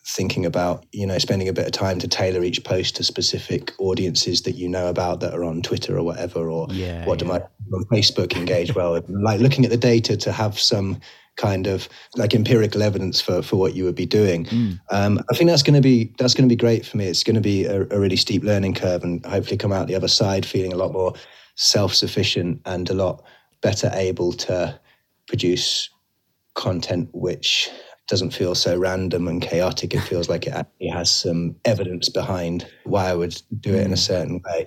thinking 0.07 0.47
about 0.47 0.87
you 0.91 1.07
know 1.07 1.19
spending 1.19 1.47
a 1.47 1.53
bit 1.53 1.67
of 1.67 1.73
time 1.73 1.99
to 1.99 2.09
tailor 2.09 2.43
each 2.43 2.65
post 2.65 2.97
to 2.97 3.05
specific 3.05 3.75
audiences 3.79 4.41
that 4.43 4.53
you 4.53 4.67
know 4.67 4.89
about 4.89 5.21
that 5.21 5.35
are 5.35 5.45
on 5.45 5.61
twitter 5.61 5.99
or 5.99 6.03
whatever 6.03 6.49
or 6.49 6.67
yeah, 6.71 7.05
what 7.05 7.21
yeah. 7.21 7.27
do 7.27 7.33
my 7.33 7.43
on 7.77 7.85
facebook 7.93 8.35
engage 8.35 8.75
well 8.75 8.99
like 9.09 9.41
looking 9.41 9.67
at 9.67 9.71
the 9.71 9.77
data 9.77 10.17
to 10.17 10.33
have 10.33 10.59
some 10.59 10.99
kind 11.39 11.67
of 11.67 11.89
like 12.17 12.35
empirical 12.35 12.83
evidence 12.83 13.21
for 13.21 13.41
for 13.41 13.57
what 13.57 13.75
you 13.75 13.85
would 13.85 13.95
be 13.95 14.05
doing 14.05 14.45
mm. 14.47 14.79
um, 14.91 15.19
i 15.31 15.35
think 15.35 15.49
that's 15.49 15.63
going 15.63 15.75
to 15.75 15.81
be 15.81 16.13
that's 16.19 16.35
going 16.35 16.47
to 16.47 16.53
be 16.53 16.59
great 16.59 16.85
for 16.85 16.99
me 16.99 17.07
it's 17.07 17.23
going 17.23 17.35
to 17.35 17.41
be 17.41 17.65
a, 17.65 17.83
a 17.91 17.99
really 17.99 18.17
steep 18.17 18.43
learning 18.43 18.75
curve 18.75 19.03
and 19.03 19.25
hopefully 19.25 19.57
come 19.57 19.73
out 19.73 19.87
the 19.87 19.95
other 19.95 20.09
side 20.09 20.45
feeling 20.45 20.73
a 20.73 20.77
lot 20.77 20.93
more 20.93 21.15
self-sufficient 21.55 22.61
and 22.67 22.91
a 22.91 22.95
lot 22.95 23.23
better 23.63 23.91
able 23.95 24.33
to 24.33 24.79
produce 25.27 25.89
content 26.55 27.09
which 27.13 27.71
doesn't 28.09 28.31
feel 28.31 28.55
so 28.55 28.77
random 28.77 29.29
and 29.29 29.43
chaotic. 29.43 29.93
It 29.93 30.01
feels 30.01 30.31
like 30.31 30.47
it 30.47 30.55
actually 30.55 30.89
has 30.89 31.13
some 31.13 31.55
evidence 31.67 32.09
behind 32.09 32.67
why 32.85 33.11
I 33.11 33.15
would 33.15 33.41
do 33.61 33.75
it 33.75 33.85
in 33.85 33.93
a 33.93 33.97
mm. 33.97 33.99
certain 33.99 34.41
way. 34.47 34.67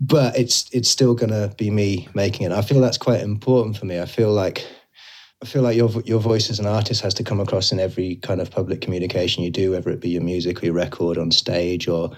But 0.00 0.38
it's 0.38 0.70
it's 0.72 0.88
still 0.88 1.14
going 1.14 1.30
to 1.30 1.52
be 1.58 1.70
me 1.70 2.08
making 2.14 2.46
it. 2.46 2.52
I 2.52 2.62
feel 2.62 2.80
that's 2.80 2.96
quite 2.96 3.20
important 3.20 3.76
for 3.76 3.86
me. 3.86 4.00
I 4.00 4.06
feel 4.06 4.32
like 4.32 4.64
I 5.42 5.46
feel 5.46 5.62
like 5.62 5.76
your 5.76 5.90
your 6.04 6.20
voice 6.20 6.50
as 6.50 6.58
an 6.58 6.66
artist 6.66 7.00
has 7.00 7.14
to 7.14 7.24
come 7.24 7.40
across 7.40 7.72
in 7.72 7.80
every 7.80 8.16
kind 8.16 8.40
of 8.40 8.50
public 8.50 8.82
communication 8.82 9.42
you 9.42 9.50
do, 9.50 9.70
whether 9.72 9.90
it 9.90 10.00
be 10.00 10.10
your 10.10 10.22
music 10.22 10.62
or 10.62 10.66
your 10.66 10.74
record 10.74 11.16
on 11.16 11.30
stage 11.30 11.88
or 11.88 12.10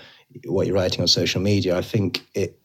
what 0.46 0.66
you're 0.66 0.74
writing 0.74 1.02
on 1.02 1.08
social 1.08 1.40
media. 1.40 1.76
I 1.76 1.82
think 1.82 2.26
it 2.35 2.58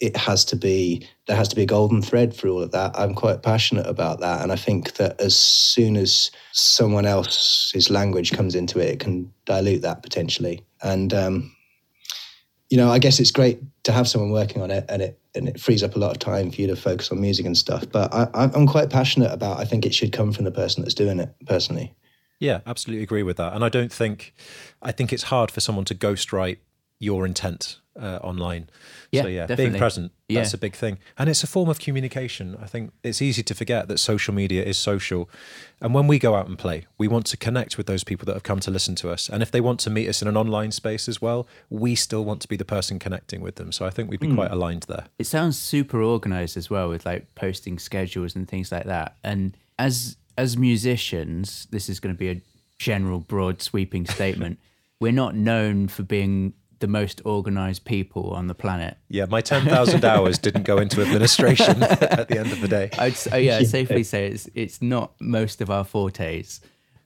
it 0.00 0.16
has 0.16 0.44
to 0.46 0.56
be 0.56 1.06
there 1.26 1.36
has 1.36 1.48
to 1.48 1.56
be 1.56 1.62
a 1.62 1.66
golden 1.66 2.02
thread 2.02 2.34
through 2.34 2.54
all 2.54 2.62
of 2.62 2.72
that. 2.72 2.98
I'm 2.98 3.14
quite 3.14 3.42
passionate 3.42 3.86
about 3.86 4.20
that, 4.20 4.42
and 4.42 4.50
I 4.50 4.56
think 4.56 4.94
that 4.94 5.20
as 5.20 5.36
soon 5.36 5.96
as 5.96 6.32
someone 6.52 7.06
else's 7.06 7.88
language 7.88 8.32
comes 8.32 8.56
into 8.56 8.80
it, 8.80 8.88
it 8.88 9.00
can 9.00 9.32
dilute 9.44 9.82
that 9.82 10.02
potentially. 10.02 10.64
And 10.82 11.14
um, 11.14 11.54
you 12.70 12.76
know, 12.76 12.90
I 12.90 12.98
guess 12.98 13.20
it's 13.20 13.30
great 13.30 13.60
to 13.84 13.92
have 13.92 14.08
someone 14.08 14.32
working 14.32 14.62
on 14.62 14.72
it, 14.72 14.84
and 14.88 15.00
it 15.00 15.20
and 15.36 15.48
it 15.48 15.60
frees 15.60 15.82
up 15.82 15.96
a 15.96 15.98
lot 15.98 16.10
of 16.10 16.18
time 16.18 16.50
for 16.50 16.60
you 16.60 16.66
to 16.66 16.76
focus 16.76 17.10
on 17.10 17.20
music 17.20 17.46
and 17.46 17.56
stuff. 17.56 17.84
But 17.90 18.12
I, 18.12 18.28
I'm 18.34 18.66
quite 18.66 18.90
passionate 18.90 19.32
about. 19.32 19.58
I 19.58 19.64
think 19.64 19.86
it 19.86 19.94
should 19.94 20.12
come 20.12 20.32
from 20.32 20.44
the 20.44 20.50
person 20.50 20.82
that's 20.82 20.94
doing 20.94 21.20
it 21.20 21.34
personally. 21.46 21.94
Yeah, 22.40 22.60
absolutely 22.66 23.02
agree 23.02 23.22
with 23.22 23.36
that. 23.38 23.54
And 23.54 23.64
I 23.64 23.68
don't 23.68 23.92
think, 23.92 24.34
I 24.82 24.92
think 24.92 25.12
it's 25.12 25.24
hard 25.24 25.50
for 25.50 25.60
someone 25.60 25.84
to 25.86 25.94
ghostwrite 25.94 26.58
your 26.98 27.24
intent 27.24 27.80
uh, 27.98 28.18
online. 28.22 28.68
Yeah, 29.10 29.22
so 29.22 29.28
yeah, 29.28 29.40
definitely. 29.42 29.66
being 29.70 29.78
present, 29.78 30.12
yeah. 30.28 30.40
that's 30.40 30.54
a 30.54 30.58
big 30.58 30.74
thing. 30.74 30.98
And 31.18 31.28
it's 31.28 31.42
a 31.42 31.46
form 31.46 31.68
of 31.68 31.78
communication. 31.78 32.56
I 32.60 32.66
think 32.66 32.92
it's 33.02 33.22
easy 33.22 33.42
to 33.42 33.54
forget 33.54 33.88
that 33.88 33.98
social 33.98 34.34
media 34.34 34.64
is 34.64 34.78
social. 34.78 35.30
And 35.80 35.94
when 35.94 36.06
we 36.06 36.18
go 36.18 36.34
out 36.34 36.48
and 36.48 36.58
play, 36.58 36.86
we 36.98 37.08
want 37.08 37.26
to 37.26 37.36
connect 37.36 37.76
with 37.76 37.86
those 37.86 38.04
people 38.04 38.26
that 38.26 38.34
have 38.34 38.42
come 38.42 38.60
to 38.60 38.70
listen 38.70 38.94
to 38.96 39.10
us. 39.10 39.28
And 39.28 39.42
if 39.42 39.50
they 39.50 39.60
want 39.60 39.80
to 39.80 39.90
meet 39.90 40.08
us 40.08 40.22
in 40.22 40.28
an 40.28 40.36
online 40.36 40.72
space 40.72 41.08
as 41.08 41.20
well, 41.20 41.46
we 41.70 41.94
still 41.94 42.24
want 42.24 42.40
to 42.42 42.48
be 42.48 42.56
the 42.56 42.64
person 42.64 42.98
connecting 42.98 43.40
with 43.40 43.56
them. 43.56 43.72
So 43.72 43.86
I 43.86 43.90
think 43.90 44.10
we'd 44.10 44.20
be 44.20 44.28
mm. 44.28 44.34
quite 44.34 44.50
aligned 44.50 44.84
there. 44.84 45.06
It 45.18 45.26
sounds 45.26 45.58
super 45.58 46.02
organized 46.02 46.56
as 46.56 46.70
well 46.70 46.88
with 46.88 47.06
like 47.06 47.34
posting 47.34 47.78
schedules 47.78 48.34
and 48.34 48.48
things 48.48 48.72
like 48.72 48.84
that. 48.84 49.16
And 49.22 49.56
as 49.78 50.16
as 50.38 50.56
musicians, 50.56 51.66
this 51.70 51.88
is 51.88 51.98
going 51.98 52.14
to 52.14 52.18
be 52.18 52.28
a 52.28 52.42
general 52.78 53.20
broad 53.20 53.62
sweeping 53.62 54.06
statement. 54.06 54.58
We're 55.00 55.12
not 55.12 55.34
known 55.34 55.88
for 55.88 56.02
being 56.02 56.54
the 56.80 56.86
most 56.86 57.22
organized 57.24 57.84
people 57.84 58.30
on 58.30 58.46
the 58.46 58.54
planet. 58.54 58.96
Yeah, 59.08 59.26
my 59.26 59.40
10,000 59.40 60.04
hours 60.04 60.38
didn't 60.38 60.64
go 60.64 60.78
into 60.78 61.00
administration 61.02 61.82
at 61.82 62.28
the 62.28 62.38
end 62.38 62.52
of 62.52 62.60
the 62.60 62.68
day. 62.68 62.90
I'd, 62.98 63.16
oh 63.32 63.36
yeah, 63.36 63.58
I'd 63.58 63.66
safely 63.78 64.02
say 64.02 64.26
it's 64.26 64.48
it's 64.54 64.82
not 64.82 65.12
most 65.20 65.60
of 65.60 65.70
our 65.70 65.84
fortes. 65.84 66.60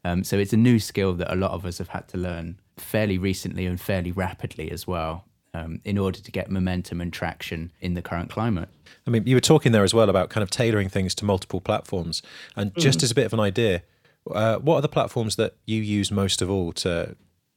Um, 0.04 0.24
so 0.24 0.38
it's 0.38 0.52
a 0.52 0.56
new 0.56 0.78
skill 0.78 1.12
that 1.14 1.32
a 1.32 1.36
lot 1.36 1.50
of 1.50 1.66
us 1.66 1.78
have 1.78 1.88
had 1.88 2.08
to 2.08 2.16
learn 2.16 2.58
fairly 2.78 3.18
recently 3.18 3.66
and 3.66 3.80
fairly 3.80 4.12
rapidly 4.12 4.70
as 4.70 4.86
well. 4.86 5.24
Um, 5.52 5.80
in 5.84 5.98
order 5.98 6.20
to 6.20 6.30
get 6.30 6.48
momentum 6.48 7.00
and 7.00 7.12
traction 7.12 7.72
in 7.80 7.94
the 7.94 8.02
current 8.02 8.30
climate. 8.30 8.68
I 9.04 9.10
mean, 9.10 9.26
you 9.26 9.34
were 9.34 9.40
talking 9.40 9.72
there 9.72 9.82
as 9.82 9.92
well 9.92 10.08
about 10.08 10.30
kind 10.30 10.44
of 10.44 10.50
tailoring 10.50 10.88
things 10.88 11.12
to 11.16 11.24
multiple 11.24 11.60
platforms. 11.60 12.22
And 12.54 12.72
just 12.76 13.00
mm. 13.00 13.02
as 13.02 13.10
a 13.10 13.16
bit 13.16 13.26
of 13.26 13.32
an 13.32 13.40
idea, 13.40 13.82
uh, 14.30 14.58
what 14.58 14.76
are 14.76 14.80
the 14.80 14.88
platforms 14.88 15.34
that 15.36 15.56
you 15.66 15.82
use 15.82 16.12
most 16.12 16.40
of 16.40 16.48
all 16.50 16.72
to 16.74 17.16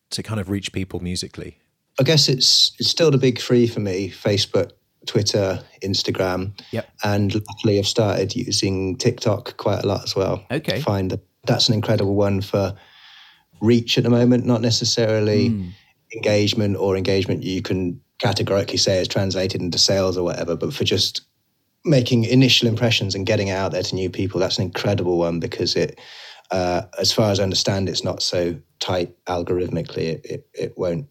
to 0.10 0.24
kind 0.24 0.40
of 0.40 0.50
reach 0.50 0.74
people 0.74 1.02
musically? 1.02 1.60
I 2.00 2.04
guess 2.04 2.30
it's 2.30 2.74
it's 2.80 2.90
still 2.90 3.12
the 3.12 3.18
big 3.18 3.40
three 3.40 3.68
for 3.68 3.80
me: 3.80 4.10
Facebook, 4.10 4.72
Twitter, 5.06 5.64
Instagram. 5.84 6.60
Yep. 6.72 6.90
And 7.04 7.36
luckily, 7.36 7.80
I've 7.80 7.88
started 7.88 8.36
using 8.36 8.98
TikTok 8.98 9.58
quite 9.58 9.84
a 9.84 9.88
lot 9.88 10.04
as 10.04 10.16
well. 10.16 10.44
Okay. 10.52 10.80
Find 10.82 11.12
that 11.12 11.22
that's 11.46 11.68
an 11.68 11.76
incredible 11.76 12.16
one 12.16 12.42
for 12.42 12.76
reach 13.62 13.98
at 13.98 14.04
the 14.04 14.10
moment, 14.10 14.46
not 14.46 14.62
necessarily 14.62 15.50
mm. 15.50 15.72
engagement 16.16 16.78
or 16.78 16.98
engagement 16.98 17.44
you 17.44 17.62
can 17.62 18.00
categorically 18.20 18.78
say 18.78 19.00
is 19.00 19.08
translated 19.08 19.62
into 19.62 19.78
sales 19.78 20.18
or 20.18 20.24
whatever, 20.24 20.56
but 20.56 20.74
for 20.74 20.84
just 20.84 21.22
making 21.86 22.24
initial 22.24 22.68
impressions 22.68 23.16
and 23.16 23.26
getting 23.26 23.50
out 23.50 23.72
there 23.72 23.84
to 23.84 23.96
new 23.96 24.10
people, 24.10 24.40
that's 24.40 24.58
an 24.58 24.64
incredible 24.64 25.18
one 25.18 25.40
because 25.40 25.76
it 25.76 26.00
uh, 26.52 26.84
as 27.00 27.12
far 27.12 27.32
as 27.32 27.40
I 27.40 27.44
understand, 27.44 27.90
it's 27.90 28.04
not 28.04 28.22
so 28.22 28.56
tight 28.80 29.16
algorithmically. 29.26 30.04
It, 30.04 30.26
it, 30.26 30.48
it 30.54 30.78
won't 30.78 31.08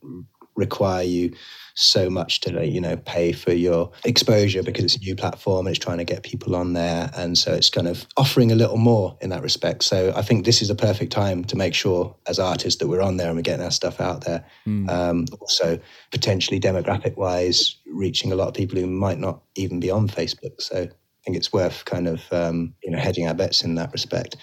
require 0.54 1.02
you 1.02 1.32
so 1.74 2.10
much 2.10 2.40
to 2.40 2.66
you 2.66 2.80
know 2.80 2.96
pay 2.96 3.32
for 3.32 3.52
your 3.52 3.90
exposure 4.04 4.62
because 4.62 4.84
it's 4.84 4.96
a 4.96 5.00
new 5.00 5.16
platform 5.16 5.66
and 5.66 5.74
it's 5.74 5.82
trying 5.82 5.96
to 5.96 6.04
get 6.04 6.22
people 6.22 6.54
on 6.54 6.74
there 6.74 7.10
and 7.16 7.38
so 7.38 7.52
it's 7.54 7.70
kind 7.70 7.88
of 7.88 8.06
offering 8.18 8.52
a 8.52 8.54
little 8.54 8.76
more 8.76 9.16
in 9.22 9.30
that 9.30 9.42
respect 9.42 9.82
so 9.82 10.12
i 10.14 10.20
think 10.20 10.44
this 10.44 10.60
is 10.60 10.68
a 10.68 10.74
perfect 10.74 11.10
time 11.10 11.42
to 11.42 11.56
make 11.56 11.72
sure 11.72 12.14
as 12.26 12.38
artists 12.38 12.78
that 12.78 12.88
we're 12.88 13.00
on 13.00 13.16
there 13.16 13.28
and 13.28 13.36
we're 13.36 13.42
getting 13.42 13.64
our 13.64 13.70
stuff 13.70 14.00
out 14.00 14.22
there 14.24 14.44
mm. 14.66 14.88
um, 14.90 15.24
also 15.40 15.78
potentially 16.10 16.60
demographic 16.60 17.16
wise 17.16 17.76
reaching 17.86 18.32
a 18.32 18.36
lot 18.36 18.48
of 18.48 18.54
people 18.54 18.78
who 18.78 18.86
might 18.86 19.18
not 19.18 19.40
even 19.54 19.80
be 19.80 19.90
on 19.90 20.06
facebook 20.06 20.60
so 20.60 20.76
i 20.82 20.88
think 21.24 21.38
it's 21.38 21.54
worth 21.54 21.86
kind 21.86 22.06
of 22.06 22.30
um, 22.32 22.74
you 22.82 22.90
know 22.90 22.98
hedging 22.98 23.26
our 23.26 23.34
bets 23.34 23.64
in 23.64 23.76
that 23.76 23.90
respect 23.92 24.36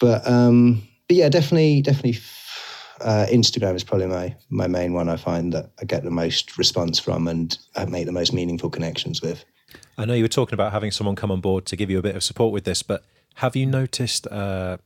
but 0.00 0.26
um, 0.28 0.82
but 1.12 1.16
yeah, 1.16 1.28
definitely, 1.28 1.82
definitely. 1.82 2.18
Uh, 3.02 3.26
Instagram 3.30 3.74
is 3.74 3.84
probably 3.84 4.06
my 4.06 4.34
my 4.50 4.66
main 4.66 4.92
one. 4.92 5.08
I 5.08 5.16
find 5.16 5.52
that 5.52 5.70
I 5.80 5.84
get 5.84 6.04
the 6.04 6.10
most 6.10 6.56
response 6.58 6.98
from 6.98 7.28
and 7.28 7.56
I 7.76 7.84
make 7.84 8.06
the 8.06 8.12
most 8.12 8.32
meaningful 8.32 8.70
connections 8.70 9.20
with. 9.22 9.44
I 9.98 10.04
know 10.04 10.14
you 10.14 10.24
were 10.24 10.28
talking 10.28 10.54
about 10.54 10.72
having 10.72 10.90
someone 10.90 11.16
come 11.16 11.30
on 11.30 11.40
board 11.40 11.66
to 11.66 11.76
give 11.76 11.90
you 11.90 11.98
a 11.98 12.02
bit 12.02 12.16
of 12.16 12.22
support 12.22 12.52
with 12.52 12.64
this, 12.64 12.82
but 12.82 13.04
have 13.36 13.56
you 13.56 13.66
noticed 13.66 14.26
uh, 14.28 14.78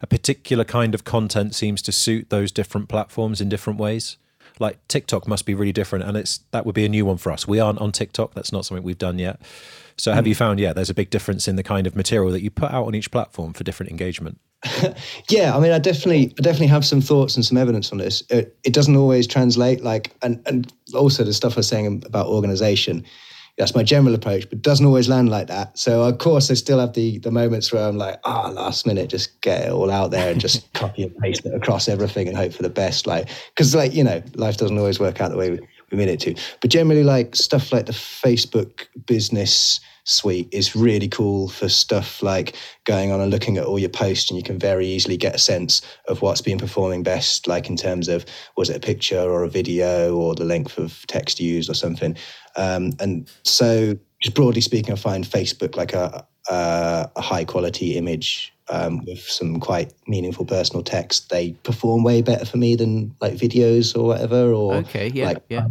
a 0.00 0.06
particular 0.06 0.64
kind 0.64 0.94
of 0.94 1.04
content 1.04 1.54
seems 1.54 1.82
to 1.82 1.92
suit 1.92 2.30
those 2.30 2.52
different 2.52 2.88
platforms 2.88 3.40
in 3.40 3.48
different 3.48 3.78
ways? 3.78 4.16
Like 4.60 4.86
TikTok 4.88 5.26
must 5.26 5.46
be 5.46 5.54
really 5.54 5.72
different, 5.72 6.04
and 6.04 6.16
it's 6.16 6.38
that 6.52 6.64
would 6.64 6.74
be 6.74 6.84
a 6.84 6.88
new 6.88 7.04
one 7.04 7.16
for 7.16 7.32
us. 7.32 7.48
We 7.48 7.60
aren't 7.60 7.80
on 7.80 7.92
TikTok; 7.92 8.34
that's 8.34 8.52
not 8.52 8.64
something 8.64 8.84
we've 8.84 8.98
done 8.98 9.18
yet. 9.18 9.40
So, 9.96 10.12
have 10.12 10.24
mm. 10.24 10.28
you 10.28 10.34
found, 10.34 10.58
yeah, 10.58 10.72
there's 10.72 10.90
a 10.90 10.94
big 10.94 11.10
difference 11.10 11.46
in 11.46 11.56
the 11.56 11.62
kind 11.62 11.86
of 11.86 11.94
material 11.94 12.32
that 12.32 12.42
you 12.42 12.50
put 12.50 12.70
out 12.70 12.86
on 12.86 12.94
each 12.94 13.10
platform 13.10 13.52
for 13.52 13.62
different 13.62 13.90
engagement? 13.90 14.40
yeah, 15.28 15.54
I 15.56 15.60
mean, 15.60 15.72
I 15.72 15.78
definitely, 15.78 16.34
I 16.38 16.42
definitely 16.42 16.68
have 16.68 16.84
some 16.84 17.00
thoughts 17.00 17.36
and 17.36 17.44
some 17.44 17.58
evidence 17.58 17.92
on 17.92 17.98
this. 17.98 18.22
It, 18.30 18.56
it, 18.64 18.72
doesn't 18.72 18.96
always 18.96 19.26
translate, 19.26 19.82
like, 19.82 20.16
and 20.22 20.42
and 20.46 20.72
also 20.94 21.22
the 21.22 21.32
stuff 21.32 21.54
I 21.54 21.56
was 21.56 21.68
saying 21.68 22.02
about 22.06 22.26
organization. 22.26 23.04
That's 23.56 23.74
my 23.74 23.84
general 23.84 24.14
approach, 24.14 24.48
but 24.48 24.62
doesn't 24.62 24.84
always 24.84 25.08
land 25.08 25.28
like 25.28 25.46
that. 25.46 25.78
So 25.78 26.02
of 26.02 26.18
course, 26.18 26.50
I 26.50 26.54
still 26.54 26.80
have 26.80 26.94
the 26.94 27.18
the 27.18 27.30
moments 27.30 27.72
where 27.72 27.86
I'm 27.86 27.96
like, 27.96 28.18
ah, 28.24 28.46
oh, 28.46 28.52
last 28.52 28.86
minute, 28.86 29.08
just 29.10 29.40
get 29.42 29.66
it 29.66 29.70
all 29.70 29.90
out 29.90 30.10
there 30.10 30.32
and 30.32 30.40
just 30.40 30.72
copy 30.74 31.04
and 31.04 31.16
paste 31.18 31.46
it 31.46 31.54
across 31.54 31.88
everything 31.88 32.26
and 32.26 32.36
hope 32.36 32.52
for 32.52 32.64
the 32.64 32.70
best. 32.70 33.06
Like, 33.06 33.28
because 33.54 33.74
like 33.74 33.94
you 33.94 34.02
know, 34.02 34.22
life 34.34 34.56
doesn't 34.56 34.78
always 34.78 34.98
work 34.98 35.20
out 35.20 35.30
the 35.30 35.36
way 35.36 35.50
we, 35.50 35.60
we 35.90 35.98
mean 35.98 36.08
it 36.08 36.20
to. 36.20 36.34
But 36.60 36.70
generally, 36.70 37.04
like 37.04 37.36
stuff 37.36 37.72
like 37.72 37.86
the 37.86 37.92
Facebook 37.92 38.86
business 39.06 39.80
suite 40.04 40.48
is 40.52 40.76
really 40.76 41.08
cool 41.08 41.48
for 41.48 41.68
stuff 41.68 42.22
like 42.22 42.56
going 42.84 43.10
on 43.10 43.20
and 43.20 43.30
looking 43.30 43.56
at 43.56 43.64
all 43.64 43.78
your 43.78 43.88
posts 43.88 44.30
and 44.30 44.36
you 44.36 44.42
can 44.42 44.58
very 44.58 44.86
easily 44.86 45.16
get 45.16 45.34
a 45.34 45.38
sense 45.38 45.82
of 46.08 46.22
what's 46.22 46.40
been 46.40 46.58
performing 46.58 47.02
best 47.02 47.46
like 47.46 47.68
in 47.68 47.76
terms 47.76 48.08
of 48.08 48.24
was 48.56 48.70
it 48.70 48.76
a 48.76 48.80
picture 48.80 49.20
or 49.20 49.44
a 49.44 49.48
video 49.48 50.14
or 50.14 50.34
the 50.34 50.44
length 50.44 50.78
of 50.78 51.06
text 51.06 51.40
used 51.40 51.70
or 51.70 51.74
something. 51.74 52.16
Um, 52.56 52.92
and 53.00 53.30
so 53.42 53.98
just 54.24 54.34
broadly 54.34 54.62
speaking 54.62 54.92
i 54.92 54.96
find 54.96 55.24
facebook 55.24 55.76
like 55.76 55.92
a, 55.92 56.26
a, 56.48 57.10
a 57.14 57.20
high 57.20 57.44
quality 57.44 57.96
image 57.96 58.53
um, 58.68 59.04
with 59.04 59.20
some 59.20 59.60
quite 59.60 59.92
meaningful 60.06 60.46
personal 60.46 60.82
text, 60.82 61.28
they 61.28 61.52
perform 61.64 62.02
way 62.02 62.22
better 62.22 62.44
for 62.44 62.56
me 62.56 62.76
than 62.76 63.14
like 63.20 63.34
videos 63.34 63.96
or 63.96 64.04
whatever, 64.04 64.52
or 64.52 64.76
okay, 64.76 65.08
yeah, 65.08 65.26
like 65.26 65.42
yeah. 65.48 65.66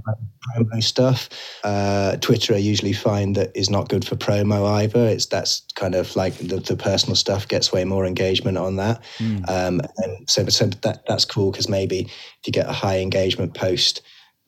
promo 0.56 0.84
stuff. 0.84 1.30
Uh, 1.64 2.18
Twitter, 2.18 2.54
I 2.54 2.58
usually 2.58 2.94
find 2.94 3.36
that 3.36 3.52
is 3.56 3.70
not 3.70 3.90
good 3.90 4.06
for 4.06 4.16
promo 4.16 4.68
either. 4.68 5.08
It's 5.08 5.26
that's 5.26 5.62
kind 5.76 5.96
of 5.96 6.16
like 6.16 6.36
the, 6.38 6.58
the 6.58 6.76
personal 6.76 7.16
stuff 7.16 7.48
gets 7.48 7.72
way 7.72 7.84
more 7.84 8.06
engagement 8.06 8.58
on 8.58 8.76
that, 8.76 9.04
mm. 9.18 9.50
um, 9.50 9.82
and 9.98 10.30
so, 10.30 10.46
so 10.48 10.68
that 10.68 11.06
that's 11.08 11.26
cool 11.26 11.52
because 11.52 11.68
maybe 11.68 12.02
if 12.02 12.48
you 12.48 12.54
get 12.54 12.70
a 12.70 12.74
high 12.74 13.00
engagement 13.00 13.56
post, 13.56 14.02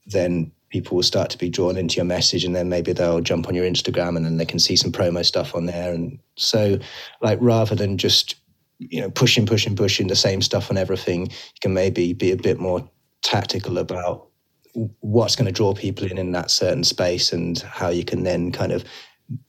then 0.05 0.51
people 0.75 0.97
will 0.97 1.03
start 1.03 1.29
to 1.29 1.37
be 1.37 1.49
drawn 1.49 1.77
into 1.77 1.95
your 1.95 2.03
message 2.03 2.43
and 2.43 2.53
then 2.53 2.67
maybe 2.67 2.91
they'll 2.91 3.21
jump 3.21 3.47
on 3.47 3.55
your 3.55 3.63
Instagram 3.63 4.17
and 4.17 4.25
then 4.25 4.35
they 4.35 4.45
can 4.45 4.59
see 4.59 4.75
some 4.75 4.91
promo 4.91 5.23
stuff 5.23 5.55
on 5.55 5.67
there. 5.67 5.93
And 5.93 6.19
so 6.35 6.77
like 7.21 7.39
rather 7.39 7.75
than 7.75 7.97
just, 7.97 8.35
you 8.79 8.99
know, 8.99 9.09
pushing, 9.09 9.45
pushing, 9.45 9.73
pushing 9.73 10.07
the 10.07 10.17
same 10.17 10.41
stuff 10.41 10.69
on 10.69 10.75
everything, 10.75 11.27
you 11.27 11.59
can 11.61 11.73
maybe 11.73 12.11
be 12.11 12.29
a 12.33 12.35
bit 12.35 12.59
more 12.59 12.85
tactical 13.21 13.77
about 13.77 14.27
what's 14.99 15.37
going 15.37 15.45
to 15.45 15.51
draw 15.53 15.73
people 15.73 16.11
in 16.11 16.17
in 16.17 16.33
that 16.33 16.51
certain 16.51 16.83
space 16.83 17.31
and 17.31 17.59
how 17.59 17.87
you 17.87 18.03
can 18.03 18.23
then 18.23 18.51
kind 18.51 18.73
of 18.73 18.83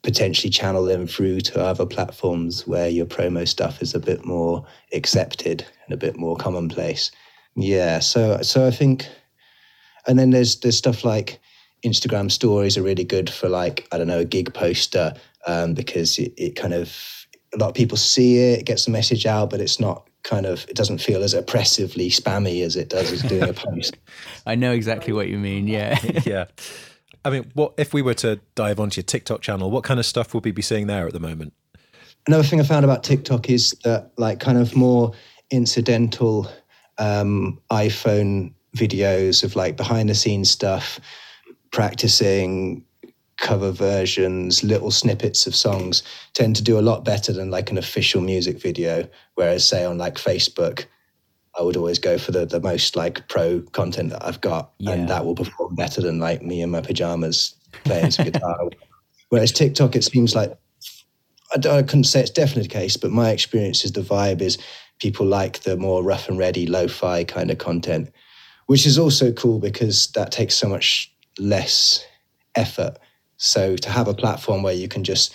potentially 0.05 0.49
channel 0.49 0.85
them 0.85 1.09
through 1.09 1.41
to 1.41 1.61
other 1.61 1.87
platforms 1.87 2.69
where 2.69 2.89
your 2.89 3.05
promo 3.05 3.49
stuff 3.49 3.83
is 3.83 3.97
a 3.97 3.99
bit 3.99 4.25
more 4.25 4.65
accepted 4.93 5.67
and 5.87 5.93
a 5.93 5.97
bit 5.97 6.17
more 6.17 6.37
commonplace. 6.37 7.11
Yeah, 7.57 7.99
so 7.99 8.43
so 8.43 8.65
I 8.65 8.71
think 8.71 9.09
and 10.07 10.19
then 10.19 10.31
there's 10.31 10.61
there's 10.61 10.77
stuff 10.77 11.05
like 11.05 11.41
Instagram 11.85 12.31
stories 12.31 12.77
are 12.77 12.83
really 12.83 13.05
good 13.05 13.31
for 13.31 13.49
like 13.49 13.87
I 13.93 13.99
don't 13.99 14.07
know 14.07 14.21
a 14.21 14.25
gig 14.25 14.53
poster 14.55 15.15
um, 15.47 15.75
because 15.75 16.19
it, 16.19 16.33
it 16.37 16.57
kind 16.57 16.75
of 16.75 16.97
a 17.55 17.59
lot 17.59 17.69
of 17.69 17.75
people 17.75 17.97
see 17.97 18.39
it, 18.39 18.61
it 18.61 18.67
gets 18.67 18.85
the 18.85 18.91
message 18.91 19.27
out, 19.27 19.51
but 19.51 19.61
it's 19.61 19.81
not 19.81 20.09
kind 20.25 20.47
of 20.47 20.65
it 20.69 20.77
doesn't 20.77 20.99
feel 20.99 21.23
as 21.23 21.35
oppressively 21.35 22.11
spammy 22.11 22.63
as 22.63 22.77
it 22.77 22.89
does 22.89 23.13
as 23.13 23.23
doing 23.23 23.49
a 23.49 23.53
post. 23.55 23.97
I 24.47 24.55
know 24.55 24.73
exactly 24.73 25.13
what 25.13 25.29
you 25.29 25.39
mean. 25.39 25.69
Yeah, 25.69 25.99
yeah. 26.25 26.47
I 27.25 27.31
mean, 27.31 27.51
what 27.55 27.75
if 27.77 27.93
we 27.93 28.03
were 28.03 28.15
to 28.15 28.41
dive 28.55 28.79
onto 28.81 28.99
your 28.99 29.05
TikTok 29.05 29.43
channel? 29.43 29.71
What 29.71 29.85
kind 29.85 30.01
of 30.01 30.07
stuff 30.07 30.35
would 30.35 30.45
we 30.45 30.53
be 30.53 30.63
seeing 30.63 30.87
there 30.87 31.07
at 31.07 31.13
the 31.13 31.21
moment? 31.21 31.53
Another 32.27 32.43
thing 32.43 32.61
I 32.61 32.65
found 32.65 32.85
about 32.85 33.05
TikTok 33.05 33.49
is 33.49 33.73
that 33.85 34.11
like 34.17 34.41
kind 34.41 34.59
of 34.59 34.75
more 34.75 35.13
incidental 35.51 36.51
um, 36.99 37.61
iPhone 37.71 38.53
videos 38.77 39.43
of 39.43 39.57
like 39.57 39.77
behind 39.77 40.09
the 40.09 40.15
scenes 40.15 40.51
stuff, 40.51 41.01
practicing 41.71 42.85
cover 43.37 43.71
versions, 43.71 44.65
little 44.65 44.91
snippets 44.91 45.47
of 45.47 45.55
songs 45.55 46.03
tend 46.33 46.57
to 46.57 46.63
do 46.63 46.79
a 46.79 46.81
lot 46.81 47.05
better 47.05 47.33
than 47.33 47.51
like 47.51 47.71
an 47.71 47.79
official 47.79 48.21
music 48.21 48.61
video. 48.61 49.09
Whereas, 49.35 49.69
say, 49.69 49.85
on 49.85 49.99
like 49.99 50.15
Facebook, 50.15 50.87
I 51.59 51.63
would 51.63 51.77
always 51.77 51.99
go 51.99 52.19
for 52.19 52.33
the, 52.33 52.47
the 52.47 52.61
most 52.61 52.97
like 52.97 53.29
pro 53.29 53.61
content 53.73 54.11
that 54.11 54.25
I've 54.25 54.41
got, 54.41 54.73
yeah. 54.79 54.93
and 54.93 55.09
that 55.09 55.25
will 55.25 55.35
perform 55.35 55.75
better 55.75 56.01
than 56.01 56.19
like 56.19 56.43
me 56.43 56.63
in 56.63 56.71
my 56.71 56.81
pajamas 56.81 57.55
playing 57.85 58.11
some 58.11 58.25
guitar. 58.31 58.57
Whereas 59.29 59.53
TikTok, 59.53 59.97
it 59.97 60.05
seems 60.05 60.35
like 60.35 60.57
I, 61.53 61.69
I 61.69 61.83
couldn't 61.83 62.05
say 62.05 62.21
it's 62.21 62.31
definitely 62.31 62.65
the 62.65 62.69
case, 62.69 62.97
but 62.97 63.11
my 63.11 63.31
experience 63.31 63.85
is 63.85 63.93
the 63.93 64.01
vibe 64.01 64.41
is 64.41 64.59
people 64.99 65.27
like 65.27 65.61
the 65.61 65.77
more 65.77 66.03
rough 66.03 66.29
and 66.29 66.39
ready, 66.39 66.67
lo-fi 66.67 67.25
kind 67.25 67.51
of 67.51 67.59
content 67.59 68.11
which 68.67 68.87
is 68.87 68.99
also 68.99 69.33
cool 69.33 69.59
because 69.59 70.09
that 70.09 70.33
takes 70.33 70.55
so 70.55 70.69
much 70.69 71.13
less 71.39 72.05
effort. 72.55 72.99
So 73.37 73.77
to 73.77 73.91
have 73.91 74.09
a 74.09 74.15
platform 74.15 74.63
where 74.63 74.75
you 74.75 74.89
can 74.89 75.05
just 75.05 75.35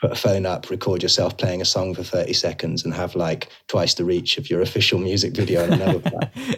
put 0.00 0.10
a 0.10 0.16
phone 0.16 0.46
up, 0.46 0.68
record 0.68 1.02
yourself 1.02 1.36
playing 1.38 1.62
a 1.62 1.64
song 1.64 1.94
for 1.94 2.02
30 2.02 2.32
seconds 2.32 2.84
and 2.84 2.92
have 2.92 3.14
like 3.14 3.48
twice 3.68 3.94
the 3.94 4.04
reach 4.04 4.36
of 4.36 4.50
your 4.50 4.60
official 4.60 4.98
music 4.98 5.32
video 5.32 5.62
on 5.62 5.72
another 5.72 6.00
platform. 6.10 6.56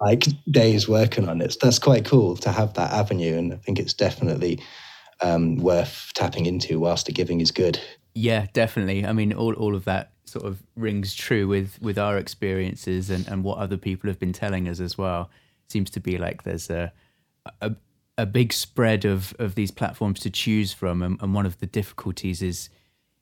like 0.00 0.24
days 0.50 0.86
working 0.86 1.28
on 1.28 1.40
it. 1.40 1.56
That's 1.62 1.78
quite 1.78 2.04
cool 2.04 2.36
to 2.36 2.52
have 2.52 2.74
that 2.74 2.92
avenue. 2.92 3.38
And 3.38 3.54
I 3.54 3.56
think 3.56 3.78
it's 3.78 3.94
definitely 3.94 4.60
um, 5.22 5.56
worth 5.56 6.12
tapping 6.14 6.44
into 6.44 6.78
whilst 6.78 7.06
the 7.06 7.12
giving 7.12 7.40
is 7.40 7.50
good. 7.50 7.80
Yeah, 8.18 8.46
definitely. 8.52 9.06
I 9.06 9.12
mean, 9.12 9.32
all, 9.32 9.54
all 9.54 9.76
of 9.76 9.84
that 9.84 10.10
sort 10.24 10.44
of 10.44 10.60
rings 10.74 11.14
true 11.14 11.46
with 11.46 11.80
with 11.80 11.96
our 11.98 12.18
experiences 12.18 13.10
and, 13.10 13.26
and 13.28 13.44
what 13.44 13.58
other 13.58 13.76
people 13.76 14.10
have 14.10 14.18
been 14.18 14.32
telling 14.32 14.68
us 14.68 14.80
as 14.80 14.98
well. 14.98 15.30
seems 15.68 15.88
to 15.90 16.00
be 16.00 16.18
like 16.18 16.42
there's 16.42 16.68
a 16.68 16.92
a, 17.60 17.76
a 18.18 18.26
big 18.26 18.52
spread 18.52 19.04
of 19.04 19.34
of 19.38 19.54
these 19.54 19.70
platforms 19.70 20.18
to 20.20 20.30
choose 20.30 20.72
from, 20.72 21.00
and, 21.02 21.22
and 21.22 21.32
one 21.32 21.46
of 21.46 21.58
the 21.60 21.66
difficulties 21.66 22.42
is 22.42 22.70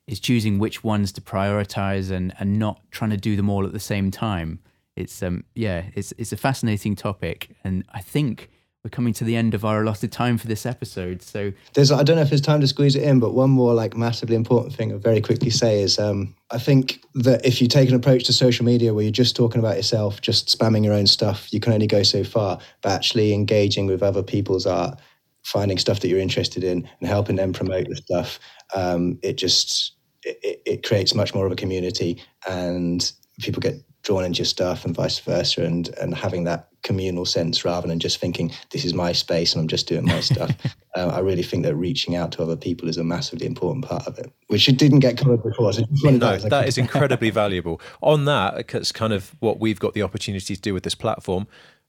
is 0.07 0.19
choosing 0.19 0.57
which 0.57 0.83
ones 0.83 1.11
to 1.11 1.21
prioritize 1.21 2.09
and 2.09 2.33
and 2.39 2.57
not 2.57 2.81
trying 2.89 3.11
to 3.11 3.17
do 3.17 3.35
them 3.35 3.49
all 3.51 3.65
at 3.65 3.73
the 3.73 3.79
same 3.79 4.09
time. 4.09 4.59
it's 4.95 5.21
um 5.21 5.43
yeah, 5.53 5.83
it's 5.93 6.11
it's 6.17 6.33
a 6.33 6.37
fascinating 6.37 6.95
topic, 6.95 7.55
and 7.63 7.83
I 7.93 8.01
think 8.01 8.49
we're 8.87 8.91
coming 8.91 9.11
to 9.11 9.25
the 9.25 9.35
end 9.35 9.53
of 9.53 9.65
our 9.65 9.81
allotted 9.81 10.13
time 10.13 10.37
for 10.37 10.47
this 10.47 10.65
episode. 10.65 11.21
So 11.21 11.51
there's 11.73 11.91
I 11.91 12.03
don't 12.03 12.15
know 12.15 12.21
if 12.21 12.29
there's 12.29 12.39
time 12.39 12.61
to 12.61 12.67
squeeze 12.67 12.95
it 12.95 13.03
in, 13.03 13.19
but 13.19 13.33
one 13.33 13.49
more 13.49 13.73
like 13.73 13.97
massively 13.97 14.33
important 14.33 14.73
thing 14.73 14.93
I'll 14.93 14.97
very 14.97 15.19
quickly 15.19 15.49
say 15.49 15.81
is 15.81 15.99
um, 15.99 16.33
I 16.51 16.57
think 16.57 17.01
that 17.15 17.45
if 17.45 17.61
you 17.61 17.67
take 17.67 17.89
an 17.89 17.95
approach 17.95 18.23
to 18.25 18.33
social 18.33 18.65
media 18.65 18.93
where 18.93 19.03
you're 19.03 19.11
just 19.11 19.35
talking 19.35 19.59
about 19.59 19.75
yourself, 19.75 20.21
just 20.21 20.57
spamming 20.57 20.85
your 20.85 20.93
own 20.93 21.05
stuff, 21.05 21.51
you 21.51 21.59
can 21.59 21.73
only 21.73 21.85
go 21.85 22.01
so 22.01 22.23
far. 22.23 22.59
But 22.81 22.93
actually 22.93 23.33
engaging 23.33 23.87
with 23.87 24.01
other 24.01 24.23
people's 24.23 24.65
art, 24.65 24.97
finding 25.43 25.77
stuff 25.77 25.99
that 25.99 26.07
you're 26.07 26.19
interested 26.19 26.63
in, 26.63 26.87
and 27.01 27.09
helping 27.09 27.35
them 27.35 27.51
promote 27.51 27.89
the 27.89 27.97
stuff, 27.97 28.39
um, 28.73 29.19
it 29.21 29.33
just 29.33 29.97
it, 30.23 30.61
it 30.65 30.87
creates 30.87 31.13
much 31.13 31.35
more 31.35 31.45
of 31.45 31.51
a 31.51 31.57
community 31.57 32.23
and 32.47 33.11
people 33.41 33.59
get 33.59 33.75
drawn 34.03 34.23
into 34.23 34.37
your 34.37 34.45
stuff 34.45 34.85
and 34.85 34.95
vice 34.95 35.19
versa 35.19 35.65
and 35.65 35.89
and 35.99 36.15
having 36.15 36.45
that 36.45 36.69
communal 36.87 37.25
sense 37.25 37.65
rather 37.65 37.87
than 37.87 37.99
just 37.99 38.19
thinking 38.19 38.51
this 38.71 38.85
is 38.85 38.93
my 38.93 39.11
space 39.11 39.53
and 39.53 39.61
i'm 39.61 39.67
just 39.67 39.87
doing 39.87 40.05
my 40.05 40.21
stuff. 40.21 40.51
Uh, 40.95 41.11
i 41.13 41.19
really 41.19 41.43
think 41.43 41.63
that 41.63 41.75
reaching 41.75 42.15
out 42.15 42.31
to 42.31 42.41
other 42.41 42.55
people 42.55 42.89
is 42.89 42.97
a 42.97 43.03
massively 43.03 43.45
important 43.45 43.85
part 43.85 44.07
of 44.07 44.17
it 44.17 44.31
which 44.47 44.67
it 44.67 44.79
didn't 44.79 44.97
get 44.97 45.15
covered 45.15 45.43
before 45.43 45.71
so 45.71 45.83
no, 46.03 46.37
that, 46.37 46.49
that 46.49 46.67
is 46.67 46.77
incredibly 46.77 47.29
valuable. 47.43 47.81
On 48.01 48.25
that 48.25 48.73
it's 48.73 48.91
kind 48.91 49.13
of 49.13 49.35
what 49.39 49.59
we've 49.59 49.79
got 49.79 49.93
the 49.93 50.01
opportunity 50.01 50.55
to 50.55 50.61
do 50.61 50.73
with 50.73 50.83
this 50.83 50.95
platform. 50.95 51.47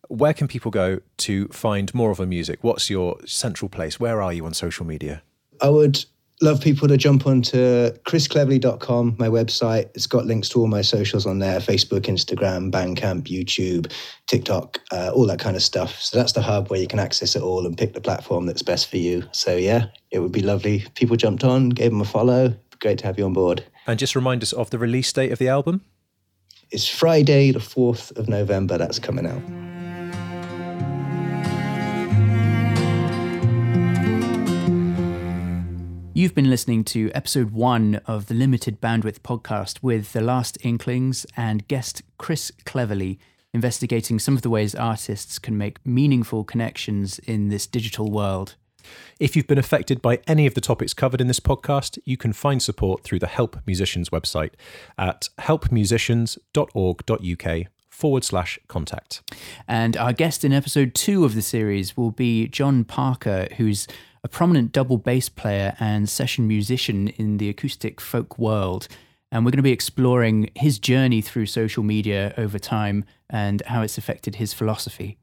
Where 0.08 0.32
can 0.32 0.48
people 0.48 0.70
go 0.70 1.00
to 1.18 1.48
find 1.48 1.92
more 1.94 2.10
of 2.10 2.20
a 2.20 2.26
music? 2.26 2.60
What's 2.62 2.88
your 2.88 3.18
central 3.26 3.68
place? 3.68 4.00
Where 4.00 4.22
are 4.22 4.32
you 4.32 4.46
on 4.46 4.54
social 4.54 4.86
media? 4.86 5.22
I 5.60 5.68
would 5.68 6.04
love 6.40 6.60
people 6.60 6.86
to 6.88 6.96
jump 6.96 7.26
onto 7.26 7.90
chriscleverley.com, 8.06 9.16
my 9.18 9.28
website. 9.28 9.90
It's 9.94 10.06
got 10.06 10.26
links 10.26 10.48
to 10.50 10.60
all 10.60 10.66
my 10.66 10.82
socials 10.82 11.26
on 11.26 11.38
there 11.38 11.58
Facebook, 11.60 12.02
Instagram, 12.02 12.70
Bandcamp, 12.70 13.24
YouTube, 13.24 13.92
TikTok, 14.26 14.80
uh, 14.92 15.10
all 15.14 15.26
that 15.26 15.38
kind 15.38 15.56
of 15.56 15.62
stuff. 15.62 16.00
So 16.00 16.18
that's 16.18 16.32
the 16.32 16.42
hub 16.42 16.68
where 16.68 16.80
you 16.80 16.86
can 16.86 16.98
access 16.98 17.34
it 17.34 17.42
all 17.42 17.66
and 17.66 17.76
pick 17.76 17.94
the 17.94 18.00
platform 18.00 18.46
that's 18.46 18.62
best 18.62 18.88
for 18.88 18.98
you. 18.98 19.24
So, 19.32 19.56
yeah, 19.56 19.86
it 20.10 20.20
would 20.20 20.32
be 20.32 20.42
lovely. 20.42 20.84
People 20.94 21.16
jumped 21.16 21.44
on, 21.44 21.70
gave 21.70 21.90
them 21.90 22.00
a 22.00 22.04
follow. 22.04 22.54
Great 22.80 22.98
to 22.98 23.06
have 23.06 23.18
you 23.18 23.24
on 23.24 23.32
board. 23.32 23.64
And 23.86 23.98
just 23.98 24.14
remind 24.14 24.42
us 24.42 24.52
of 24.52 24.70
the 24.70 24.78
release 24.78 25.12
date 25.12 25.32
of 25.32 25.38
the 25.38 25.48
album. 25.48 25.84
It's 26.70 26.86
Friday, 26.86 27.50
the 27.50 27.58
4th 27.58 28.16
of 28.16 28.28
November. 28.28 28.76
That's 28.78 28.98
coming 28.98 29.26
out. 29.26 29.67
Been 36.38 36.50
listening 36.50 36.84
to 36.84 37.10
episode 37.16 37.50
one 37.50 37.96
of 38.06 38.26
the 38.26 38.34
Limited 38.34 38.80
Bandwidth 38.80 39.22
podcast 39.22 39.82
with 39.82 40.12
The 40.12 40.20
Last 40.20 40.56
Inklings 40.62 41.26
and 41.36 41.66
guest 41.66 42.04
Chris 42.16 42.52
Cleverley, 42.64 43.18
investigating 43.52 44.20
some 44.20 44.36
of 44.36 44.42
the 44.42 44.48
ways 44.48 44.72
artists 44.72 45.40
can 45.40 45.58
make 45.58 45.84
meaningful 45.84 46.44
connections 46.44 47.18
in 47.18 47.48
this 47.48 47.66
digital 47.66 48.12
world. 48.12 48.54
If 49.18 49.34
you've 49.34 49.48
been 49.48 49.58
affected 49.58 50.00
by 50.00 50.20
any 50.28 50.46
of 50.46 50.54
the 50.54 50.60
topics 50.60 50.94
covered 50.94 51.20
in 51.20 51.26
this 51.26 51.40
podcast, 51.40 51.98
you 52.04 52.16
can 52.16 52.32
find 52.32 52.62
support 52.62 53.02
through 53.02 53.18
the 53.18 53.26
Help 53.26 53.56
Musicians 53.66 54.10
website 54.10 54.52
at 54.96 55.30
helpmusicians.org.uk 55.40 57.66
forward 57.90 58.22
slash 58.22 58.60
contact. 58.68 59.22
And 59.66 59.96
our 59.96 60.12
guest 60.12 60.44
in 60.44 60.52
episode 60.52 60.94
two 60.94 61.24
of 61.24 61.34
the 61.34 61.42
series 61.42 61.96
will 61.96 62.12
be 62.12 62.46
John 62.46 62.84
Parker, 62.84 63.48
who's 63.56 63.88
a 64.22 64.28
prominent 64.28 64.72
double 64.72 64.98
bass 64.98 65.28
player 65.28 65.76
and 65.78 66.08
session 66.08 66.48
musician 66.48 67.08
in 67.08 67.38
the 67.38 67.48
acoustic 67.48 68.00
folk 68.00 68.38
world. 68.38 68.88
And 69.30 69.44
we're 69.44 69.50
going 69.50 69.58
to 69.58 69.62
be 69.62 69.72
exploring 69.72 70.50
his 70.54 70.78
journey 70.78 71.20
through 71.20 71.46
social 71.46 71.82
media 71.82 72.32
over 72.38 72.58
time 72.58 73.04
and 73.28 73.62
how 73.66 73.82
it's 73.82 73.98
affected 73.98 74.36
his 74.36 74.54
philosophy. 74.54 75.18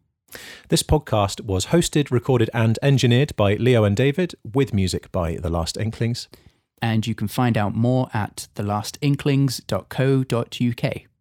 This 0.69 0.83
podcast 0.83 1.41
was 1.41 1.67
hosted, 1.67 2.11
recorded, 2.11 2.49
and 2.53 2.77
engineered 2.81 3.35
by 3.35 3.55
Leo 3.55 3.83
and 3.83 3.95
David, 3.95 4.35
with 4.53 4.73
music 4.73 5.11
by 5.11 5.35
The 5.35 5.49
Last 5.49 5.77
Inklings. 5.77 6.27
And 6.81 7.07
you 7.07 7.15
can 7.15 7.27
find 7.27 7.57
out 7.57 7.73
more 7.73 8.09
at 8.13 8.47
thelastinklings.co.uk. 8.55 11.14